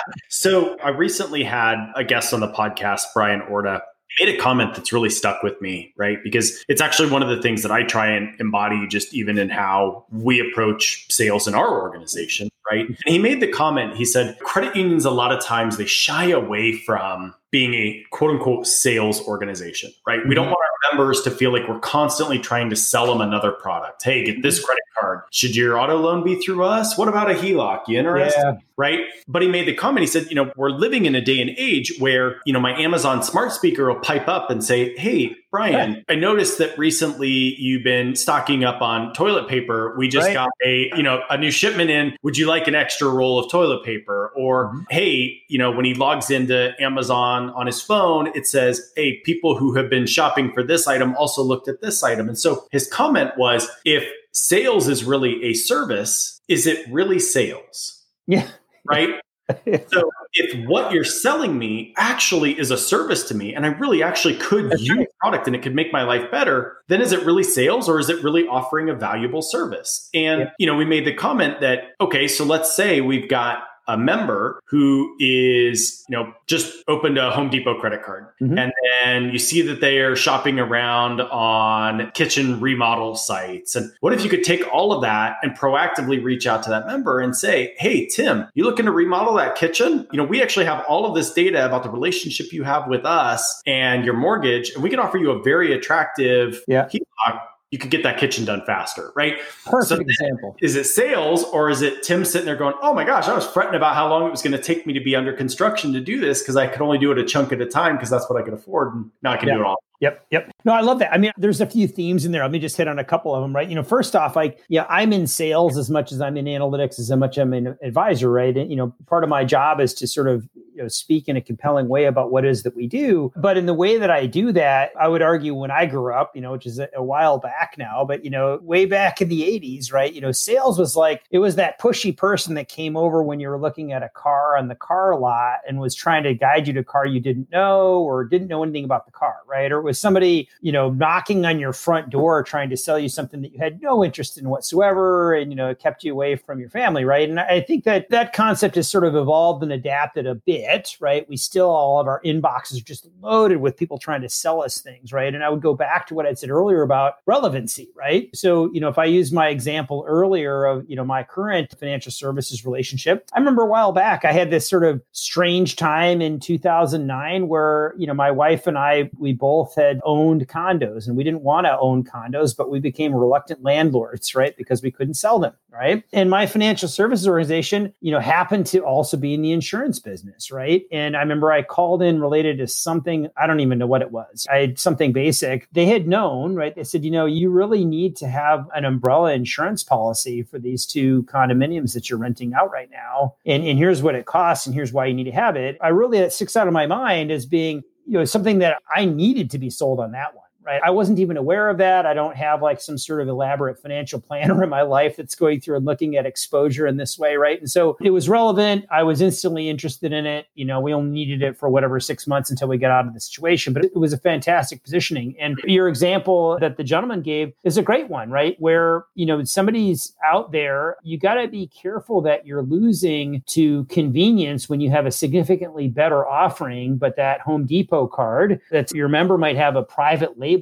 so 0.29 0.77
I 0.79 0.89
recently 0.89 1.43
had 1.43 1.91
a 1.95 2.05
guest 2.05 2.33
on 2.33 2.39
the 2.39 2.47
podcast, 2.47 3.03
Brian 3.13 3.41
Orta, 3.41 3.81
made 4.19 4.29
a 4.33 4.37
comment 4.37 4.75
that's 4.75 4.93
really 4.93 5.09
stuck 5.09 5.43
with 5.43 5.59
me, 5.61 5.93
right? 5.97 6.19
Because 6.23 6.63
it's 6.69 6.81
actually 6.81 7.09
one 7.09 7.21
of 7.21 7.29
the 7.29 7.41
things 7.41 7.63
that 7.63 7.71
I 7.71 7.83
try 7.83 8.07
and 8.07 8.39
embody 8.39 8.87
just 8.87 9.13
even 9.13 9.37
in 9.37 9.49
how 9.49 10.05
we 10.09 10.39
approach 10.39 11.11
sales 11.11 11.47
in 11.47 11.53
our 11.53 11.81
organization, 11.81 12.49
right? 12.69 12.87
And 12.87 12.97
he 13.05 13.19
made 13.19 13.41
the 13.41 13.47
comment, 13.47 13.95
he 13.95 14.05
said, 14.05 14.37
credit 14.39 14.75
unions, 14.75 15.05
a 15.05 15.11
lot 15.11 15.31
of 15.31 15.43
times 15.43 15.77
they 15.77 15.85
shy 15.85 16.25
away 16.25 16.73
from 16.73 17.33
being 17.51 17.73
a 17.73 18.03
quote 18.11 18.31
unquote 18.31 18.67
sales 18.67 19.21
organization, 19.27 19.91
right? 20.05 20.19
We 20.27 20.35
don't 20.35 20.45
mm-hmm. 20.45 20.51
want 20.51 20.59
our 20.91 20.97
members 20.97 21.21
to 21.21 21.31
feel 21.31 21.53
like 21.53 21.67
we're 21.67 21.79
constantly 21.79 22.39
trying 22.39 22.69
to 22.69 22.75
sell 22.75 23.07
them 23.07 23.21
another 23.21 23.51
product. 23.51 24.03
Hey, 24.03 24.25
get 24.25 24.41
this 24.41 24.57
mm-hmm. 24.57 24.65
credit 24.65 24.83
card. 24.99 25.21
Should 25.31 25.55
your 25.55 25.77
auto 25.77 25.97
loan 25.97 26.23
be 26.23 26.35
through 26.35 26.63
us? 26.63 26.97
What 26.97 27.07
about 27.07 27.29
a 27.29 27.33
HELOC? 27.33 27.87
You 27.87 27.99
interested? 27.99 28.41
Yeah. 28.41 28.57
Right. 28.77 29.05
But 29.27 29.41
he 29.41 29.47
made 29.47 29.67
the 29.67 29.73
comment, 29.73 30.01
he 30.01 30.07
said, 30.07 30.27
you 30.29 30.35
know, 30.35 30.51
we're 30.57 30.69
living 30.69 31.05
in 31.05 31.15
a 31.15 31.21
day 31.21 31.39
and 31.39 31.49
age 31.57 31.93
where, 31.99 32.41
you 32.45 32.51
know, 32.51 32.59
my 32.59 32.77
Amazon 32.77 33.23
smart 33.23 33.53
speaker 33.53 33.87
will 33.87 34.01
pipe 34.01 34.27
up 34.27 34.49
and 34.49 34.61
say, 34.63 34.95
Hey, 34.97 35.35
Brian, 35.49 36.03
I 36.09 36.15
noticed 36.15 36.57
that 36.57 36.77
recently 36.77 37.29
you've 37.29 37.83
been 37.83 38.17
stocking 38.17 38.65
up 38.65 38.81
on 38.81 39.13
toilet 39.13 39.47
paper. 39.47 39.95
We 39.97 40.09
just 40.09 40.27
right. 40.27 40.33
got 40.33 40.49
a, 40.65 40.91
you 40.97 41.03
know, 41.03 41.21
a 41.29 41.37
new 41.37 41.51
shipment 41.51 41.89
in. 41.89 42.17
Would 42.23 42.37
you 42.37 42.47
like 42.47 42.67
an 42.67 42.75
extra 42.75 43.07
roll 43.07 43.39
of 43.39 43.49
toilet 43.49 43.85
paper? 43.85 44.33
Or, 44.35 44.65
mm-hmm. 44.65 44.81
hey, 44.89 45.41
you 45.47 45.57
know, 45.57 45.71
when 45.71 45.85
he 45.85 45.93
logs 45.93 46.29
into 46.29 46.73
Amazon 46.81 47.51
on 47.51 47.67
his 47.67 47.81
phone, 47.81 48.27
it 48.35 48.45
says, 48.45 48.91
Hey, 48.97 49.21
people 49.23 49.57
who 49.57 49.73
have 49.75 49.89
been 49.89 50.05
shopping 50.05 50.51
for 50.51 50.61
this 50.61 50.85
item 50.85 51.15
also 51.15 51.41
looked 51.41 51.69
at 51.69 51.79
this 51.81 52.03
item. 52.03 52.27
And 52.27 52.37
so 52.37 52.67
his 52.71 52.87
comment 52.87 53.31
was, 53.37 53.69
If 53.85 54.05
sales 54.35 54.87
is 54.87 55.03
really 55.03 55.43
a 55.43 55.53
service, 55.53 56.39
is 56.47 56.67
it 56.67 56.85
really 56.91 57.19
sales? 57.19 58.03
Yeah. 58.27 58.47
Right. 58.85 59.09
so 59.87 60.11
if 60.33 60.67
what 60.67 60.91
you're 60.91 61.03
selling 61.03 61.57
me 61.57 61.93
actually 61.97 62.57
is 62.59 62.71
a 62.71 62.77
service 62.77 63.23
to 63.23 63.35
me 63.35 63.53
and 63.53 63.65
I 63.65 63.69
really 63.69 64.01
actually 64.01 64.35
could 64.37 64.71
That's 64.71 64.81
use 64.81 64.97
right. 64.97 65.07
product 65.21 65.47
and 65.47 65.55
it 65.55 65.61
could 65.61 65.75
make 65.75 65.93
my 65.93 66.03
life 66.03 66.29
better, 66.31 66.77
then 66.87 66.99
is 66.99 67.11
it 67.11 67.23
really 67.25 67.43
sales 67.43 67.87
or 67.87 67.99
is 67.99 68.09
it 68.09 68.23
really 68.23 68.47
offering 68.47 68.89
a 68.89 68.95
valuable 68.95 69.41
service? 69.41 70.09
And 70.13 70.41
yeah. 70.41 70.49
you 70.59 70.65
know, 70.65 70.75
we 70.75 70.85
made 70.85 71.05
the 71.05 71.13
comment 71.13 71.61
that 71.61 71.91
okay, 72.01 72.27
so 72.27 72.43
let's 72.43 72.75
say 72.75 73.01
we've 73.01 73.29
got 73.29 73.59
a 73.87 73.97
member 73.97 74.59
who 74.65 75.15
is, 75.19 76.03
you 76.09 76.15
know, 76.15 76.33
just 76.47 76.83
opened 76.87 77.17
a 77.17 77.31
Home 77.31 77.49
Depot 77.49 77.79
credit 77.79 78.03
card. 78.03 78.27
Mm-hmm. 78.41 78.57
And 78.57 78.73
then 78.83 79.29
you 79.31 79.39
see 79.39 79.61
that 79.63 79.81
they 79.81 79.99
are 79.99 80.15
shopping 80.15 80.59
around 80.59 81.21
on 81.21 82.11
kitchen 82.11 82.59
remodel 82.59 83.15
sites. 83.15 83.75
And 83.75 83.91
what 83.99 84.13
if 84.13 84.23
you 84.23 84.29
could 84.29 84.43
take 84.43 84.63
all 84.71 84.91
of 84.91 85.01
that 85.01 85.37
and 85.43 85.57
proactively 85.57 86.23
reach 86.23 86.47
out 86.47 86.63
to 86.63 86.69
that 86.69 86.87
member 86.87 87.19
and 87.19 87.35
say, 87.35 87.73
Hey, 87.77 88.07
Tim, 88.07 88.47
you 88.53 88.63
looking 88.63 88.85
to 88.85 88.91
remodel 88.91 89.35
that 89.35 89.55
kitchen? 89.55 90.07
You 90.11 90.17
know, 90.17 90.25
we 90.25 90.41
actually 90.41 90.65
have 90.65 90.83
all 90.87 91.05
of 91.05 91.15
this 91.15 91.33
data 91.33 91.65
about 91.65 91.83
the 91.83 91.89
relationship 91.89 92.51
you 92.51 92.63
have 92.63 92.87
with 92.87 93.05
us 93.05 93.61
and 93.65 94.05
your 94.05 94.15
mortgage, 94.15 94.71
and 94.71 94.83
we 94.83 94.89
can 94.89 94.99
offer 94.99 95.17
you 95.17 95.31
a 95.31 95.41
very 95.41 95.73
attractive 95.73 96.63
yeah. 96.67 96.87
HELOC 96.87 97.39
you 97.75 97.79
could 97.79 97.91
get 97.91 98.03
that 98.03 98.17
kitchen 98.17 98.45
done 98.45 98.61
faster, 98.65 99.11
right? 99.17 99.37
Perfect 99.65 99.89
so 99.89 99.95
example. 99.99 100.55
Is 100.61 100.77
it 100.77 100.85
sales 100.85 101.43
or 101.43 101.69
is 101.69 101.81
it 101.81 102.03
Tim 102.03 102.23
sitting 102.23 102.45
there 102.45 102.55
going, 102.55 102.73
"Oh 102.81 102.93
my 102.93 103.03
gosh, 103.03 103.27
I 103.27 103.33
was 103.33 103.45
fretting 103.45 103.75
about 103.75 103.95
how 103.95 104.07
long 104.09 104.25
it 104.25 104.31
was 104.31 104.41
going 104.41 104.53
to 104.53 104.61
take 104.61 104.87
me 104.87 104.93
to 104.93 105.01
be 105.01 105.13
under 105.13 105.33
construction 105.33 105.91
to 105.91 105.99
do 105.99 106.21
this 106.21 106.41
because 106.41 106.55
I 106.55 106.67
could 106.67 106.81
only 106.81 106.97
do 106.97 107.11
it 107.11 107.17
a 107.17 107.25
chunk 107.25 107.51
at 107.51 107.59
a 107.59 107.65
time 107.65 107.97
because 107.97 108.09
that's 108.09 108.29
what 108.29 108.41
I 108.41 108.45
could 108.45 108.53
afford, 108.53 108.95
and 108.95 109.11
now 109.23 109.33
I 109.33 109.37
can 109.37 109.49
yeah. 109.49 109.55
do 109.55 109.59
it 109.59 109.65
all." 109.65 109.75
Yep. 109.99 110.25
Yep. 110.31 110.51
No, 110.63 110.73
I 110.73 110.81
love 110.81 110.99
that. 110.99 111.13
I 111.13 111.17
mean, 111.17 111.31
there's 111.37 111.61
a 111.61 111.65
few 111.65 111.87
themes 111.87 112.25
in 112.25 112.31
there. 112.31 112.43
Let 112.43 112.51
me 112.51 112.59
just 112.59 112.77
hit 112.77 112.87
on 112.87 112.99
a 112.99 113.03
couple 113.03 113.33
of 113.33 113.41
them, 113.41 113.53
right? 113.55 113.67
You 113.67 113.75
know, 113.75 113.83
first 113.83 114.15
off, 114.15 114.35
like, 114.35 114.59
yeah, 114.67 114.85
I'm 114.89 115.13
in 115.13 115.25
sales 115.25 115.77
as 115.77 115.89
much 115.89 116.11
as 116.11 116.21
I'm 116.21 116.37
in 116.37 116.45
analytics, 116.45 116.99
as 116.99 117.09
much 117.11 117.37
as 117.37 117.41
I'm 117.41 117.53
an 117.53 117.77
advisor, 117.81 118.29
right? 118.29 118.55
And, 118.55 118.69
you 118.69 118.75
know, 118.75 118.93
part 119.07 119.23
of 119.23 119.29
my 119.29 119.45
job 119.45 119.79
is 119.79 119.93
to 119.95 120.07
sort 120.07 120.27
of 120.27 120.47
you 120.75 120.81
know, 120.81 120.87
speak 120.87 121.27
in 121.27 121.37
a 121.37 121.41
compelling 121.41 121.87
way 121.87 122.05
about 122.05 122.31
what 122.31 122.45
it 122.45 122.49
is 122.49 122.63
that 122.63 122.75
we 122.75 122.87
do. 122.87 123.31
But 123.35 123.57
in 123.57 123.65
the 123.65 123.73
way 123.73 123.97
that 123.97 124.11
I 124.11 124.25
do 124.25 124.51
that, 124.53 124.91
I 124.99 125.07
would 125.07 125.21
argue 125.21 125.53
when 125.53 125.71
I 125.71 125.85
grew 125.85 126.13
up, 126.13 126.35
you 126.35 126.41
know, 126.41 126.51
which 126.51 126.65
is 126.65 126.79
a, 126.79 126.89
a 126.95 127.03
while 127.03 127.37
back 127.37 127.75
now, 127.77 128.05
but 128.05 128.23
you 128.23 128.29
know, 128.29 128.59
way 128.61 128.85
back 128.85 129.21
in 129.21 129.29
the 129.29 129.41
80s, 129.41 129.91
right? 129.91 130.13
You 130.13 130.21
know, 130.21 130.31
sales 130.31 130.77
was 130.77 130.95
like 130.95 131.23
it 131.31 131.39
was 131.39 131.55
that 131.55 131.79
pushy 131.79 132.15
person 132.15 132.53
that 132.55 132.67
came 132.67 132.95
over 132.95 133.23
when 133.23 133.39
you 133.39 133.49
were 133.49 133.59
looking 133.59 133.91
at 133.91 134.03
a 134.03 134.09
car 134.09 134.57
on 134.57 134.67
the 134.67 134.75
car 134.75 135.17
lot 135.19 135.59
and 135.67 135.79
was 135.79 135.95
trying 135.95 136.23
to 136.23 136.33
guide 136.33 136.67
you 136.67 136.73
to 136.73 136.79
a 136.81 136.83
car 136.83 137.07
you 137.07 137.19
didn't 137.19 137.49
know 137.51 137.99
or 138.01 138.23
didn't 138.23 138.47
know 138.47 138.63
anything 138.63 138.85
about 138.85 139.05
the 139.05 139.11
car, 139.11 139.37
right? 139.47 139.71
Or 139.71 139.79
it 139.79 139.83
was 139.83 139.99
somebody, 139.99 140.47
you 140.61 140.71
know, 140.71 140.91
knocking 140.91 141.45
on 141.45 141.59
your 141.59 141.73
front 141.73 142.09
door 142.09 142.43
trying 142.43 142.69
to 142.69 142.77
sell 142.77 142.99
you 142.99 143.09
something 143.09 143.41
that 143.41 143.53
you 143.53 143.59
had 143.59 143.81
no 143.81 144.03
interest 144.03 144.37
in 144.37 144.49
whatsoever 144.49 145.33
and 145.33 145.51
you 145.51 145.55
know, 145.55 145.69
it 145.69 145.79
kept 145.79 146.03
you 146.03 146.11
away 146.11 146.35
from 146.35 146.59
your 146.59 146.69
family, 146.69 147.05
right? 147.05 147.29
And 147.29 147.39
I 147.39 147.61
think 147.61 147.83
that 147.85 148.09
that 148.09 148.33
concept 148.33 148.75
has 148.75 148.87
sort 148.87 149.05
of 149.05 149.15
evolved 149.15 149.63
and 149.63 149.71
adapted 149.71 150.27
a 150.27 150.35
bit, 150.35 150.64
right? 150.99 151.27
We 151.29 151.37
still 151.37 151.69
all 151.69 151.99
of 151.99 152.07
our 152.07 152.21
inboxes 152.23 152.79
are 152.81 152.85
just 152.85 153.07
loaded 153.21 153.57
with 153.57 153.77
people 153.77 153.97
trying 153.97 154.21
to 154.21 154.29
sell 154.29 154.61
us 154.61 154.79
things, 154.79 155.11
right? 155.13 155.33
And 155.33 155.43
I 155.43 155.49
would 155.49 155.61
go 155.61 155.73
back 155.73 156.07
to 156.07 156.13
what 156.13 156.25
I 156.25 156.33
said 156.33 156.49
earlier 156.49 156.81
about 156.81 157.15
relevancy, 157.25 157.89
right? 157.95 158.29
So, 158.35 158.71
you 158.73 158.79
know, 158.79 158.89
if 158.89 158.97
I 158.97 159.05
use 159.05 159.31
my 159.31 159.49
example 159.49 160.05
earlier 160.07 160.65
of, 160.65 160.85
you 160.89 160.95
know, 160.95 161.05
my 161.05 161.23
current 161.23 161.73
financial 161.79 162.11
services 162.11 162.65
relationship, 162.65 163.29
I 163.33 163.39
remember 163.39 163.63
a 163.63 163.67
while 163.67 163.91
back 163.91 164.25
I 164.25 164.31
had 164.31 164.49
this 164.49 164.67
sort 164.67 164.83
of 164.83 165.01
strange 165.11 165.75
time 165.75 166.21
in 166.21 166.39
2009 166.39 167.47
where, 167.47 167.93
you 167.97 168.07
know, 168.07 168.13
my 168.13 168.31
wife 168.31 168.67
and 168.67 168.77
I 168.77 169.09
we 169.17 169.33
both 169.33 169.75
had 169.75 169.99
owned 170.03 170.47
condos 170.47 171.07
and 171.07 171.15
we 171.15 171.23
didn't 171.23 171.41
want 171.41 171.65
to 171.65 171.77
own 171.79 172.03
condos, 172.03 172.55
but 172.55 172.69
we 172.69 172.79
became 172.79 173.13
reluctant 173.13 173.63
landlords, 173.63 174.35
right? 174.35 174.55
Because 174.57 174.81
we 174.81 174.91
couldn't 174.91 175.15
sell 175.15 175.39
them, 175.39 175.53
right? 175.75 176.03
And 176.13 176.29
my 176.29 176.45
financial 176.45 176.87
services 176.87 177.27
organization, 177.27 177.93
you 178.01 178.11
know, 178.11 178.19
happened 178.19 178.65
to 178.67 178.79
also 178.79 179.17
be 179.17 179.33
in 179.33 179.41
the 179.41 179.51
insurance 179.51 179.99
business, 179.99 180.51
right? 180.51 180.83
And 180.91 181.15
I 181.17 181.19
remember 181.19 181.51
I 181.51 181.63
called 181.63 182.01
in 182.01 182.21
related 182.21 182.57
to 182.59 182.67
something, 182.67 183.27
I 183.37 183.47
don't 183.47 183.59
even 183.59 183.77
know 183.77 183.87
what 183.87 184.01
it 184.01 184.11
was. 184.11 184.47
I 184.49 184.57
had 184.57 184.79
something 184.79 185.11
basic. 185.11 185.67
They 185.71 185.85
had 185.85 186.07
known, 186.07 186.55
right? 186.55 186.75
They 186.75 186.83
said, 186.83 187.03
you 187.03 187.11
know, 187.11 187.25
you 187.25 187.49
really 187.49 187.85
need 187.85 188.15
to 188.17 188.27
have 188.27 188.67
an 188.73 188.85
umbrella 188.85 189.33
insurance 189.33 189.83
policy 189.83 190.43
for 190.43 190.59
these 190.59 190.85
two 190.85 191.23
condominiums 191.23 191.93
that 191.93 192.09
you're 192.09 192.19
renting 192.19 192.53
out 192.53 192.71
right 192.71 192.89
now. 192.91 193.35
And, 193.45 193.63
and 193.63 193.77
here's 193.77 194.01
what 194.01 194.15
it 194.15 194.25
costs 194.25 194.65
and 194.65 194.73
here's 194.73 194.93
why 194.93 195.07
you 195.07 195.13
need 195.13 195.25
to 195.25 195.31
have 195.31 195.55
it. 195.55 195.77
I 195.81 195.89
really, 195.89 196.19
that 196.19 196.33
sticks 196.33 196.55
out 196.55 196.67
of 196.67 196.73
my 196.73 196.87
mind 196.87 197.31
as 197.31 197.45
being, 197.45 197.83
you 198.05 198.13
know, 198.13 198.25
something 198.25 198.59
that 198.59 198.81
I 198.93 199.05
needed 199.05 199.51
to 199.51 199.57
be 199.57 199.69
sold 199.69 199.99
on 199.99 200.11
that 200.11 200.35
one 200.35 200.44
right? 200.65 200.81
I 200.83 200.89
wasn't 200.89 201.19
even 201.19 201.37
aware 201.37 201.69
of 201.69 201.77
that. 201.77 202.05
I 202.05 202.13
don't 202.13 202.35
have 202.35 202.61
like 202.61 202.81
some 202.81 202.97
sort 202.97 203.21
of 203.21 203.27
elaborate 203.27 203.79
financial 203.81 204.19
planner 204.19 204.63
in 204.63 204.69
my 204.69 204.81
life 204.81 205.15
that's 205.15 205.35
going 205.35 205.61
through 205.61 205.77
and 205.77 205.85
looking 205.85 206.15
at 206.15 206.25
exposure 206.25 206.87
in 206.87 206.97
this 206.97 207.17
way, 207.17 207.35
right? 207.35 207.59
And 207.59 207.69
so 207.69 207.97
it 208.01 208.09
was 208.09 208.27
relevant. 208.27 208.85
I 208.91 209.03
was 209.03 209.21
instantly 209.21 209.69
interested 209.69 210.11
in 210.11 210.25
it. 210.25 210.47
You 210.55 210.65
know, 210.65 210.79
we 210.79 210.93
only 210.93 211.11
needed 211.11 211.41
it 211.41 211.57
for 211.57 211.69
whatever 211.69 211.99
six 211.99 212.27
months 212.27 212.49
until 212.49 212.67
we 212.67 212.77
got 212.77 212.91
out 212.91 213.07
of 213.07 213.13
the 213.13 213.19
situation, 213.19 213.73
but 213.73 213.85
it 213.85 213.95
was 213.95 214.13
a 214.13 214.17
fantastic 214.17 214.83
positioning. 214.83 215.35
And 215.39 215.59
your 215.65 215.87
example 215.87 216.57
that 216.59 216.77
the 216.77 216.83
gentleman 216.83 217.21
gave 217.21 217.53
is 217.63 217.77
a 217.77 217.83
great 217.83 218.09
one, 218.09 218.29
right? 218.29 218.55
Where, 218.59 219.05
you 219.15 219.25
know, 219.25 219.43
somebody's 219.43 220.13
out 220.25 220.51
there, 220.51 220.97
you 221.03 221.19
got 221.19 221.35
to 221.35 221.47
be 221.47 221.67
careful 221.67 222.21
that 222.21 222.45
you're 222.45 222.63
losing 222.63 223.43
to 223.47 223.85
convenience 223.85 224.67
when 224.67 224.81
you 224.81 224.89
have 224.89 225.05
a 225.05 225.11
significantly 225.11 225.87
better 225.87 226.25
offering, 226.27 226.97
but 226.97 227.15
that 227.17 227.41
Home 227.41 227.65
Depot 227.65 228.07
card 228.07 228.59
that 228.71 228.91
your 228.91 229.07
member 229.07 229.37
might 229.37 229.55
have 229.55 229.75
a 229.75 229.83
private 229.83 230.39
label 230.39 230.54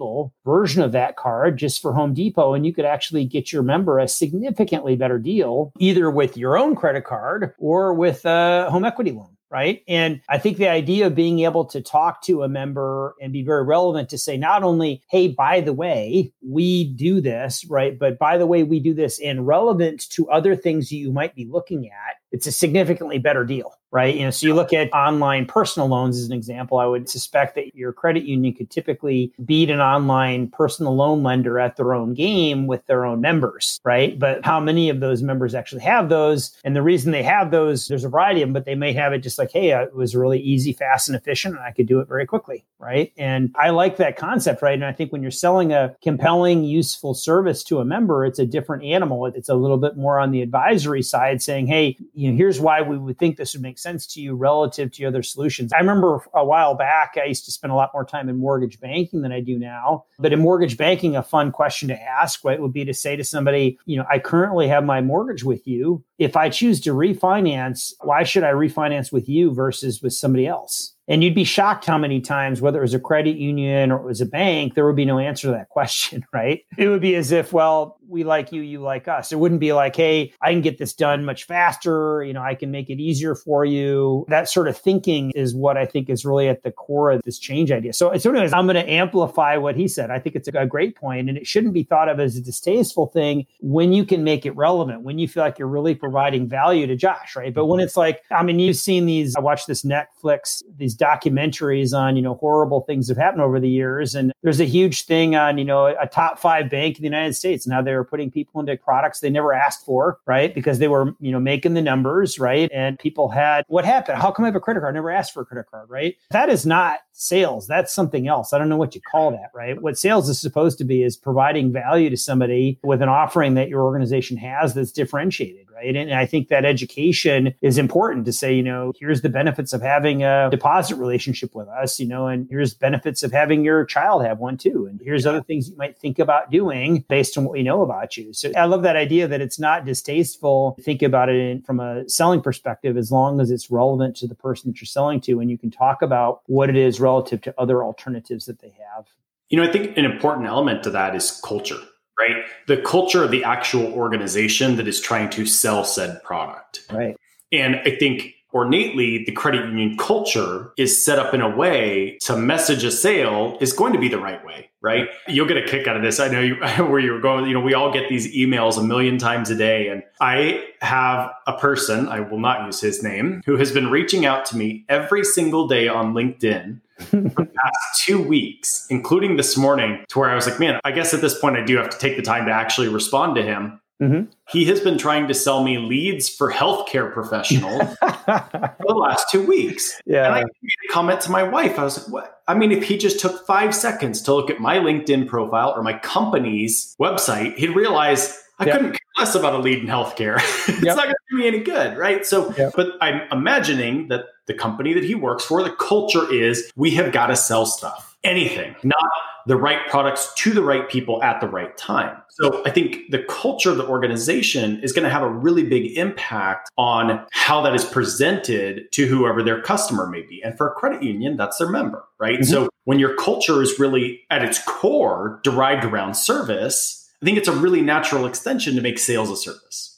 version 0.46 0.82
of 0.82 0.92
that 0.94 1.16
card 1.16 1.58
just 1.58 1.82
for 1.82 1.94
Home 1.94 2.14
Depot. 2.14 2.54
And 2.54 2.66
you 2.66 2.74
could 2.74 2.86
actually 2.86 3.26
get 3.26 3.52
your 3.52 3.64
member 3.64 4.00
a 4.00 4.08
significantly 4.08 4.96
better 4.96 5.20
deal, 5.20 5.72
either 5.80 6.10
with 6.10 6.38
your 6.38 6.58
own 6.58 6.76
credit 6.76 7.04
card 7.04 7.54
or 7.58 7.94
with 7.94 8.26
a 8.26 8.70
home 8.70 8.86
equity 8.86 9.12
loan 9.12 9.34
right? 9.54 9.84
And 9.88 10.20
I 10.28 10.40
think 10.40 10.58
the 10.58 10.68
idea 10.68 11.06
of 11.06 11.14
being 11.14 11.42
able 11.42 11.66
to 11.66 11.80
talk 11.80 12.24
to 12.24 12.42
a 12.42 12.50
member 12.50 13.14
and 13.22 13.32
be 13.32 13.44
very 13.44 13.64
relevant 13.64 14.10
to 14.10 14.18
say, 14.18 14.36
not 14.36 14.64
only, 14.64 15.04
hey, 15.12 15.28
by 15.28 15.62
the 15.62 15.74
way, 15.74 16.34
we 16.42 16.92
do 16.96 17.22
this, 17.22 17.64
right? 17.70 17.98
But 17.98 18.18
by 18.18 18.40
the 18.40 18.48
way, 18.48 18.64
we 18.64 18.80
do 18.80 18.96
this 18.96 19.22
and 19.22 19.46
relevant 19.46 20.10
to 20.10 20.28
other 20.32 20.56
things 20.56 20.92
you 20.92 21.12
might 21.12 21.36
be 21.36 21.46
looking 21.46 21.86
at, 21.86 22.16
it's 22.34 22.48
a 22.48 22.52
significantly 22.52 23.20
better 23.20 23.46
deal 23.46 23.78
right? 23.94 24.16
You 24.16 24.24
know, 24.24 24.32
so 24.32 24.48
you 24.48 24.56
look 24.56 24.74
at 24.74 24.92
online 24.92 25.46
personal 25.46 25.88
loans 25.88 26.18
as 26.18 26.26
an 26.26 26.34
example. 26.34 26.80
I 26.80 26.88
would 26.88 27.08
suspect 27.08 27.54
that 27.56 27.76
your 27.76 27.94
credit 27.94 28.24
union 28.24 28.56
could 28.56 28.72
typically 28.72 29.32
beat 29.46 29.70
an 29.70 29.80
online 29.80 30.48
personal 30.48 30.96
loan 30.96 31.22
lender 31.22 31.60
at 31.60 31.76
their 31.76 31.94
own 31.94 32.16
game 32.16 32.66
with 32.66 32.84
their 32.88 33.06
own 33.06 33.22
members, 33.22 33.80
right? 33.84 34.18
But 34.18 34.44
how 34.44 34.60
many 34.60 34.90
of 34.90 35.00
those 35.00 35.22
members 35.22 35.54
actually 35.54 35.84
have 35.84 36.10
those? 36.10 36.58
And 36.64 36.76
the 36.76 36.82
reason 36.82 37.12
they 37.12 37.22
have 37.22 37.52
those, 37.52 37.88
there's 37.88 38.04
a 38.04 38.10
variety 38.10 38.42
of 38.42 38.48
them, 38.48 38.54
but 38.54 38.66
they 38.66 38.74
may 38.74 38.94
have 38.94 39.14
it 39.14 39.20
just 39.20 39.38
like, 39.38 39.52
hey, 39.52 39.70
it 39.80 39.94
was 39.94 40.16
really 40.16 40.40
easy, 40.40 40.74
fast, 40.74 41.08
and 41.08 41.16
efficient, 41.16 41.56
and 41.56 41.64
I 41.64 41.70
could 41.70 41.86
do 41.86 42.00
it 42.00 42.08
very 42.08 42.26
quickly, 42.26 42.66
right? 42.80 43.14
And 43.16 43.54
I 43.56 43.70
like 43.70 43.98
that 43.98 44.18
concept, 44.18 44.64
right? 44.64 44.74
And 44.74 44.86
I 44.86 44.92
think 44.92 45.12
when 45.12 45.22
you're 45.22 45.30
selling 45.30 45.72
a 45.72 45.96
compelling, 46.02 46.64
useful 46.64 47.14
service 47.14 47.64
to 47.66 47.80
a 47.80 47.86
member, 47.86 48.26
it's 48.26 48.40
a 48.40 48.46
different 48.48 48.86
animal. 48.86 49.28
It's 49.28 49.50
a 49.50 49.56
little 49.56 49.78
bit 49.78 49.98
more 49.98 50.20
on 50.20 50.32
the 50.32 50.42
advisory 50.42 51.04
side, 51.04 51.44
saying, 51.44 51.68
hey, 51.68 51.96
you 52.24 52.32
know, 52.32 52.38
here's 52.38 52.62
why 52.62 52.82
we 52.82 52.98
would 52.98 53.20
think 53.20 53.36
this 53.36 53.54
would 53.54 53.62
make 53.62 53.78
sense 53.78 54.08
to 54.08 54.22
you 54.22 54.34
relative 54.34 54.94
to 54.94 55.04
other 55.04 55.22
solutions. 55.22 55.74
I 55.74 55.80
remember 55.80 56.22
a 56.34 56.46
while 56.46 56.74
back, 56.74 57.18
I 57.22 57.26
used 57.26 57.44
to 57.46 57.52
spend 57.52 57.74
a 57.74 57.76
lot 57.76 57.92
more 57.94 58.06
time 58.06 58.30
in 58.30 58.38
mortgage 58.38 58.80
banking 58.80 59.24
than 59.24 59.34
I 59.34 59.42
do 59.42 59.60
now. 59.60 60.06
But 60.18 60.32
in 60.32 60.40
mortgage 60.40 60.78
banking, 60.78 61.18
a 61.18 61.22
fun 61.22 61.52
question 61.52 61.90
to 61.90 62.02
ask 62.02 62.42
right, 62.46 62.62
would 62.62 62.72
be 62.72 62.86
to 62.86 62.94
say 62.94 63.18
to 63.18 63.26
somebody, 63.26 63.78
you 63.86 63.98
know, 63.98 64.06
I 64.10 64.20
currently 64.20 64.70
have 64.70 64.86
my 64.86 65.02
mortgage 65.02 65.44
with 65.44 65.68
you. 65.68 66.02
If 66.18 66.38
I 66.38 66.48
choose 66.48 66.80
to 66.82 66.92
refinance, 66.92 67.92
why 68.00 68.24
should 68.24 68.44
I 68.44 68.52
refinance 68.52 69.12
with 69.12 69.28
you 69.28 69.54
versus 69.54 70.02
with 70.02 70.14
somebody 70.14 70.48
else? 70.48 70.96
And 71.08 71.24
you'd 71.24 71.36
be 71.36 71.44
shocked 71.44 71.86
how 71.86 71.98
many 71.98 72.22
times, 72.22 72.62
whether 72.62 72.80
it 72.80 72.84
was 72.84 72.94
a 72.94 73.00
credit 73.00 73.36
union 73.36 73.92
or 73.92 73.98
it 73.98 74.06
was 74.06 74.22
a 74.22 74.26
bank, 74.26 74.74
there 74.74 74.86
would 74.86 74.96
be 74.96 75.06
no 75.06 75.20
answer 75.20 75.48
to 75.48 75.52
that 75.52 75.70
question, 75.70 76.26
right? 76.34 76.62
It 76.78 76.88
would 76.88 77.02
be 77.02 77.16
as 77.16 77.32
if, 77.32 77.52
well, 77.52 77.98
we 78.08 78.24
like 78.24 78.52
you, 78.52 78.62
you 78.62 78.80
like 78.80 79.08
us. 79.08 79.32
It 79.32 79.40
wouldn't 79.40 79.60
be 79.60 79.74
like, 79.74 79.96
hey, 79.96 80.34
I 80.42 80.52
can 80.52 80.62
get 80.62 80.78
this 80.78 80.94
done 80.94 81.26
much 81.26 81.46
faster. 81.46 82.24
You 82.24 82.34
know, 82.34 82.42
I 82.42 82.56
can 82.56 82.72
make 82.72 82.90
it 82.90 83.00
easier 83.00 83.36
for 83.36 83.66
you. 83.66 84.26
That 84.30 84.50
sort 84.50 84.68
of 84.68 84.78
thinking 84.78 85.32
is 85.32 85.56
what 85.56 85.78
I 85.78 85.86
think 85.86 86.10
is 86.10 86.24
really 86.24 86.48
at 86.48 86.64
the 86.64 86.72
core 86.72 87.12
of 87.12 87.22
this 87.24 87.40
change 87.40 87.72
idea. 87.72 87.94
So, 87.94 88.16
so 88.18 88.30
anyways, 88.30 88.54
I'm 88.54 88.66
going 88.66 88.76
to 88.76 88.90
amplify 88.90 89.58
what 89.58 89.76
he 89.76 89.88
said. 89.88 90.12
I 90.12 90.20
think 90.20 90.36
it's 90.36 90.48
a 90.48 90.66
great 90.66 90.96
point, 90.96 91.28
and 91.28 91.38
it 91.38 91.48
shouldn't 91.48 91.74
be 91.74 91.84
thought 91.84 92.08
of 92.08 92.20
as 92.20 92.36
a 92.36 92.42
distasteful 92.42 93.08
thing 93.08 93.46
when 93.60 93.94
you 93.94 94.06
can 94.06 94.24
make 94.24 94.46
it 94.46 94.56
relevant, 94.56 95.02
when 95.02 95.18
you 95.18 95.28
feel 95.28 95.44
like 95.44 95.58
you're 95.58 95.68
really 95.68 95.96
providing 95.96 96.48
value 96.48 96.88
to 96.88 96.96
Josh, 96.96 97.36
right? 97.36 97.54
But 97.54 97.66
when 97.66 97.80
it's 97.80 97.98
like, 97.98 98.22
I 98.32 98.44
mean, 98.44 98.60
you've 98.60 98.78
seen 98.78 99.06
these, 99.06 99.36
I 99.36 99.40
watched 99.40 99.68
this 99.68 99.84
Netflix, 99.84 100.62
these 100.78 100.93
documentaries 100.96 101.98
on, 101.98 102.16
you 102.16 102.22
know, 102.22 102.36
horrible 102.36 102.82
things 102.82 103.08
that 103.08 103.18
have 103.18 103.24
happened 103.24 103.42
over 103.42 103.60
the 103.60 103.70
years. 103.70 104.16
And 104.16 104.32
there's 104.44 104.60
a 104.60 104.66
huge 104.66 105.06
thing 105.06 105.36
on, 105.36 105.58
you 105.58 105.66
know, 105.66 105.88
a 105.88 106.08
top 106.08 106.40
five 106.40 106.70
bank 106.70 106.98
in 106.98 107.02
the 107.02 107.08
United 107.08 107.34
States 107.34 107.66
and 107.66 107.74
how 107.74 107.82
they're 107.82 108.04
putting 108.04 108.32
people 108.32 108.60
into 108.60 108.76
products 108.78 109.20
they 109.20 109.30
never 109.30 109.54
asked 109.54 109.86
for, 109.86 110.20
right? 110.26 110.54
Because 110.54 110.80
they 110.80 110.88
were, 110.88 111.16
you 111.20 111.32
know, 111.32 111.40
making 111.40 111.74
the 111.74 111.82
numbers, 111.82 112.40
right? 112.40 112.70
And 112.74 113.00
people 113.00 113.30
had, 113.30 113.66
what 113.68 113.86
happened? 113.86 114.20
How 114.20 114.32
come 114.32 114.46
I 114.46 114.48
have 114.50 114.56
a 114.56 114.60
credit 114.60 114.82
card? 114.82 114.94
I 114.94 114.98
never 114.98 115.12
asked 115.12 115.34
for 115.34 115.42
a 115.42 115.46
credit 115.46 115.70
card, 115.70 115.90
right? 115.90 116.16
That 116.32 116.50
is 116.50 116.66
not 116.66 117.00
sales. 117.14 117.68
That's 117.68 117.94
something 117.94 118.28
else. 118.28 118.54
I 118.54 118.58
don't 118.58 118.70
know 118.70 118.78
what 118.78 118.96
you 118.96 119.02
call 119.02 119.32
that, 119.32 119.52
right? 119.54 119.82
What 119.82 119.98
sales 119.98 120.30
is 120.30 120.40
supposed 120.40 120.78
to 120.80 120.84
be 120.84 121.04
is 121.04 121.16
providing 121.16 121.72
value 121.72 122.10
to 122.10 122.18
somebody 122.18 122.80
with 122.84 123.02
an 123.02 123.10
offering 123.10 123.54
that 123.54 123.70
your 123.70 123.84
organization 123.84 124.38
has 124.38 124.74
that's 124.74 124.92
differentiated, 124.92 125.68
right? 125.84 125.96
And 125.96 126.14
I 126.14 126.26
think 126.26 126.48
that 126.50 126.66
education 126.66 127.54
is 127.62 127.78
important 127.78 128.26
to 128.26 128.34
say, 128.34 128.54
you 128.54 128.64
know, 128.64 128.94
here's 129.00 129.22
the 129.22 129.30
benefits 129.30 129.74
of 129.74 129.82
having 129.82 130.24
a 130.24 130.50
deposit 130.50 130.96
relationship 130.96 131.56
with 131.56 131.68
us, 131.68 132.00
you 132.00 132.08
know, 132.08 132.28
and 132.28 132.48
here's 132.50 132.74
benefits 132.74 133.24
of 133.24 133.32
having 133.32 133.64
your 133.64 133.86
child 133.86 134.24
have 134.26 134.40
one 134.40 134.58
too. 134.58 134.88
And 134.90 135.02
here's 135.04 135.26
other 135.26 135.42
things 135.42 135.70
you 135.70 135.78
might 135.78 135.98
think 135.98 136.20
about 136.20 136.52
doing 136.52 137.06
based 137.10 137.38
on 137.38 137.46
what 137.46 137.54
we 137.54 137.64
know 137.64 137.82
about 137.82 138.18
you. 138.18 138.34
So 138.34 138.52
I 138.56 138.66
love 138.66 138.84
that 138.84 138.96
idea 138.96 139.28
that 139.28 139.42
it's 139.42 139.60
not 139.60 139.86
distasteful. 139.86 140.74
To 140.78 140.84
think 140.84 141.02
about 141.02 141.30
it 141.30 141.36
in, 141.36 141.62
from 141.62 141.80
a 141.80 142.08
selling 142.10 142.42
perspective, 142.42 142.98
as 142.98 143.12
long 143.12 143.40
as 143.40 143.52
it's 143.52 143.70
relevant 143.70 144.16
to 144.18 144.28
the 144.28 144.36
person 144.36 144.72
that 144.72 144.82
you're 144.82 144.86
selling 144.86 145.22
to 145.22 145.40
and 145.40 145.50
you 145.50 145.58
can 145.58 145.72
talk 145.72 146.02
about 146.02 146.42
what 146.46 146.70
it 146.70 146.76
is 146.76 147.00
relative 147.00 147.42
to 147.42 147.54
other 147.58 147.84
alternatives 147.84 148.46
that 148.46 148.60
they 148.60 148.74
have. 148.96 149.08
You 149.50 149.58
know, 149.58 149.68
I 149.68 149.72
think 149.72 149.98
an 149.98 150.06
important 150.06 150.48
element 150.48 150.84
to 150.84 150.90
that 150.92 151.16
is 151.16 151.40
culture, 151.44 151.78
right? 152.20 152.44
The 152.68 152.78
culture 152.78 153.24
of 153.24 153.32
the 153.32 153.44
actual 153.44 153.94
organization 153.94 154.76
that 154.78 154.88
is 154.88 155.00
trying 155.00 155.30
to 155.32 155.46
sell 155.46 155.84
said 155.84 156.22
product. 156.24 156.86
Right. 156.92 157.16
And 157.52 157.76
I 157.86 157.96
think 157.96 158.34
ornately 158.54 159.24
the 159.26 159.32
credit 159.32 159.66
union 159.66 159.98
culture 159.98 160.72
is 160.78 161.04
set 161.04 161.20
up 161.20 161.34
in 161.34 161.42
a 161.42 161.50
way 161.50 162.18
to 162.22 162.38
message 162.38 162.84
a 162.84 162.92
sale 162.92 163.58
is 163.60 163.74
going 163.74 163.94
to 163.94 164.00
be 164.00 164.08
the 164.08 164.20
right 164.20 164.46
way 164.46 164.70
right 164.82 165.10
you'll 165.28 165.48
get 165.48 165.58
a 165.58 165.64
kick 165.64 165.88
out 165.88 165.98
of 165.98 166.04
this 166.04 166.20
i 166.20 166.28
know 166.28 166.40
you, 166.40 166.56
where 166.78 167.00
you 167.00 167.12
were 167.12 167.20
going 167.20 167.46
you 167.46 167.54
know 167.54 167.60
we 167.60 167.74
all 167.74 167.92
get 167.92 168.08
these 168.10 168.34
emails 168.36 168.78
a 168.78 168.84
million 168.84 169.18
times 169.18 169.50
a 169.50 169.56
day 169.56 169.88
and 169.90 170.04
i 170.22 170.64
have 170.82 171.32
a 171.48 171.54
person 171.54 172.08
i 172.08 172.20
will 172.20 172.40
not 172.40 172.66
use 172.66 172.80
his 172.80 173.02
name 173.02 173.42
who 173.46 173.58
has 173.58 173.72
been 173.72 173.90
reaching 173.90 174.26
out 174.26 174.46
to 174.46 174.56
me 174.56 174.86
every 174.88 175.24
single 175.24 175.68
day 175.68 175.88
on 175.88 176.14
linkedin 176.14 176.80
for 177.00 177.22
the 177.22 177.32
past 177.32 178.04
two 178.04 178.22
weeks 178.22 178.86
including 178.90 179.38
this 179.38 179.58
morning 179.58 180.04
to 180.08 180.20
where 180.20 180.30
i 180.30 180.36
was 180.36 180.48
like 180.48 180.60
man 180.60 180.80
i 180.84 180.92
guess 180.92 181.14
at 181.14 181.22
this 181.22 181.38
point 181.40 181.58
i 181.58 181.64
do 181.64 181.78
have 181.78 181.90
to 181.90 181.98
take 181.98 182.16
the 182.16 182.22
time 182.22 182.46
to 182.46 182.52
actually 182.52 182.88
respond 182.88 183.36
to 183.36 183.42
him 183.42 183.80
Mm-hmm. 184.04 184.30
He 184.50 184.66
has 184.66 184.82
been 184.82 184.98
trying 184.98 185.28
to 185.28 185.34
sell 185.34 185.64
me 185.64 185.78
leads 185.78 186.28
for 186.28 186.52
healthcare 186.52 187.12
professionals 187.14 187.82
for 188.00 188.76
the 188.80 188.96
last 188.96 189.28
two 189.32 189.46
weeks. 189.46 190.02
Yeah. 190.06 190.26
And 190.26 190.36
I 190.36 190.40
made 190.40 190.90
a 190.90 190.94
comment 190.94 191.22
to 191.22 191.32
my 191.32 191.44
wife. 191.44 191.80
I 191.80 191.84
was 191.84 192.00
like, 192.00 192.12
what? 192.12 192.42
I 192.48 192.56
mean, 192.56 192.72
if 192.72 192.84
he 192.84 192.98
just 192.98 193.20
took 193.20 193.46
five 193.48 193.74
seconds 193.74 194.22
to 194.24 194.34
look 194.34 194.50
at 194.50 194.60
my 194.60 194.78
LinkedIn 194.78 195.28
profile 195.28 195.74
or 195.76 195.84
my 195.84 195.98
company's 196.00 196.96
website, 197.00 197.56
he'd 197.56 197.70
realize 197.70 198.38
I 198.60 198.66
yep. 198.66 198.76
couldn't 198.76 198.92
care 198.92 199.00
less 199.18 199.36
about 199.36 199.54
a 199.54 199.60
lead 199.60 199.80
in 199.80 199.88
healthcare. 199.88 200.38
it's 200.68 200.84
yep. 200.84 200.98
not 200.98 201.06
going 201.06 201.16
to 201.16 201.32
do 201.32 201.38
me 201.38 201.48
any 201.48 201.60
good, 201.60 201.98
right? 201.98 202.26
So, 202.26 202.54
yep. 202.58 202.74
but 202.76 202.94
I'm 203.00 203.22
imagining 203.32 204.10
that 204.10 204.26
the 204.48 204.54
company 204.54 204.94
that 204.94 205.04
he 205.04 205.16
works 205.16 205.46
for, 205.46 205.64
the 205.64 205.72
culture 205.72 206.32
is 206.32 206.72
we 206.76 206.92
have 206.92 207.12
got 207.12 207.28
to 207.28 207.36
sell 207.36 207.66
stuff, 207.66 208.18
anything, 208.24 208.76
not 208.84 209.10
the 209.46 209.56
right 209.58 209.88
products 209.90 210.32
to 210.36 210.52
the 210.52 210.64
right 210.64 210.90
people 210.90 211.22
at 211.22 211.42
the 211.42 211.48
right 211.48 211.76
time. 211.78 212.18
So 212.30 212.64
I 212.66 212.72
think 212.72 213.12
the 213.12 213.24
culture 213.24 213.72
of 213.72 213.78
the 213.78 213.86
organization 213.86 214.82
is 214.82 214.94
going 214.94 215.04
to 215.04 215.10
have 215.10 215.22
a 215.22 215.30
really 215.30 215.64
big 215.64 215.98
impact 215.98 216.70
on 216.78 217.26
how 217.32 217.62
that 217.62 217.76
is 217.76 217.86
presented 217.86 218.92
to 218.94 219.06
whoever 219.06 219.44
their 219.44 219.62
customer 219.62 220.08
may 220.08 220.22
be. 220.22 220.42
And 220.44 220.58
for 220.58 220.70
a 220.70 220.74
credit 220.74 221.04
union, 221.04 221.38
that's 221.38 221.58
their 221.58 221.70
member, 221.70 222.04
right? 222.20 222.40
Mm-hmm. 222.40 222.52
So 222.52 222.70
when 222.86 223.00
your 223.00 223.16
culture 223.16 223.62
is 223.62 223.80
really 223.80 224.22
at 224.30 224.44
its 224.44 224.60
core 224.64 225.40
derived 225.44 225.84
around 225.84 226.16
service, 226.16 227.12
I 227.22 227.26
think 227.26 227.38
it's 227.38 227.48
a 227.48 227.54
really 227.56 227.82
natural 227.82 228.26
extension 228.26 228.76
to 228.76 228.82
make 228.82 228.98
sales 228.98 229.30
a 229.30 229.38
service. 229.38 229.93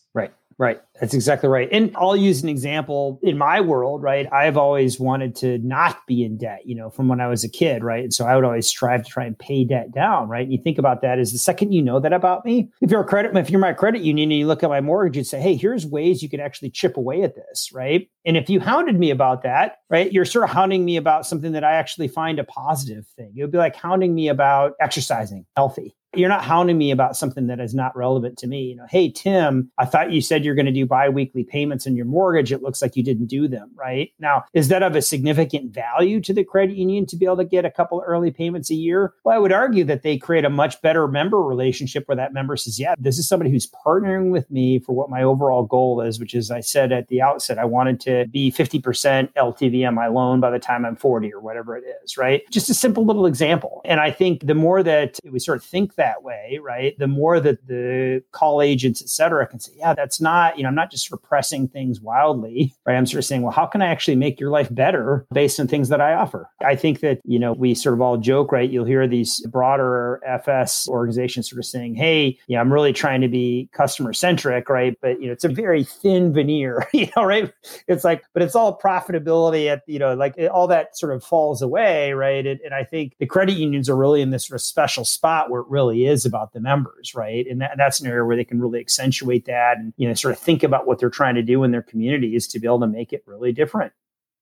Right. 0.58 0.80
That's 1.02 1.14
exactly 1.14 1.50
right. 1.50 1.68
And 1.70 1.92
I'll 1.98 2.16
use 2.16 2.42
an 2.42 2.48
example 2.48 3.20
in 3.22 3.38
my 3.38 3.60
world, 3.60 4.02
right? 4.02 4.26
I've 4.32 4.56
always 4.56 4.98
wanted 4.98 5.36
to 5.38 5.58
not 5.58 5.98
be 6.08 6.24
in 6.24 6.38
debt, 6.38 6.62
you 6.64 6.76
know, 6.76 6.90
from 6.90 7.10
when 7.10 7.20
I 7.20 7.28
was 7.28 7.44
a 7.44 7.50
kid, 7.50 7.84
right? 7.84 8.06
And 8.06 8.14
so 8.14 8.26
I 8.26 8.36
would 8.36 8.46
always 8.46 8.66
strive 8.66 9.04
to 9.04 9.10
try 9.10 9.26
and 9.26 9.38
pay 9.38 9.66
debt 9.66 9.92
down, 9.94 10.30
right? 10.30 10.44
And 10.44 10.54
you 10.54 10.60
think 10.64 10.78
about 10.78 11.02
that 11.02 11.20
is 11.20 11.34
the 11.34 11.40
second 11.40 11.74
you 11.74 11.82
know 11.82 12.00
that 12.00 12.14
about 12.14 12.46
me, 12.46 12.72
if 12.80 12.90
you're 12.90 13.02
a 13.02 13.06
credit, 13.06 13.36
if 13.36 13.50
you're 13.50 13.60
my 13.60 13.74
credit 13.74 14.02
union 14.02 14.32
and 14.32 14.40
you 14.40 14.48
look 14.48 14.64
at 14.64 14.70
my 14.70 14.80
mortgage, 14.80 15.18
you'd 15.18 15.28
say, 15.28 15.42
hey, 15.42 15.56
here's 15.56 15.86
ways 15.86 16.24
you 16.24 16.30
can 16.30 16.40
actually 16.40 16.70
chip 16.70 16.96
away 16.96 17.24
at 17.24 17.36
this, 17.36 17.72
right? 17.74 18.08
And 18.26 18.38
if 18.38 18.50
you 18.50 18.62
hounded 18.62 18.98
me 18.98 19.10
about 19.10 19.44
that, 19.44 19.80
right, 19.90 20.10
you're 20.10 20.24
sort 20.24 20.46
of 20.46 20.52
hounding 20.52 20.86
me 20.86 20.96
about 20.96 21.26
something 21.26 21.52
that 21.52 21.66
I 21.66 21.74
actually 21.74 22.08
find 22.08 22.40
a 22.40 22.46
positive 22.46 23.06
thing. 23.18 23.34
It 23.36 23.42
would 23.42 23.52
be 23.52 23.58
like 23.58 23.76
hounding 23.76 24.16
me 24.16 24.30
about 24.30 24.72
exercising 24.80 25.46
healthy, 25.58 25.98
you're 26.18 26.30
not 26.30 26.44
hounding 26.44 26.78
me 26.78 26.92
about 26.92 27.18
something 27.18 27.48
that 27.48 27.60
is 27.60 27.74
not 27.74 27.96
relevant 27.96 28.38
to 28.40 28.48
me. 28.48 28.64
You 28.64 28.76
know, 28.76 28.86
hey 28.90 29.12
Tim, 29.12 29.72
I 29.78 29.86
thought 29.86 30.12
you 30.12 30.22
said 30.22 30.44
you're 30.44 30.56
going 30.56 30.66
to 30.66 30.72
do 30.72 30.86
biweekly 30.86 31.44
payments 31.44 31.88
on 31.88 31.96
your 31.96 32.06
mortgage. 32.06 32.52
It 32.52 32.62
looks 32.62 32.82
like 32.82 32.96
you 32.96 33.04
didn't 33.04 33.28
do 33.28 33.48
them, 33.48 33.72
right? 33.76 34.12
Now, 34.20 34.46
is 34.54 34.68
that 34.70 34.84
of 34.84 34.96
a 34.96 35.02
significant 35.02 35.74
value 35.74 36.22
to 36.22 36.34
the 36.34 36.44
credit 36.44 36.76
union 36.76 37.06
to 37.08 37.16
be 37.16 37.26
able 37.26 37.38
to 37.38 37.46
get 37.46 37.66
a 37.66 37.72
couple 37.72 38.04
early 38.06 38.32
payments 38.32 38.70
a 38.70 38.76
year? 38.76 39.14
Well, 39.24 39.36
I 39.36 39.40
would 39.40 39.52
argue 39.52 39.84
that 39.86 40.04
they 40.04 40.18
create 40.18 40.46
a 40.46 40.50
much 40.50 40.82
better 40.82 41.08
member 41.08 41.42
relationship 41.42 42.08
where 42.08 42.16
that 42.16 42.34
member 42.34 42.56
says, 42.56 42.80
"Yeah, 42.80 42.96
this 42.98 43.18
is 43.18 43.28
somebody 43.28 43.52
who's 43.52 43.70
partnering 43.86 44.32
with 44.32 44.50
me 44.50 44.80
for 44.80 44.94
what 44.94 45.10
my 45.10 45.24
overall 45.24 45.64
goal 45.64 46.02
is, 46.02 46.20
which 46.20 46.34
is 46.34 46.52
I 46.52 46.60
said 46.60 46.92
at 46.92 47.08
the 47.08 47.22
outset 47.22 47.58
I 47.58 47.66
wanted 47.66 48.00
to 48.02 48.26
be 48.32 48.52
50% 48.52 49.30
LTV 49.36 49.88
on 49.88 49.94
my 49.94 50.08
loan 50.08 50.40
by 50.40 50.52
the 50.52 50.60
time 50.60 50.86
I'm 50.86 50.96
40 50.96 51.34
or 51.34 51.40
whatever 51.40 51.76
it 51.78 51.84
is, 52.04 52.18
right? 52.18 52.44
Just 52.52 52.70
a 52.70 52.74
simple 52.74 53.06
little 53.06 53.26
example. 53.26 53.82
And 53.86 54.00
I 54.00 54.12
think 54.12 54.46
the 54.46 54.56
more 54.56 54.84
that 54.84 55.20
we 55.30 55.40
sort 55.40 55.58
of 55.58 55.64
think 55.64 55.96
that 55.96 56.05
that 56.06 56.24
way, 56.24 56.60
right? 56.62 56.98
The 57.00 57.08
more 57.08 57.40
that 57.40 57.66
the 57.68 58.24
call 58.32 58.62
agents, 58.62 59.02
et 59.02 59.10
cetera, 59.10 59.48
can 59.48 59.60
say, 59.60 59.74
yeah, 59.76 59.96
that's 59.96 60.22
not, 60.22 60.56
you 60.56 60.64
know, 60.64 60.70
I'm 60.70 60.76
not 60.76 60.92
just 60.92 61.12
repressing 61.12 61.68
things 61.68 62.00
wildly, 62.00 62.74
right? 62.86 62.96
I'm 62.96 63.08
sort 63.08 63.20
of 63.20 63.26
saying, 63.26 63.42
well, 63.42 63.52
how 63.52 63.66
can 63.66 63.82
I 63.82 63.88
actually 63.88 64.16
make 64.16 64.40
your 64.40 64.52
life 64.52 64.74
better 64.74 65.26
based 65.34 65.60
on 65.60 65.68
things 65.68 65.90
that 65.90 66.02
I 66.02 66.14
offer? 66.14 66.50
I 66.64 66.76
think 66.76 67.00
that, 67.00 67.22
you 67.24 67.40
know, 67.40 67.54
we 67.54 67.74
sort 67.74 67.94
of 67.96 68.02
all 68.02 68.18
joke, 68.18 68.52
right? 68.52 68.70
You'll 68.70 68.86
hear 68.86 69.08
these 69.08 69.40
broader 69.48 70.22
FS 70.26 70.88
organizations 70.88 71.50
sort 71.50 71.60
of 71.60 71.66
saying, 71.66 71.96
hey, 71.96 72.38
yeah, 72.48 72.62
I'm 72.62 72.72
really 72.72 72.94
trying 72.94 73.22
to 73.22 73.28
be 73.28 73.68
customer 73.74 74.14
centric, 74.14 74.70
right? 74.70 74.96
But, 75.02 75.20
you 75.20 75.28
know, 75.28 75.34
it's 75.34 75.44
a 75.44 75.50
very 75.50 75.84
thin 75.84 76.34
veneer, 76.34 76.88
you 76.94 77.08
know, 77.16 77.24
right? 77.24 77.52
It's 77.88 78.04
like, 78.04 78.24
but 78.34 78.44
it's 78.44 78.56
all 78.56 78.78
profitability 78.78 79.72
at, 79.72 79.82
you 79.88 79.98
know, 79.98 80.14
like 80.14 80.36
it, 80.38 80.52
all 80.52 80.68
that 80.68 80.98
sort 80.98 81.14
of 81.14 81.24
falls 81.24 81.64
away, 81.64 82.14
right? 82.14 82.46
And 82.46 82.74
I 82.74 82.84
think 82.84 83.16
the 83.18 83.26
credit 83.26 83.58
unions 83.58 83.90
are 83.90 83.96
really 83.96 84.22
in 84.22 84.30
this 84.30 84.46
sort 84.48 84.56
of 84.56 84.62
special 84.62 85.04
spot 85.06 85.50
where 85.50 85.62
it 85.62 85.68
really 85.70 85.85
really 85.86 86.06
is 86.06 86.26
about 86.26 86.54
the 86.54 86.60
members, 86.60 87.16
right? 87.16 87.46
And 87.48 87.62
that, 87.62 87.76
that's 87.78 88.00
an 88.00 88.08
area 88.08 88.26
where 88.26 88.36
they 88.36 88.44
can 88.44 88.60
really 88.60 88.80
accentuate 88.80 89.46
that 89.46 89.78
and 89.78 89.94
you 89.98 90.08
know 90.08 90.14
sort 90.14 90.34
of 90.34 90.40
think 90.40 90.64
about 90.64 90.88
what 90.88 91.00
they're 91.00 91.10
trying 91.10 91.36
to 91.36 91.42
do 91.42 91.64
in 91.64 91.72
their 91.72 91.82
communities 91.82 92.48
to 92.48 92.60
be 92.60 92.68
able 92.68 92.80
to 92.82 92.88
make 92.88 93.14
it 93.14 93.24
really 93.26 93.52
different. 93.52 93.94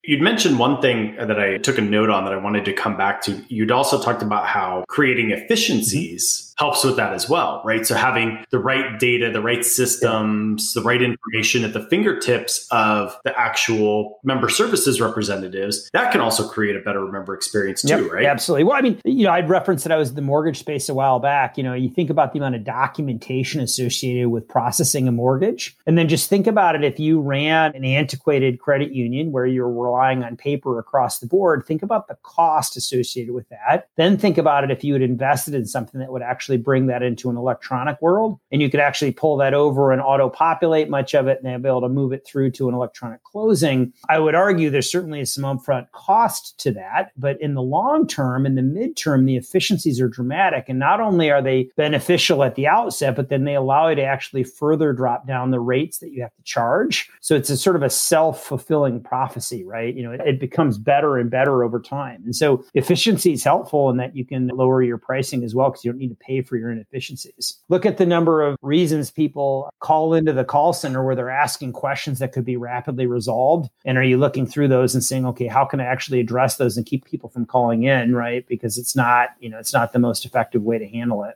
You'd 0.06 0.22
mentioned 0.22 0.60
one 0.60 0.82
thing 0.82 1.16
that 1.16 1.40
I 1.40 1.58
took 1.58 1.78
a 1.78 1.82
note 1.82 2.10
on 2.10 2.26
that 2.26 2.34
I 2.34 2.38
wanted 2.38 2.66
to 2.66 2.74
come 2.74 2.98
back 2.98 3.22
to. 3.22 3.42
You'd 3.48 3.72
also 3.72 4.02
talked 4.02 4.22
about 4.22 4.46
how 4.46 4.84
creating 4.90 5.32
efficiencies 5.32 6.54
mm-hmm. 6.58 6.66
helps 6.66 6.84
with 6.84 6.98
that 6.98 7.14
as 7.14 7.30
well, 7.30 7.62
right? 7.64 7.88
So 7.88 7.96
having 7.96 8.44
the 8.52 8.60
right 8.60 9.00
data, 9.00 9.32
the 9.32 9.42
right 9.42 9.64
systems, 9.64 10.74
the 10.74 10.82
right 10.82 11.02
information 11.02 11.64
at 11.64 11.72
the 11.72 11.88
fingertips 11.88 12.68
of 12.70 13.18
the 13.24 13.38
actual 13.40 14.20
member 14.26 14.50
services 14.50 15.00
representatives, 15.00 15.90
that 15.94 16.12
can 16.12 16.20
also 16.20 16.50
create 16.50 16.76
a 16.76 16.82
better 16.82 17.06
member 17.08 17.34
experience 17.34 17.82
too, 17.82 18.04
yep, 18.04 18.12
right? 18.12 18.26
Absolutely. 18.26 18.66
Well, 18.66 18.76
I 18.76 18.82
mean, 18.82 19.00
you 19.06 19.24
know, 19.24 19.32
I'd 19.32 19.48
referenced 19.48 19.86
that 19.86 19.94
I 19.94 19.98
was 19.98 20.10
in 20.10 20.16
the 20.16 20.22
mortgage 20.22 20.60
space 20.60 20.90
a 20.90 20.94
while 20.94 21.20
back. 21.20 21.58
You 21.58 21.64
know, 21.64 21.74
you 21.74 21.90
think 21.90 22.10
about 22.10 22.34
the 22.34 22.40
amount 22.40 22.56
of 22.56 22.66
documentation 22.66 23.62
associated 23.62 24.28
with 24.28 24.50
processing 24.50 25.08
a 25.08 25.14
mortgage, 25.14 25.78
and 25.88 25.98
then 25.98 26.10
just 26.10 26.30
think 26.30 26.46
about 26.46 26.76
it 26.76 26.84
if 26.84 27.00
you 27.00 27.22
ran 27.22 27.74
an 27.74 27.86
antiquated 27.86 28.60
credit 28.60 28.92
union 28.92 29.32
where 29.32 29.46
you're 29.46 29.70
relying 29.94 30.24
on 30.24 30.36
paper 30.36 30.80
across 30.80 31.20
the 31.20 31.28
board, 31.28 31.66
think 31.66 31.84
about 31.84 32.08
the 32.08 32.18
cost 32.24 32.76
associated 32.76 33.34
with 33.34 33.48
that. 33.50 33.88
Then 33.96 34.18
think 34.18 34.38
about 34.38 34.64
it 34.64 34.72
if 34.72 34.84
you 34.84 34.94
had 34.94 35.02
invested 35.02 35.54
in 35.54 35.66
something 35.66 36.00
that 36.00 36.12
would 36.12 36.22
actually 36.22 36.58
bring 36.58 36.88
that 36.88 37.04
into 37.04 37.30
an 37.30 37.38
electronic 37.38 38.02
world. 38.02 38.40
And 38.52 38.62
you 38.62 38.70
could 38.70 38.80
actually 38.80 39.12
pull 39.12 39.38
that 39.38 39.54
over 39.54 39.92
and 39.92 40.02
auto 40.02 40.30
populate 40.30 40.90
much 40.90 41.14
of 41.14 41.28
it 41.28 41.42
and 41.44 41.64
be 41.64 41.70
able 41.70 41.82
to 41.82 41.90
move 41.90 42.12
it 42.12 42.26
through 42.26 42.52
to 42.52 42.70
an 42.70 42.76
electronic 42.76 43.24
closing. 43.24 43.94
I 44.10 44.20
would 44.20 44.36
argue 44.36 44.70
there 44.70 44.82
certainly 44.82 45.24
some 45.26 45.44
upfront 45.44 45.92
cost 45.92 46.60
to 46.60 46.72
that. 46.72 47.12
But 47.18 47.40
in 47.42 47.54
the 47.54 47.62
long 47.62 48.08
term, 48.08 48.46
in 48.46 48.56
the 48.56 48.62
midterm, 48.62 49.26
the 49.26 49.38
efficiencies 49.38 50.02
are 50.02 50.10
dramatic. 50.10 50.66
And 50.70 50.80
not 50.80 51.00
only 51.00 51.30
are 51.30 51.42
they 51.42 51.70
beneficial 51.78 52.44
at 52.44 52.56
the 52.56 52.68
outset, 52.68 53.16
but 53.16 53.30
then 53.30 53.44
they 53.44 53.56
allow 53.56 53.90
you 53.90 53.96
to 53.96 54.04
actually 54.04 54.44
further 54.44 54.94
drop 54.94 55.28
down 55.28 55.52
the 55.52 55.60
rates 55.60 56.00
that 56.00 56.12
you 56.12 56.22
have 56.22 56.36
to 56.36 56.44
charge. 56.44 57.10
So 57.22 57.36
it's 57.36 57.50
a 57.50 57.58
sort 57.58 57.76
of 57.76 57.84
a 57.84 57.90
self 57.90 58.44
fulfilling 58.44 59.02
prophecy, 59.02 59.64
right? 59.64 59.83
You 59.92 60.04
know, 60.04 60.12
it, 60.12 60.22
it 60.22 60.40
becomes 60.40 60.78
better 60.78 61.18
and 61.18 61.30
better 61.30 61.64
over 61.64 61.80
time. 61.80 62.22
And 62.26 62.36
so 62.36 62.66
efficiency 62.74 63.32
is 63.32 63.44
helpful 63.44 63.90
in 63.90 63.98
that 63.98 64.16
you 64.16 64.26
can 64.26 64.48
lower 64.48 64.84
your 64.84 64.98
pricing 64.98 65.44
as 65.44 65.56
well 65.56 65.70
because 65.70 65.86
you 65.86 65.92
don't 65.92 66.00
need 66.00 66.10
to 66.10 66.16
pay 66.16 66.34
pay 66.34 66.42
for 66.42 66.58
your 66.58 66.72
inefficiencies. 66.72 67.60
Look 67.70 67.86
at 67.86 67.98
the 67.98 68.06
number 68.06 68.42
of 68.42 68.58
reasons 68.62 69.12
people 69.12 69.70
call 69.80 70.14
into 70.14 70.34
the 70.34 70.44
call 70.44 70.74
center 70.74 71.04
where 71.04 71.16
they're 71.16 71.30
asking 71.30 71.74
questions 71.74 72.20
that 72.20 72.32
could 72.32 72.46
be 72.46 72.58
rapidly 72.58 73.06
resolved. 73.06 73.70
And 73.86 73.98
are 73.98 74.04
you 74.04 74.18
looking 74.18 74.46
through 74.46 74.70
those 74.70 74.94
and 74.94 75.04
saying, 75.04 75.26
okay, 75.28 75.48
how 75.48 75.66
can 75.66 75.80
I 75.80 75.86
actually 75.86 76.20
address 76.20 76.58
those 76.58 76.78
and 76.78 76.86
keep 76.86 77.06
people 77.06 77.30
from 77.30 77.46
calling 77.46 77.84
in, 77.84 78.16
right? 78.16 78.46
Because 78.48 78.78
it's 78.78 78.96
not, 78.96 79.30
you 79.40 79.50
know, 79.50 79.60
it's 79.60 79.74
not 79.74 79.94
the 79.94 80.00
most 80.00 80.26
effective 80.26 80.64
way 80.64 80.78
to 80.78 80.88
handle 80.88 81.24
it. 81.24 81.36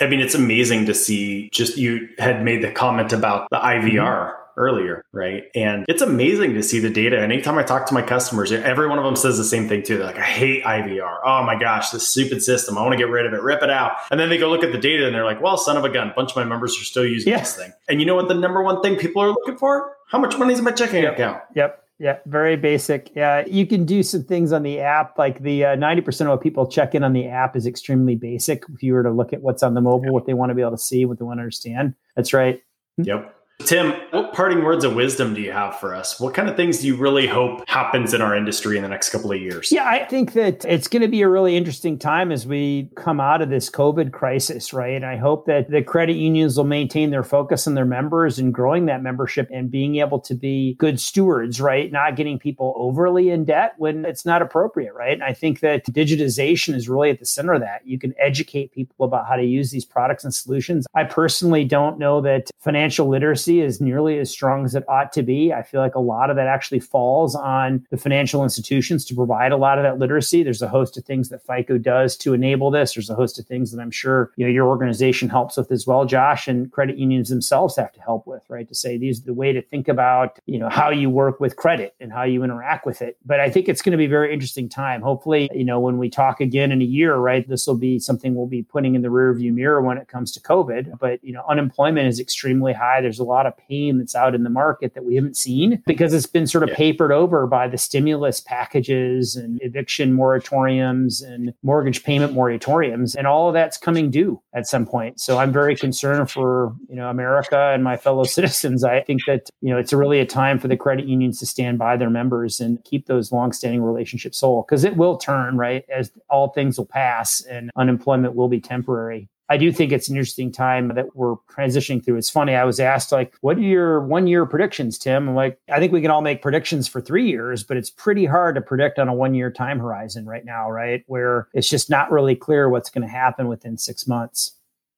I 0.00 0.06
mean, 0.06 0.20
it's 0.20 0.34
amazing 0.34 0.86
to 0.86 0.94
see 0.94 1.50
just 1.52 1.76
you 1.76 2.08
had 2.18 2.44
made 2.44 2.62
the 2.62 2.70
comment 2.70 3.12
about 3.12 3.48
the 3.50 3.58
IVR. 3.58 3.94
Mm-hmm. 3.94 4.37
Earlier, 4.58 5.04
right? 5.12 5.44
And 5.54 5.84
it's 5.88 6.02
amazing 6.02 6.54
to 6.54 6.64
see 6.64 6.80
the 6.80 6.90
data. 6.90 7.22
And 7.22 7.32
anytime 7.32 7.56
I 7.58 7.62
talk 7.62 7.86
to 7.86 7.94
my 7.94 8.02
customers, 8.02 8.50
every 8.50 8.88
one 8.88 8.98
of 8.98 9.04
them 9.04 9.14
says 9.14 9.38
the 9.38 9.44
same 9.44 9.68
thing 9.68 9.84
too. 9.84 9.98
They're 9.98 10.06
like, 10.06 10.18
I 10.18 10.22
hate 10.22 10.64
IVR. 10.64 11.20
Oh 11.24 11.44
my 11.44 11.56
gosh, 11.56 11.90
this 11.90 12.08
stupid 12.08 12.42
system. 12.42 12.76
I 12.76 12.82
want 12.82 12.92
to 12.92 12.98
get 12.98 13.08
rid 13.08 13.24
of 13.24 13.32
it, 13.32 13.40
rip 13.40 13.62
it 13.62 13.70
out. 13.70 13.92
And 14.10 14.18
then 14.18 14.28
they 14.28 14.36
go 14.36 14.50
look 14.50 14.64
at 14.64 14.72
the 14.72 14.78
data 14.78 15.06
and 15.06 15.14
they're 15.14 15.24
like, 15.24 15.40
well, 15.40 15.56
son 15.56 15.76
of 15.76 15.84
a 15.84 15.88
gun, 15.88 16.10
a 16.10 16.14
bunch 16.14 16.30
of 16.30 16.36
my 16.36 16.44
members 16.44 16.72
are 16.80 16.84
still 16.84 17.06
using 17.06 17.32
yeah. 17.32 17.38
this 17.38 17.54
thing. 17.54 17.72
And 17.88 18.00
you 18.00 18.06
know 18.06 18.16
what 18.16 18.26
the 18.26 18.34
number 18.34 18.60
one 18.60 18.82
thing 18.82 18.96
people 18.96 19.22
are 19.22 19.28
looking 19.28 19.56
for? 19.56 19.96
How 20.08 20.18
much 20.18 20.36
money 20.36 20.52
is 20.52 20.58
in 20.58 20.64
my 20.64 20.72
checking 20.72 21.04
yep. 21.04 21.14
account? 21.14 21.40
Yep. 21.54 21.84
Yeah, 22.00 22.18
very 22.26 22.56
basic. 22.56 23.10
Yeah, 23.16 23.44
you 23.46 23.66
can 23.66 23.84
do 23.84 24.04
some 24.04 24.22
things 24.22 24.52
on 24.52 24.62
the 24.62 24.78
app. 24.78 25.18
Like 25.18 25.42
the 25.42 25.64
uh, 25.64 25.74
ninety 25.74 26.00
percent 26.00 26.28
of 26.28 26.34
what 26.34 26.42
people 26.42 26.68
check 26.68 26.94
in 26.94 27.02
on 27.02 27.12
the 27.12 27.26
app 27.26 27.56
is 27.56 27.66
extremely 27.66 28.14
basic. 28.14 28.62
If 28.72 28.84
you 28.84 28.94
were 28.94 29.02
to 29.02 29.10
look 29.10 29.32
at 29.32 29.42
what's 29.42 29.64
on 29.64 29.74
the 29.74 29.80
mobile, 29.80 30.12
what 30.12 30.24
they 30.24 30.34
want 30.34 30.50
to 30.50 30.54
be 30.54 30.62
able 30.62 30.72
to 30.72 30.78
see, 30.78 31.04
what 31.04 31.18
they 31.18 31.24
want 31.24 31.38
to 31.38 31.42
understand, 31.42 31.94
that's 32.14 32.32
right. 32.32 32.62
Yep. 32.98 33.34
Tim, 33.64 33.92
what 34.12 34.32
parting 34.32 34.62
words 34.62 34.84
of 34.84 34.94
wisdom 34.94 35.34
do 35.34 35.40
you 35.40 35.50
have 35.50 35.78
for 35.80 35.92
us? 35.92 36.20
What 36.20 36.32
kind 36.32 36.48
of 36.48 36.54
things 36.54 36.78
do 36.78 36.86
you 36.86 36.96
really 36.96 37.26
hope 37.26 37.68
happens 37.68 38.14
in 38.14 38.22
our 38.22 38.34
industry 38.34 38.76
in 38.76 38.84
the 38.84 38.88
next 38.88 39.10
couple 39.10 39.32
of 39.32 39.40
years? 39.40 39.72
Yeah, 39.72 39.84
I 39.84 40.04
think 40.04 40.34
that 40.34 40.64
it's 40.64 40.86
going 40.86 41.02
to 41.02 41.08
be 41.08 41.22
a 41.22 41.28
really 41.28 41.56
interesting 41.56 41.98
time 41.98 42.30
as 42.30 42.46
we 42.46 42.88
come 42.94 43.18
out 43.18 43.42
of 43.42 43.50
this 43.50 43.68
COVID 43.68 44.12
crisis, 44.12 44.72
right? 44.72 44.94
And 44.94 45.04
I 45.04 45.16
hope 45.16 45.46
that 45.46 45.70
the 45.70 45.82
credit 45.82 46.14
unions 46.14 46.56
will 46.56 46.64
maintain 46.64 47.10
their 47.10 47.24
focus 47.24 47.66
on 47.66 47.74
their 47.74 47.84
members 47.84 48.38
and 48.38 48.54
growing 48.54 48.86
that 48.86 49.02
membership 49.02 49.50
and 49.52 49.70
being 49.70 49.96
able 49.96 50.20
to 50.20 50.34
be 50.34 50.74
good 50.74 51.00
stewards, 51.00 51.60
right? 51.60 51.90
Not 51.90 52.14
getting 52.14 52.38
people 52.38 52.74
overly 52.76 53.28
in 53.28 53.44
debt 53.44 53.74
when 53.76 54.04
it's 54.04 54.24
not 54.24 54.40
appropriate, 54.40 54.94
right? 54.94 55.12
And 55.12 55.24
I 55.24 55.34
think 55.34 55.60
that 55.60 55.84
digitization 55.84 56.74
is 56.74 56.88
really 56.88 57.10
at 57.10 57.18
the 57.18 57.26
center 57.26 57.54
of 57.54 57.60
that. 57.60 57.84
You 57.84 57.98
can 57.98 58.14
educate 58.20 58.72
people 58.72 59.04
about 59.04 59.26
how 59.26 59.34
to 59.34 59.44
use 59.44 59.72
these 59.72 59.84
products 59.84 60.22
and 60.22 60.32
solutions. 60.32 60.86
I 60.94 61.04
personally 61.04 61.64
don't 61.64 61.98
know 61.98 62.20
that 62.20 62.50
financial 62.60 63.08
literacy 63.08 63.47
is 63.48 63.80
nearly 63.80 64.18
as 64.18 64.30
strong 64.30 64.64
as 64.64 64.74
it 64.74 64.84
ought 64.88 65.12
to 65.12 65.22
be. 65.22 65.52
I 65.52 65.62
feel 65.62 65.80
like 65.80 65.94
a 65.94 66.00
lot 66.00 66.30
of 66.30 66.36
that 66.36 66.46
actually 66.46 66.80
falls 66.80 67.34
on 67.34 67.86
the 67.90 67.96
financial 67.96 68.42
institutions 68.42 69.04
to 69.06 69.14
provide 69.14 69.52
a 69.52 69.56
lot 69.56 69.78
of 69.78 69.84
that 69.84 69.98
literacy. 69.98 70.42
There's 70.42 70.62
a 70.62 70.68
host 70.68 70.96
of 70.96 71.04
things 71.04 71.28
that 71.30 71.42
FICO 71.42 71.78
does 71.78 72.16
to 72.18 72.34
enable 72.34 72.70
this. 72.70 72.94
There's 72.94 73.10
a 73.10 73.14
host 73.14 73.38
of 73.38 73.46
things 73.46 73.72
that 73.72 73.80
I'm 73.80 73.90
sure 73.90 74.32
you 74.36 74.46
know 74.46 74.52
your 74.52 74.68
organization 74.68 75.28
helps 75.28 75.56
with 75.56 75.72
as 75.72 75.86
well, 75.86 76.04
Josh, 76.04 76.48
and 76.48 76.70
credit 76.70 76.98
unions 76.98 77.28
themselves 77.28 77.76
have 77.76 77.92
to 77.92 78.00
help 78.00 78.26
with, 78.26 78.42
right? 78.48 78.68
To 78.68 78.74
say 78.74 78.98
these 78.98 79.20
are 79.20 79.26
the 79.26 79.34
way 79.34 79.52
to 79.52 79.62
think 79.62 79.88
about 79.88 80.38
you 80.46 80.58
know 80.58 80.68
how 80.68 80.90
you 80.90 81.10
work 81.10 81.40
with 81.40 81.56
credit 81.56 81.94
and 82.00 82.12
how 82.12 82.24
you 82.24 82.44
interact 82.44 82.86
with 82.86 83.02
it. 83.02 83.16
But 83.24 83.40
I 83.40 83.50
think 83.50 83.68
it's 83.68 83.82
going 83.82 83.92
to 83.92 83.98
be 83.98 84.06
a 84.06 84.08
very 84.08 84.32
interesting 84.32 84.68
time. 84.68 85.02
Hopefully, 85.02 85.48
you 85.54 85.64
know, 85.64 85.80
when 85.80 85.98
we 85.98 86.08
talk 86.08 86.40
again 86.40 86.72
in 86.72 86.82
a 86.82 86.84
year, 86.84 87.16
right, 87.16 87.48
this 87.48 87.66
will 87.66 87.76
be 87.76 87.98
something 87.98 88.34
we'll 88.34 88.46
be 88.46 88.62
putting 88.62 88.94
in 88.94 89.02
the 89.02 89.08
rearview 89.08 89.52
mirror 89.52 89.80
when 89.80 89.98
it 89.98 90.08
comes 90.08 90.32
to 90.32 90.40
COVID. 90.40 90.98
But 90.98 91.22
you 91.22 91.32
know, 91.32 91.44
unemployment 91.48 92.08
is 92.08 92.20
extremely 92.20 92.72
high. 92.72 93.00
There's 93.00 93.18
a 93.18 93.24
lot 93.24 93.37
of 93.46 93.56
pain 93.56 93.98
that's 93.98 94.14
out 94.14 94.34
in 94.34 94.42
the 94.42 94.50
market 94.50 94.94
that 94.94 95.04
we 95.04 95.14
haven't 95.14 95.36
seen 95.36 95.82
because 95.86 96.12
it's 96.12 96.26
been 96.26 96.46
sort 96.46 96.64
of 96.64 96.70
yeah. 96.70 96.76
papered 96.76 97.12
over 97.12 97.46
by 97.46 97.68
the 97.68 97.78
stimulus 97.78 98.40
packages 98.40 99.36
and 99.36 99.60
eviction 99.62 100.16
moratoriums 100.16 101.24
and 101.24 101.54
mortgage 101.62 102.02
payment 102.02 102.34
moratoriums, 102.34 103.14
and 103.14 103.26
all 103.26 103.48
of 103.48 103.54
that's 103.54 103.78
coming 103.78 104.10
due 104.10 104.40
at 104.52 104.66
some 104.66 104.86
point. 104.86 105.20
So 105.20 105.38
I'm 105.38 105.52
very 105.52 105.76
concerned 105.76 106.30
for 106.30 106.74
you 106.88 106.96
know 106.96 107.08
America 107.08 107.70
and 107.72 107.84
my 107.84 107.96
fellow 107.96 108.24
citizens. 108.38 108.84
I 108.84 109.00
think 109.00 109.22
that 109.26 109.48
you 109.60 109.70
know 109.70 109.78
it's 109.78 109.92
really 109.92 110.20
a 110.20 110.26
time 110.26 110.58
for 110.58 110.68
the 110.68 110.76
credit 110.76 111.06
unions 111.06 111.38
to 111.38 111.46
stand 111.46 111.78
by 111.78 111.96
their 111.96 112.10
members 112.10 112.60
and 112.60 112.82
keep 112.84 113.06
those 113.06 113.32
longstanding 113.32 113.82
relationships 113.82 114.42
whole 114.48 114.62
because 114.62 114.84
it 114.84 114.96
will 114.96 115.16
turn 115.16 115.56
right 115.56 115.84
as 115.88 116.10
all 116.28 116.48
things 116.48 116.78
will 116.78 116.86
pass 116.86 117.40
and 117.42 117.70
unemployment 117.76 118.34
will 118.34 118.48
be 118.48 118.60
temporary. 118.60 119.28
I 119.50 119.56
do 119.56 119.72
think 119.72 119.92
it's 119.92 120.08
an 120.08 120.16
interesting 120.16 120.52
time 120.52 120.88
that 120.88 121.16
we're 121.16 121.36
transitioning 121.50 122.04
through. 122.04 122.16
It's 122.16 122.28
funny. 122.28 122.54
I 122.54 122.64
was 122.64 122.78
asked, 122.80 123.12
like, 123.12 123.34
what 123.40 123.56
are 123.56 123.62
your 123.62 124.00
one 124.00 124.26
year 124.26 124.44
predictions, 124.44 124.98
Tim? 124.98 125.28
I'm 125.28 125.34
like, 125.34 125.58
I 125.72 125.78
think 125.78 125.92
we 125.92 126.02
can 126.02 126.10
all 126.10 126.20
make 126.20 126.42
predictions 126.42 126.86
for 126.86 127.00
three 127.00 127.28
years, 127.28 127.64
but 127.64 127.76
it's 127.76 127.90
pretty 127.90 128.26
hard 128.26 128.54
to 128.56 128.60
predict 128.60 128.98
on 128.98 129.08
a 129.08 129.14
one 129.14 129.34
year 129.34 129.50
time 129.50 129.78
horizon 129.78 130.26
right 130.26 130.44
now, 130.44 130.70
right? 130.70 131.02
Where 131.06 131.48
it's 131.54 131.68
just 131.68 131.88
not 131.88 132.10
really 132.10 132.36
clear 132.36 132.68
what's 132.68 132.90
going 132.90 133.06
to 133.06 133.12
happen 133.12 133.48
within 133.48 133.78
six 133.78 134.06
months. 134.06 134.52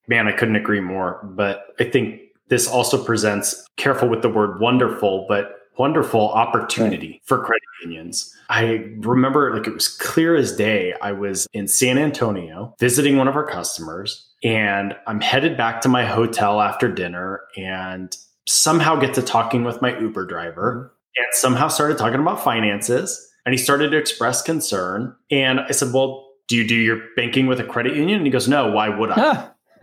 Man, 0.09 0.27
I 0.27 0.33
couldn't 0.33 0.57
agree 0.57 0.81
more. 0.81 1.21
But 1.23 1.75
I 1.79 1.85
think 1.85 2.21
this 2.49 2.67
also 2.67 3.03
presents 3.03 3.65
careful 3.77 4.09
with 4.09 4.23
the 4.23 4.29
word 4.29 4.61
wonderful, 4.61 5.27
but 5.29 5.60
wonderful 5.81 6.29
opportunity 6.29 7.13
right. 7.13 7.21
for 7.25 7.39
credit 7.39 7.63
unions. 7.83 8.37
I 8.51 8.85
remember 8.99 9.57
like 9.57 9.67
it 9.67 9.73
was 9.73 9.89
clear 9.89 10.37
as 10.37 10.55
day. 10.55 10.93
I 11.01 11.13
was 11.13 11.47
in 11.55 11.67
San 11.67 11.97
Antonio 11.97 12.75
visiting 12.79 13.17
one 13.17 13.29
of 13.29 13.35
our 13.35 13.47
customers 13.47 14.29
and 14.45 14.95
I'm 15.07 15.23
headed 15.23 15.57
back 15.57 15.81
to 15.81 15.89
my 15.89 16.05
hotel 16.05 16.61
after 16.61 16.93
dinner 16.93 17.41
and 17.57 18.15
somehow 18.47 18.97
get 18.97 19.15
to 19.15 19.23
talking 19.23 19.65
with 19.65 19.81
my 19.81 19.99
Uber 19.99 20.27
driver 20.27 20.93
mm-hmm. 20.93 21.23
and 21.23 21.35
somehow 21.35 21.69
started 21.69 21.97
talking 21.97 22.21
about 22.21 22.45
finances 22.45 23.27
and 23.47 23.55
he 23.55 23.59
started 23.59 23.91
to 23.93 23.97
express 23.97 24.43
concern 24.43 25.17
and 25.31 25.61
I 25.61 25.71
said, 25.71 25.95
"Well, 25.95 26.29
do 26.47 26.57
you 26.57 26.69
do 26.69 26.77
your 26.77 27.01
banking 27.17 27.47
with 27.47 27.59
a 27.59 27.65
credit 27.65 27.97
union?" 27.97 28.19
And 28.19 28.27
he 28.27 28.31
goes, 28.31 28.49
"No, 28.49 28.71
why 28.71 28.91
would 28.91 29.13
I?" 29.13 29.49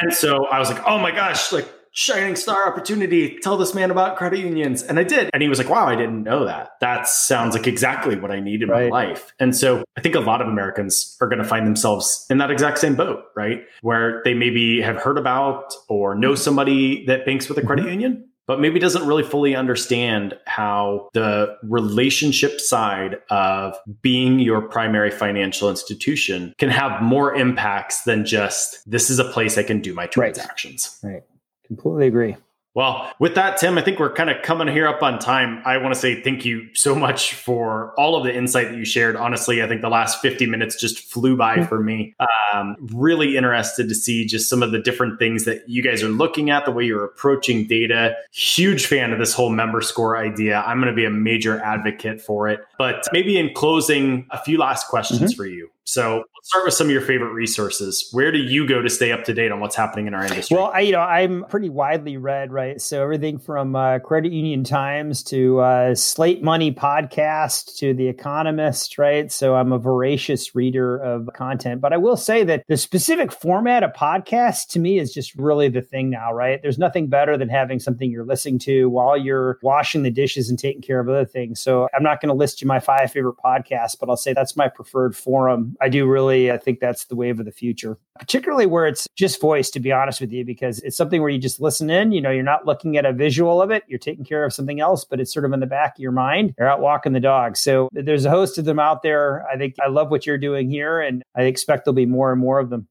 and 0.00 0.12
so 0.12 0.46
I 0.46 0.60
was 0.60 0.70
like, 0.70 0.80
"Oh 0.86 0.98
my 0.98 1.10
gosh, 1.10 1.50
like 1.50 1.68
shining 1.96 2.36
star 2.36 2.68
opportunity. 2.68 3.38
Tell 3.38 3.56
this 3.56 3.74
man 3.74 3.90
about 3.90 4.16
credit 4.16 4.40
unions. 4.40 4.82
And 4.82 4.98
I 4.98 5.02
did. 5.02 5.30
And 5.32 5.42
he 5.42 5.48
was 5.48 5.58
like, 5.58 5.70
wow, 5.70 5.86
I 5.86 5.96
didn't 5.96 6.22
know 6.22 6.44
that. 6.44 6.72
That 6.80 7.08
sounds 7.08 7.56
like 7.56 7.66
exactly 7.66 8.16
what 8.16 8.30
I 8.30 8.38
need 8.38 8.62
in 8.62 8.68
right. 8.68 8.90
my 8.90 9.06
life. 9.06 9.32
And 9.40 9.56
so 9.56 9.82
I 9.96 10.02
think 10.02 10.14
a 10.14 10.20
lot 10.20 10.42
of 10.42 10.46
Americans 10.46 11.16
are 11.22 11.26
going 11.26 11.38
to 11.38 11.48
find 11.48 11.66
themselves 11.66 12.26
in 12.28 12.36
that 12.36 12.50
exact 12.50 12.78
same 12.78 12.96
boat, 12.96 13.24
right? 13.34 13.62
Where 13.80 14.20
they 14.24 14.34
maybe 14.34 14.82
have 14.82 14.96
heard 14.96 15.16
about 15.16 15.72
or 15.88 16.14
know 16.14 16.34
somebody 16.34 17.06
that 17.06 17.24
banks 17.24 17.48
with 17.48 17.56
a 17.56 17.62
credit 17.62 17.82
mm-hmm. 17.82 17.92
union. 17.92 18.28
But 18.46 18.60
maybe 18.60 18.78
doesn't 18.78 19.04
really 19.04 19.24
fully 19.24 19.56
understand 19.56 20.38
how 20.46 21.08
the 21.14 21.56
relationship 21.64 22.60
side 22.60 23.16
of 23.28 23.74
being 24.02 24.38
your 24.38 24.62
primary 24.62 25.10
financial 25.10 25.68
institution 25.68 26.54
can 26.56 26.68
have 26.68 27.02
more 27.02 27.34
impacts 27.34 28.04
than 28.04 28.24
just 28.24 28.88
this 28.88 29.10
is 29.10 29.18
a 29.18 29.24
place 29.24 29.58
I 29.58 29.64
can 29.64 29.80
do 29.80 29.94
my 29.94 30.06
transactions. 30.06 30.96
Right. 31.02 31.14
right. 31.14 31.22
Completely 31.66 32.06
agree. 32.06 32.36
Well, 32.76 33.10
with 33.18 33.34
that, 33.36 33.56
Tim, 33.56 33.78
I 33.78 33.80
think 33.80 33.98
we're 33.98 34.12
kind 34.12 34.28
of 34.28 34.42
coming 34.42 34.68
here 34.68 34.86
up 34.86 35.02
on 35.02 35.18
time. 35.18 35.62
I 35.64 35.78
want 35.78 35.94
to 35.94 36.00
say 36.00 36.20
thank 36.20 36.44
you 36.44 36.68
so 36.74 36.94
much 36.94 37.32
for 37.32 37.98
all 37.98 38.16
of 38.16 38.24
the 38.24 38.36
insight 38.36 38.68
that 38.68 38.76
you 38.76 38.84
shared. 38.84 39.16
Honestly, 39.16 39.62
I 39.62 39.66
think 39.66 39.80
the 39.80 39.88
last 39.88 40.20
50 40.20 40.44
minutes 40.44 40.76
just 40.76 40.98
flew 40.98 41.38
by 41.38 41.64
for 41.64 41.80
me. 41.80 42.14
Um, 42.52 42.76
really 42.92 43.38
interested 43.38 43.88
to 43.88 43.94
see 43.94 44.26
just 44.26 44.50
some 44.50 44.62
of 44.62 44.72
the 44.72 44.78
different 44.78 45.18
things 45.18 45.46
that 45.46 45.66
you 45.66 45.82
guys 45.82 46.02
are 46.02 46.08
looking 46.08 46.50
at, 46.50 46.66
the 46.66 46.70
way 46.70 46.84
you're 46.84 47.02
approaching 47.02 47.66
data. 47.66 48.14
Huge 48.30 48.84
fan 48.84 49.10
of 49.10 49.18
this 49.18 49.32
whole 49.32 49.48
member 49.48 49.80
score 49.80 50.18
idea. 50.18 50.62
I'm 50.66 50.78
going 50.78 50.92
to 50.92 50.96
be 50.96 51.06
a 51.06 51.10
major 51.10 51.58
advocate 51.62 52.20
for 52.20 52.46
it. 52.46 52.60
But 52.76 53.06
maybe 53.10 53.38
in 53.38 53.54
closing, 53.54 54.26
a 54.32 54.42
few 54.42 54.58
last 54.58 54.88
questions 54.88 55.20
mm-hmm. 55.22 55.36
for 55.36 55.46
you. 55.46 55.70
So 55.86 56.24
start 56.42 56.64
with 56.64 56.74
some 56.74 56.88
of 56.88 56.90
your 56.90 57.00
favorite 57.00 57.32
resources. 57.32 58.08
Where 58.10 58.32
do 58.32 58.38
you 58.38 58.66
go 58.66 58.82
to 58.82 58.90
stay 58.90 59.12
up 59.12 59.22
to 59.24 59.32
date 59.32 59.52
on 59.52 59.60
what's 59.60 59.76
happening 59.76 60.08
in 60.08 60.14
our 60.14 60.24
industry? 60.24 60.56
Well, 60.56 60.72
I, 60.74 60.80
you 60.80 60.92
know, 60.92 61.00
I'm 61.00 61.44
pretty 61.48 61.68
widely 61.68 62.16
read, 62.16 62.52
right? 62.52 62.80
So 62.80 63.02
everything 63.04 63.38
from 63.38 63.76
uh, 63.76 64.00
Credit 64.00 64.32
Union 64.32 64.64
Times 64.64 65.22
to 65.24 65.60
uh, 65.60 65.94
Slate 65.94 66.42
Money 66.42 66.72
podcast 66.72 67.76
to 67.76 67.94
The 67.94 68.08
Economist, 68.08 68.98
right? 68.98 69.30
So 69.30 69.54
I'm 69.54 69.72
a 69.72 69.78
voracious 69.78 70.56
reader 70.56 70.96
of 70.96 71.28
content. 71.34 71.80
But 71.80 71.92
I 71.92 71.98
will 71.98 72.16
say 72.16 72.42
that 72.42 72.64
the 72.66 72.76
specific 72.76 73.30
format 73.30 73.84
of 73.84 73.92
podcast 73.92 74.66
to 74.70 74.80
me 74.80 74.98
is 74.98 75.14
just 75.14 75.36
really 75.36 75.68
the 75.68 75.82
thing 75.82 76.10
now, 76.10 76.32
right? 76.32 76.60
There's 76.60 76.78
nothing 76.78 77.06
better 77.06 77.38
than 77.38 77.48
having 77.48 77.78
something 77.78 78.10
you're 78.10 78.26
listening 78.26 78.58
to 78.60 78.90
while 78.90 79.16
you're 79.16 79.60
washing 79.62 80.02
the 80.02 80.10
dishes 80.10 80.50
and 80.50 80.58
taking 80.58 80.82
care 80.82 80.98
of 80.98 81.08
other 81.08 81.24
things. 81.24 81.60
So 81.60 81.88
I'm 81.94 82.02
not 82.02 82.20
going 82.20 82.30
to 82.30 82.34
list 82.34 82.60
you 82.60 82.66
my 82.66 82.80
five 82.80 83.12
favorite 83.12 83.36
podcasts, 83.36 83.96
but 83.98 84.08
I'll 84.08 84.16
say 84.16 84.32
that's 84.32 84.56
my 84.56 84.68
preferred 84.68 85.14
forum 85.14 85.75
I 85.80 85.88
do 85.88 86.06
really 86.06 86.50
I 86.50 86.58
think 86.58 86.80
that's 86.80 87.06
the 87.06 87.16
wave 87.16 87.38
of 87.38 87.46
the 87.46 87.52
future, 87.52 87.98
particularly 88.18 88.66
where 88.66 88.86
it's 88.86 89.06
just 89.16 89.40
voice, 89.40 89.70
to 89.70 89.80
be 89.80 89.92
honest 89.92 90.20
with 90.20 90.32
you, 90.32 90.44
because 90.44 90.80
it's 90.80 90.96
something 90.96 91.20
where 91.20 91.30
you 91.30 91.38
just 91.38 91.60
listen 91.60 91.90
in. 91.90 92.12
You 92.12 92.20
know, 92.20 92.30
you're 92.30 92.42
not 92.42 92.66
looking 92.66 92.96
at 92.96 93.04
a 93.04 93.12
visual 93.12 93.60
of 93.62 93.70
it, 93.70 93.84
you're 93.88 93.98
taking 93.98 94.24
care 94.24 94.44
of 94.44 94.52
something 94.52 94.80
else, 94.80 95.04
but 95.04 95.20
it's 95.20 95.32
sort 95.32 95.44
of 95.44 95.52
in 95.52 95.60
the 95.60 95.66
back 95.66 95.96
of 95.96 96.00
your 96.00 96.12
mind. 96.12 96.54
You're 96.58 96.68
out 96.68 96.80
walking 96.80 97.12
the 97.12 97.20
dog. 97.20 97.56
So 97.56 97.88
there's 97.92 98.24
a 98.24 98.30
host 98.30 98.58
of 98.58 98.64
them 98.64 98.78
out 98.78 99.02
there. 99.02 99.46
I 99.48 99.56
think 99.56 99.76
I 99.84 99.88
love 99.88 100.10
what 100.10 100.26
you're 100.26 100.38
doing 100.38 100.70
here, 100.70 101.00
and 101.00 101.22
I 101.34 101.42
expect 101.42 101.84
there'll 101.84 101.94
be 101.94 102.06
more 102.06 102.32
and 102.32 102.40
more 102.40 102.58
of 102.58 102.70
them. 102.70 102.88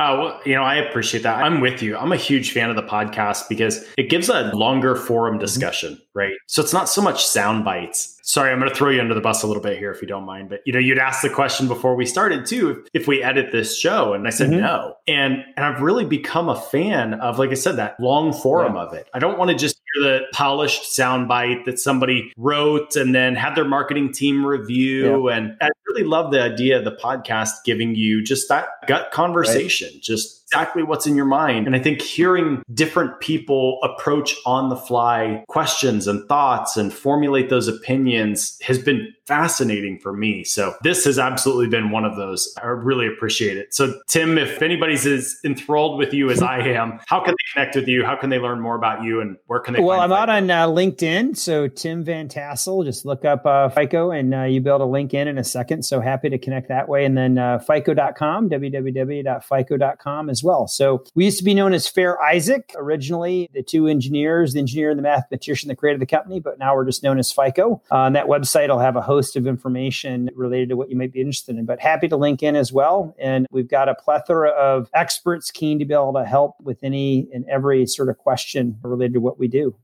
Oh, 0.00 0.20
well, 0.20 0.40
you 0.46 0.54
know, 0.54 0.62
I 0.62 0.76
appreciate 0.76 1.24
that. 1.24 1.42
I'm 1.42 1.60
with 1.60 1.82
you. 1.82 1.96
I'm 1.96 2.12
a 2.12 2.16
huge 2.16 2.52
fan 2.52 2.70
of 2.70 2.76
the 2.76 2.84
podcast 2.84 3.48
because 3.48 3.84
it 3.96 4.08
gives 4.08 4.28
a 4.28 4.54
longer 4.54 4.94
forum 4.94 5.34
mm-hmm. 5.34 5.40
discussion, 5.40 6.00
right? 6.14 6.34
So 6.46 6.62
it's 6.62 6.72
not 6.72 6.88
so 6.88 7.02
much 7.02 7.26
sound 7.26 7.64
bites 7.64 8.16
sorry, 8.28 8.52
I'm 8.52 8.58
going 8.58 8.68
to 8.68 8.74
throw 8.74 8.90
you 8.90 9.00
under 9.00 9.14
the 9.14 9.22
bus 9.22 9.42
a 9.42 9.46
little 9.46 9.62
bit 9.62 9.78
here 9.78 9.90
if 9.90 10.02
you 10.02 10.06
don't 10.06 10.24
mind. 10.24 10.50
But 10.50 10.60
you 10.66 10.72
know, 10.72 10.78
you'd 10.78 10.98
asked 10.98 11.22
the 11.22 11.30
question 11.30 11.66
before 11.66 11.96
we 11.96 12.04
started 12.04 12.46
too, 12.46 12.70
if, 12.70 13.02
if 13.02 13.08
we 13.08 13.22
edit 13.22 13.52
this 13.52 13.76
show, 13.76 14.12
and 14.12 14.26
I 14.26 14.30
said 14.30 14.50
mm-hmm. 14.50 14.60
no. 14.60 14.94
And 15.08 15.44
and 15.56 15.66
I've 15.66 15.80
really 15.80 16.04
become 16.04 16.48
a 16.48 16.60
fan 16.60 17.14
of, 17.14 17.38
like 17.38 17.50
I 17.50 17.54
said, 17.54 17.76
that 17.76 17.98
long 17.98 18.32
forum 18.32 18.74
yeah. 18.74 18.82
of 18.82 18.92
it. 18.92 19.08
I 19.14 19.18
don't 19.18 19.38
want 19.38 19.50
to 19.50 19.56
just 19.56 19.80
hear 19.94 20.04
the 20.04 20.20
polished 20.32 20.82
soundbite 20.82 21.64
that 21.64 21.78
somebody 21.78 22.32
wrote 22.36 22.94
and 22.96 23.14
then 23.14 23.34
had 23.34 23.54
their 23.54 23.64
marketing 23.64 24.12
team 24.12 24.44
review. 24.44 25.28
Yeah. 25.28 25.36
And 25.36 25.56
I 25.60 25.70
really 25.88 26.04
love 26.04 26.30
the 26.30 26.42
idea 26.42 26.78
of 26.78 26.84
the 26.84 26.92
podcast 26.92 27.64
giving 27.64 27.94
you 27.94 28.22
just 28.22 28.48
that 28.50 28.68
gut 28.86 29.10
conversation, 29.10 29.88
right. 29.94 30.02
just 30.02 30.37
exactly 30.50 30.82
what's 30.82 31.06
in 31.06 31.14
your 31.14 31.26
mind. 31.26 31.66
And 31.66 31.76
I 31.76 31.78
think 31.78 32.00
hearing 32.00 32.62
different 32.72 33.20
people 33.20 33.78
approach 33.82 34.34
on 34.46 34.68
the 34.68 34.76
fly 34.76 35.44
questions 35.48 36.06
and 36.06 36.26
thoughts 36.26 36.76
and 36.76 36.92
formulate 36.92 37.50
those 37.50 37.68
opinions 37.68 38.58
has 38.62 38.78
been 38.78 39.12
fascinating 39.26 39.98
for 39.98 40.14
me. 40.14 40.42
So 40.42 40.74
this 40.82 41.04
has 41.04 41.18
absolutely 41.18 41.68
been 41.68 41.90
one 41.90 42.06
of 42.06 42.16
those. 42.16 42.54
I 42.62 42.68
really 42.68 43.06
appreciate 43.06 43.58
it. 43.58 43.74
So 43.74 44.00
Tim, 44.08 44.38
if 44.38 44.62
anybody's 44.62 45.06
as 45.06 45.36
enthralled 45.44 45.98
with 45.98 46.14
you 46.14 46.30
as 46.30 46.40
I 46.40 46.60
am, 46.60 46.98
how 47.06 47.20
can 47.22 47.32
they 47.32 47.52
connect 47.52 47.76
with 47.76 47.86
you? 47.88 48.06
How 48.06 48.16
can 48.16 48.30
they 48.30 48.38
learn 48.38 48.60
more 48.60 48.74
about 48.74 49.02
you 49.02 49.20
and 49.20 49.36
where 49.46 49.60
can 49.60 49.74
they? 49.74 49.80
Well, 49.80 50.00
I'm 50.00 50.12
out 50.12 50.30
on 50.30 50.50
uh, 50.50 50.66
LinkedIn. 50.66 51.36
So 51.36 51.68
Tim 51.68 52.04
Van 52.04 52.28
Tassel, 52.28 52.84
just 52.84 53.04
look 53.04 53.26
up 53.26 53.44
uh, 53.44 53.68
FICO 53.68 54.12
and 54.12 54.34
uh, 54.34 54.44
you 54.44 54.62
build 54.62 54.80
a 54.80 54.86
link 54.86 55.12
in 55.12 55.28
in 55.28 55.36
a 55.36 55.44
second. 55.44 55.82
So 55.82 56.00
happy 56.00 56.30
to 56.30 56.38
connect 56.38 56.68
that 56.68 56.88
way. 56.88 57.04
And 57.04 57.16
then 57.16 57.36
uh, 57.36 57.58
FICO.com, 57.58 58.48
www.fico.com 58.48 60.30
as 60.38 60.42
well. 60.42 60.66
So 60.66 61.04
we 61.14 61.24
used 61.24 61.38
to 61.38 61.44
be 61.44 61.54
known 61.54 61.74
as 61.74 61.86
Fair 61.86 62.20
Isaac 62.22 62.72
originally, 62.76 63.50
the 63.52 63.62
two 63.62 63.86
engineers, 63.86 64.54
the 64.54 64.58
engineer 64.58 64.90
and 64.90 64.98
the 64.98 65.02
mathematician 65.02 65.68
that 65.68 65.76
created 65.76 66.00
the 66.00 66.06
company, 66.06 66.40
but 66.40 66.58
now 66.58 66.74
we're 66.74 66.86
just 66.86 67.02
known 67.02 67.18
as 67.18 67.30
FICO. 67.30 67.82
Uh, 67.90 67.96
on 67.96 68.14
that 68.14 68.26
website, 68.26 68.70
I'll 68.70 68.78
have 68.78 68.96
a 68.96 69.02
host 69.02 69.18
host 69.18 69.36
of 69.36 69.48
information 69.48 70.30
related 70.36 70.68
to 70.68 70.76
what 70.76 70.90
you 70.90 70.96
might 70.96 71.12
be 71.12 71.20
interested 71.20 71.56
in. 71.56 71.66
But 71.66 71.80
happy 71.80 72.06
to 72.08 72.16
link 72.16 72.42
in 72.42 72.54
as 72.54 72.72
well. 72.72 73.14
And 73.18 73.46
we've 73.50 73.68
got 73.68 73.88
a 73.88 73.94
plethora 73.94 74.50
of 74.50 74.88
experts 74.94 75.50
keen 75.50 75.78
to 75.80 75.84
be 75.84 75.92
able 75.92 76.12
to 76.14 76.24
help 76.24 76.54
with 76.62 76.78
any 76.82 77.28
and 77.34 77.44
every 77.48 77.84
sort 77.86 78.08
of 78.08 78.18
question 78.18 78.78
related 78.82 79.14
to 79.14 79.20
what 79.20 79.38
we 79.38 79.48
do. 79.48 79.74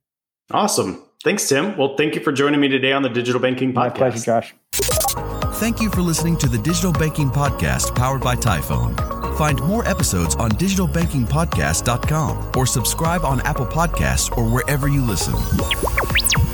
Awesome. 0.52 1.02
Thanks, 1.24 1.48
Tim. 1.48 1.76
Well, 1.76 1.96
thank 1.96 2.14
you 2.14 2.20
for 2.20 2.32
joining 2.32 2.60
me 2.60 2.68
today 2.68 2.92
on 2.92 3.02
the 3.02 3.08
Digital 3.08 3.40
Banking 3.40 3.72
Podcast. 3.72 3.74
My 3.74 3.90
pleasure, 3.90 4.24
Josh. 4.24 5.33
Thank 5.64 5.80
you 5.80 5.88
for 5.88 6.02
listening 6.02 6.36
to 6.40 6.46
the 6.46 6.58
Digital 6.58 6.92
Banking 6.92 7.30
Podcast 7.30 7.94
powered 7.94 8.20
by 8.20 8.36
Tyfone. 8.36 9.38
Find 9.38 9.58
more 9.62 9.88
episodes 9.88 10.34
on 10.34 10.50
digitalbankingpodcast.com 10.50 12.52
or 12.54 12.66
subscribe 12.66 13.24
on 13.24 13.40
Apple 13.46 13.64
Podcasts 13.64 14.30
or 14.36 14.44
wherever 14.44 14.88
you 14.88 15.02
listen. 15.02 15.32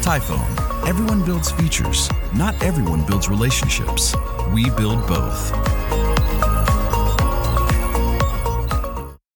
Tyfone. 0.01 0.87
Everyone 0.87 1.25
builds 1.25 1.51
features, 1.51 2.09
not 2.37 2.63
everyone 2.63 3.05
builds 3.05 3.29
relationships. 3.29 4.15
We 4.55 4.71
build 4.71 5.05
both. 5.09 6.00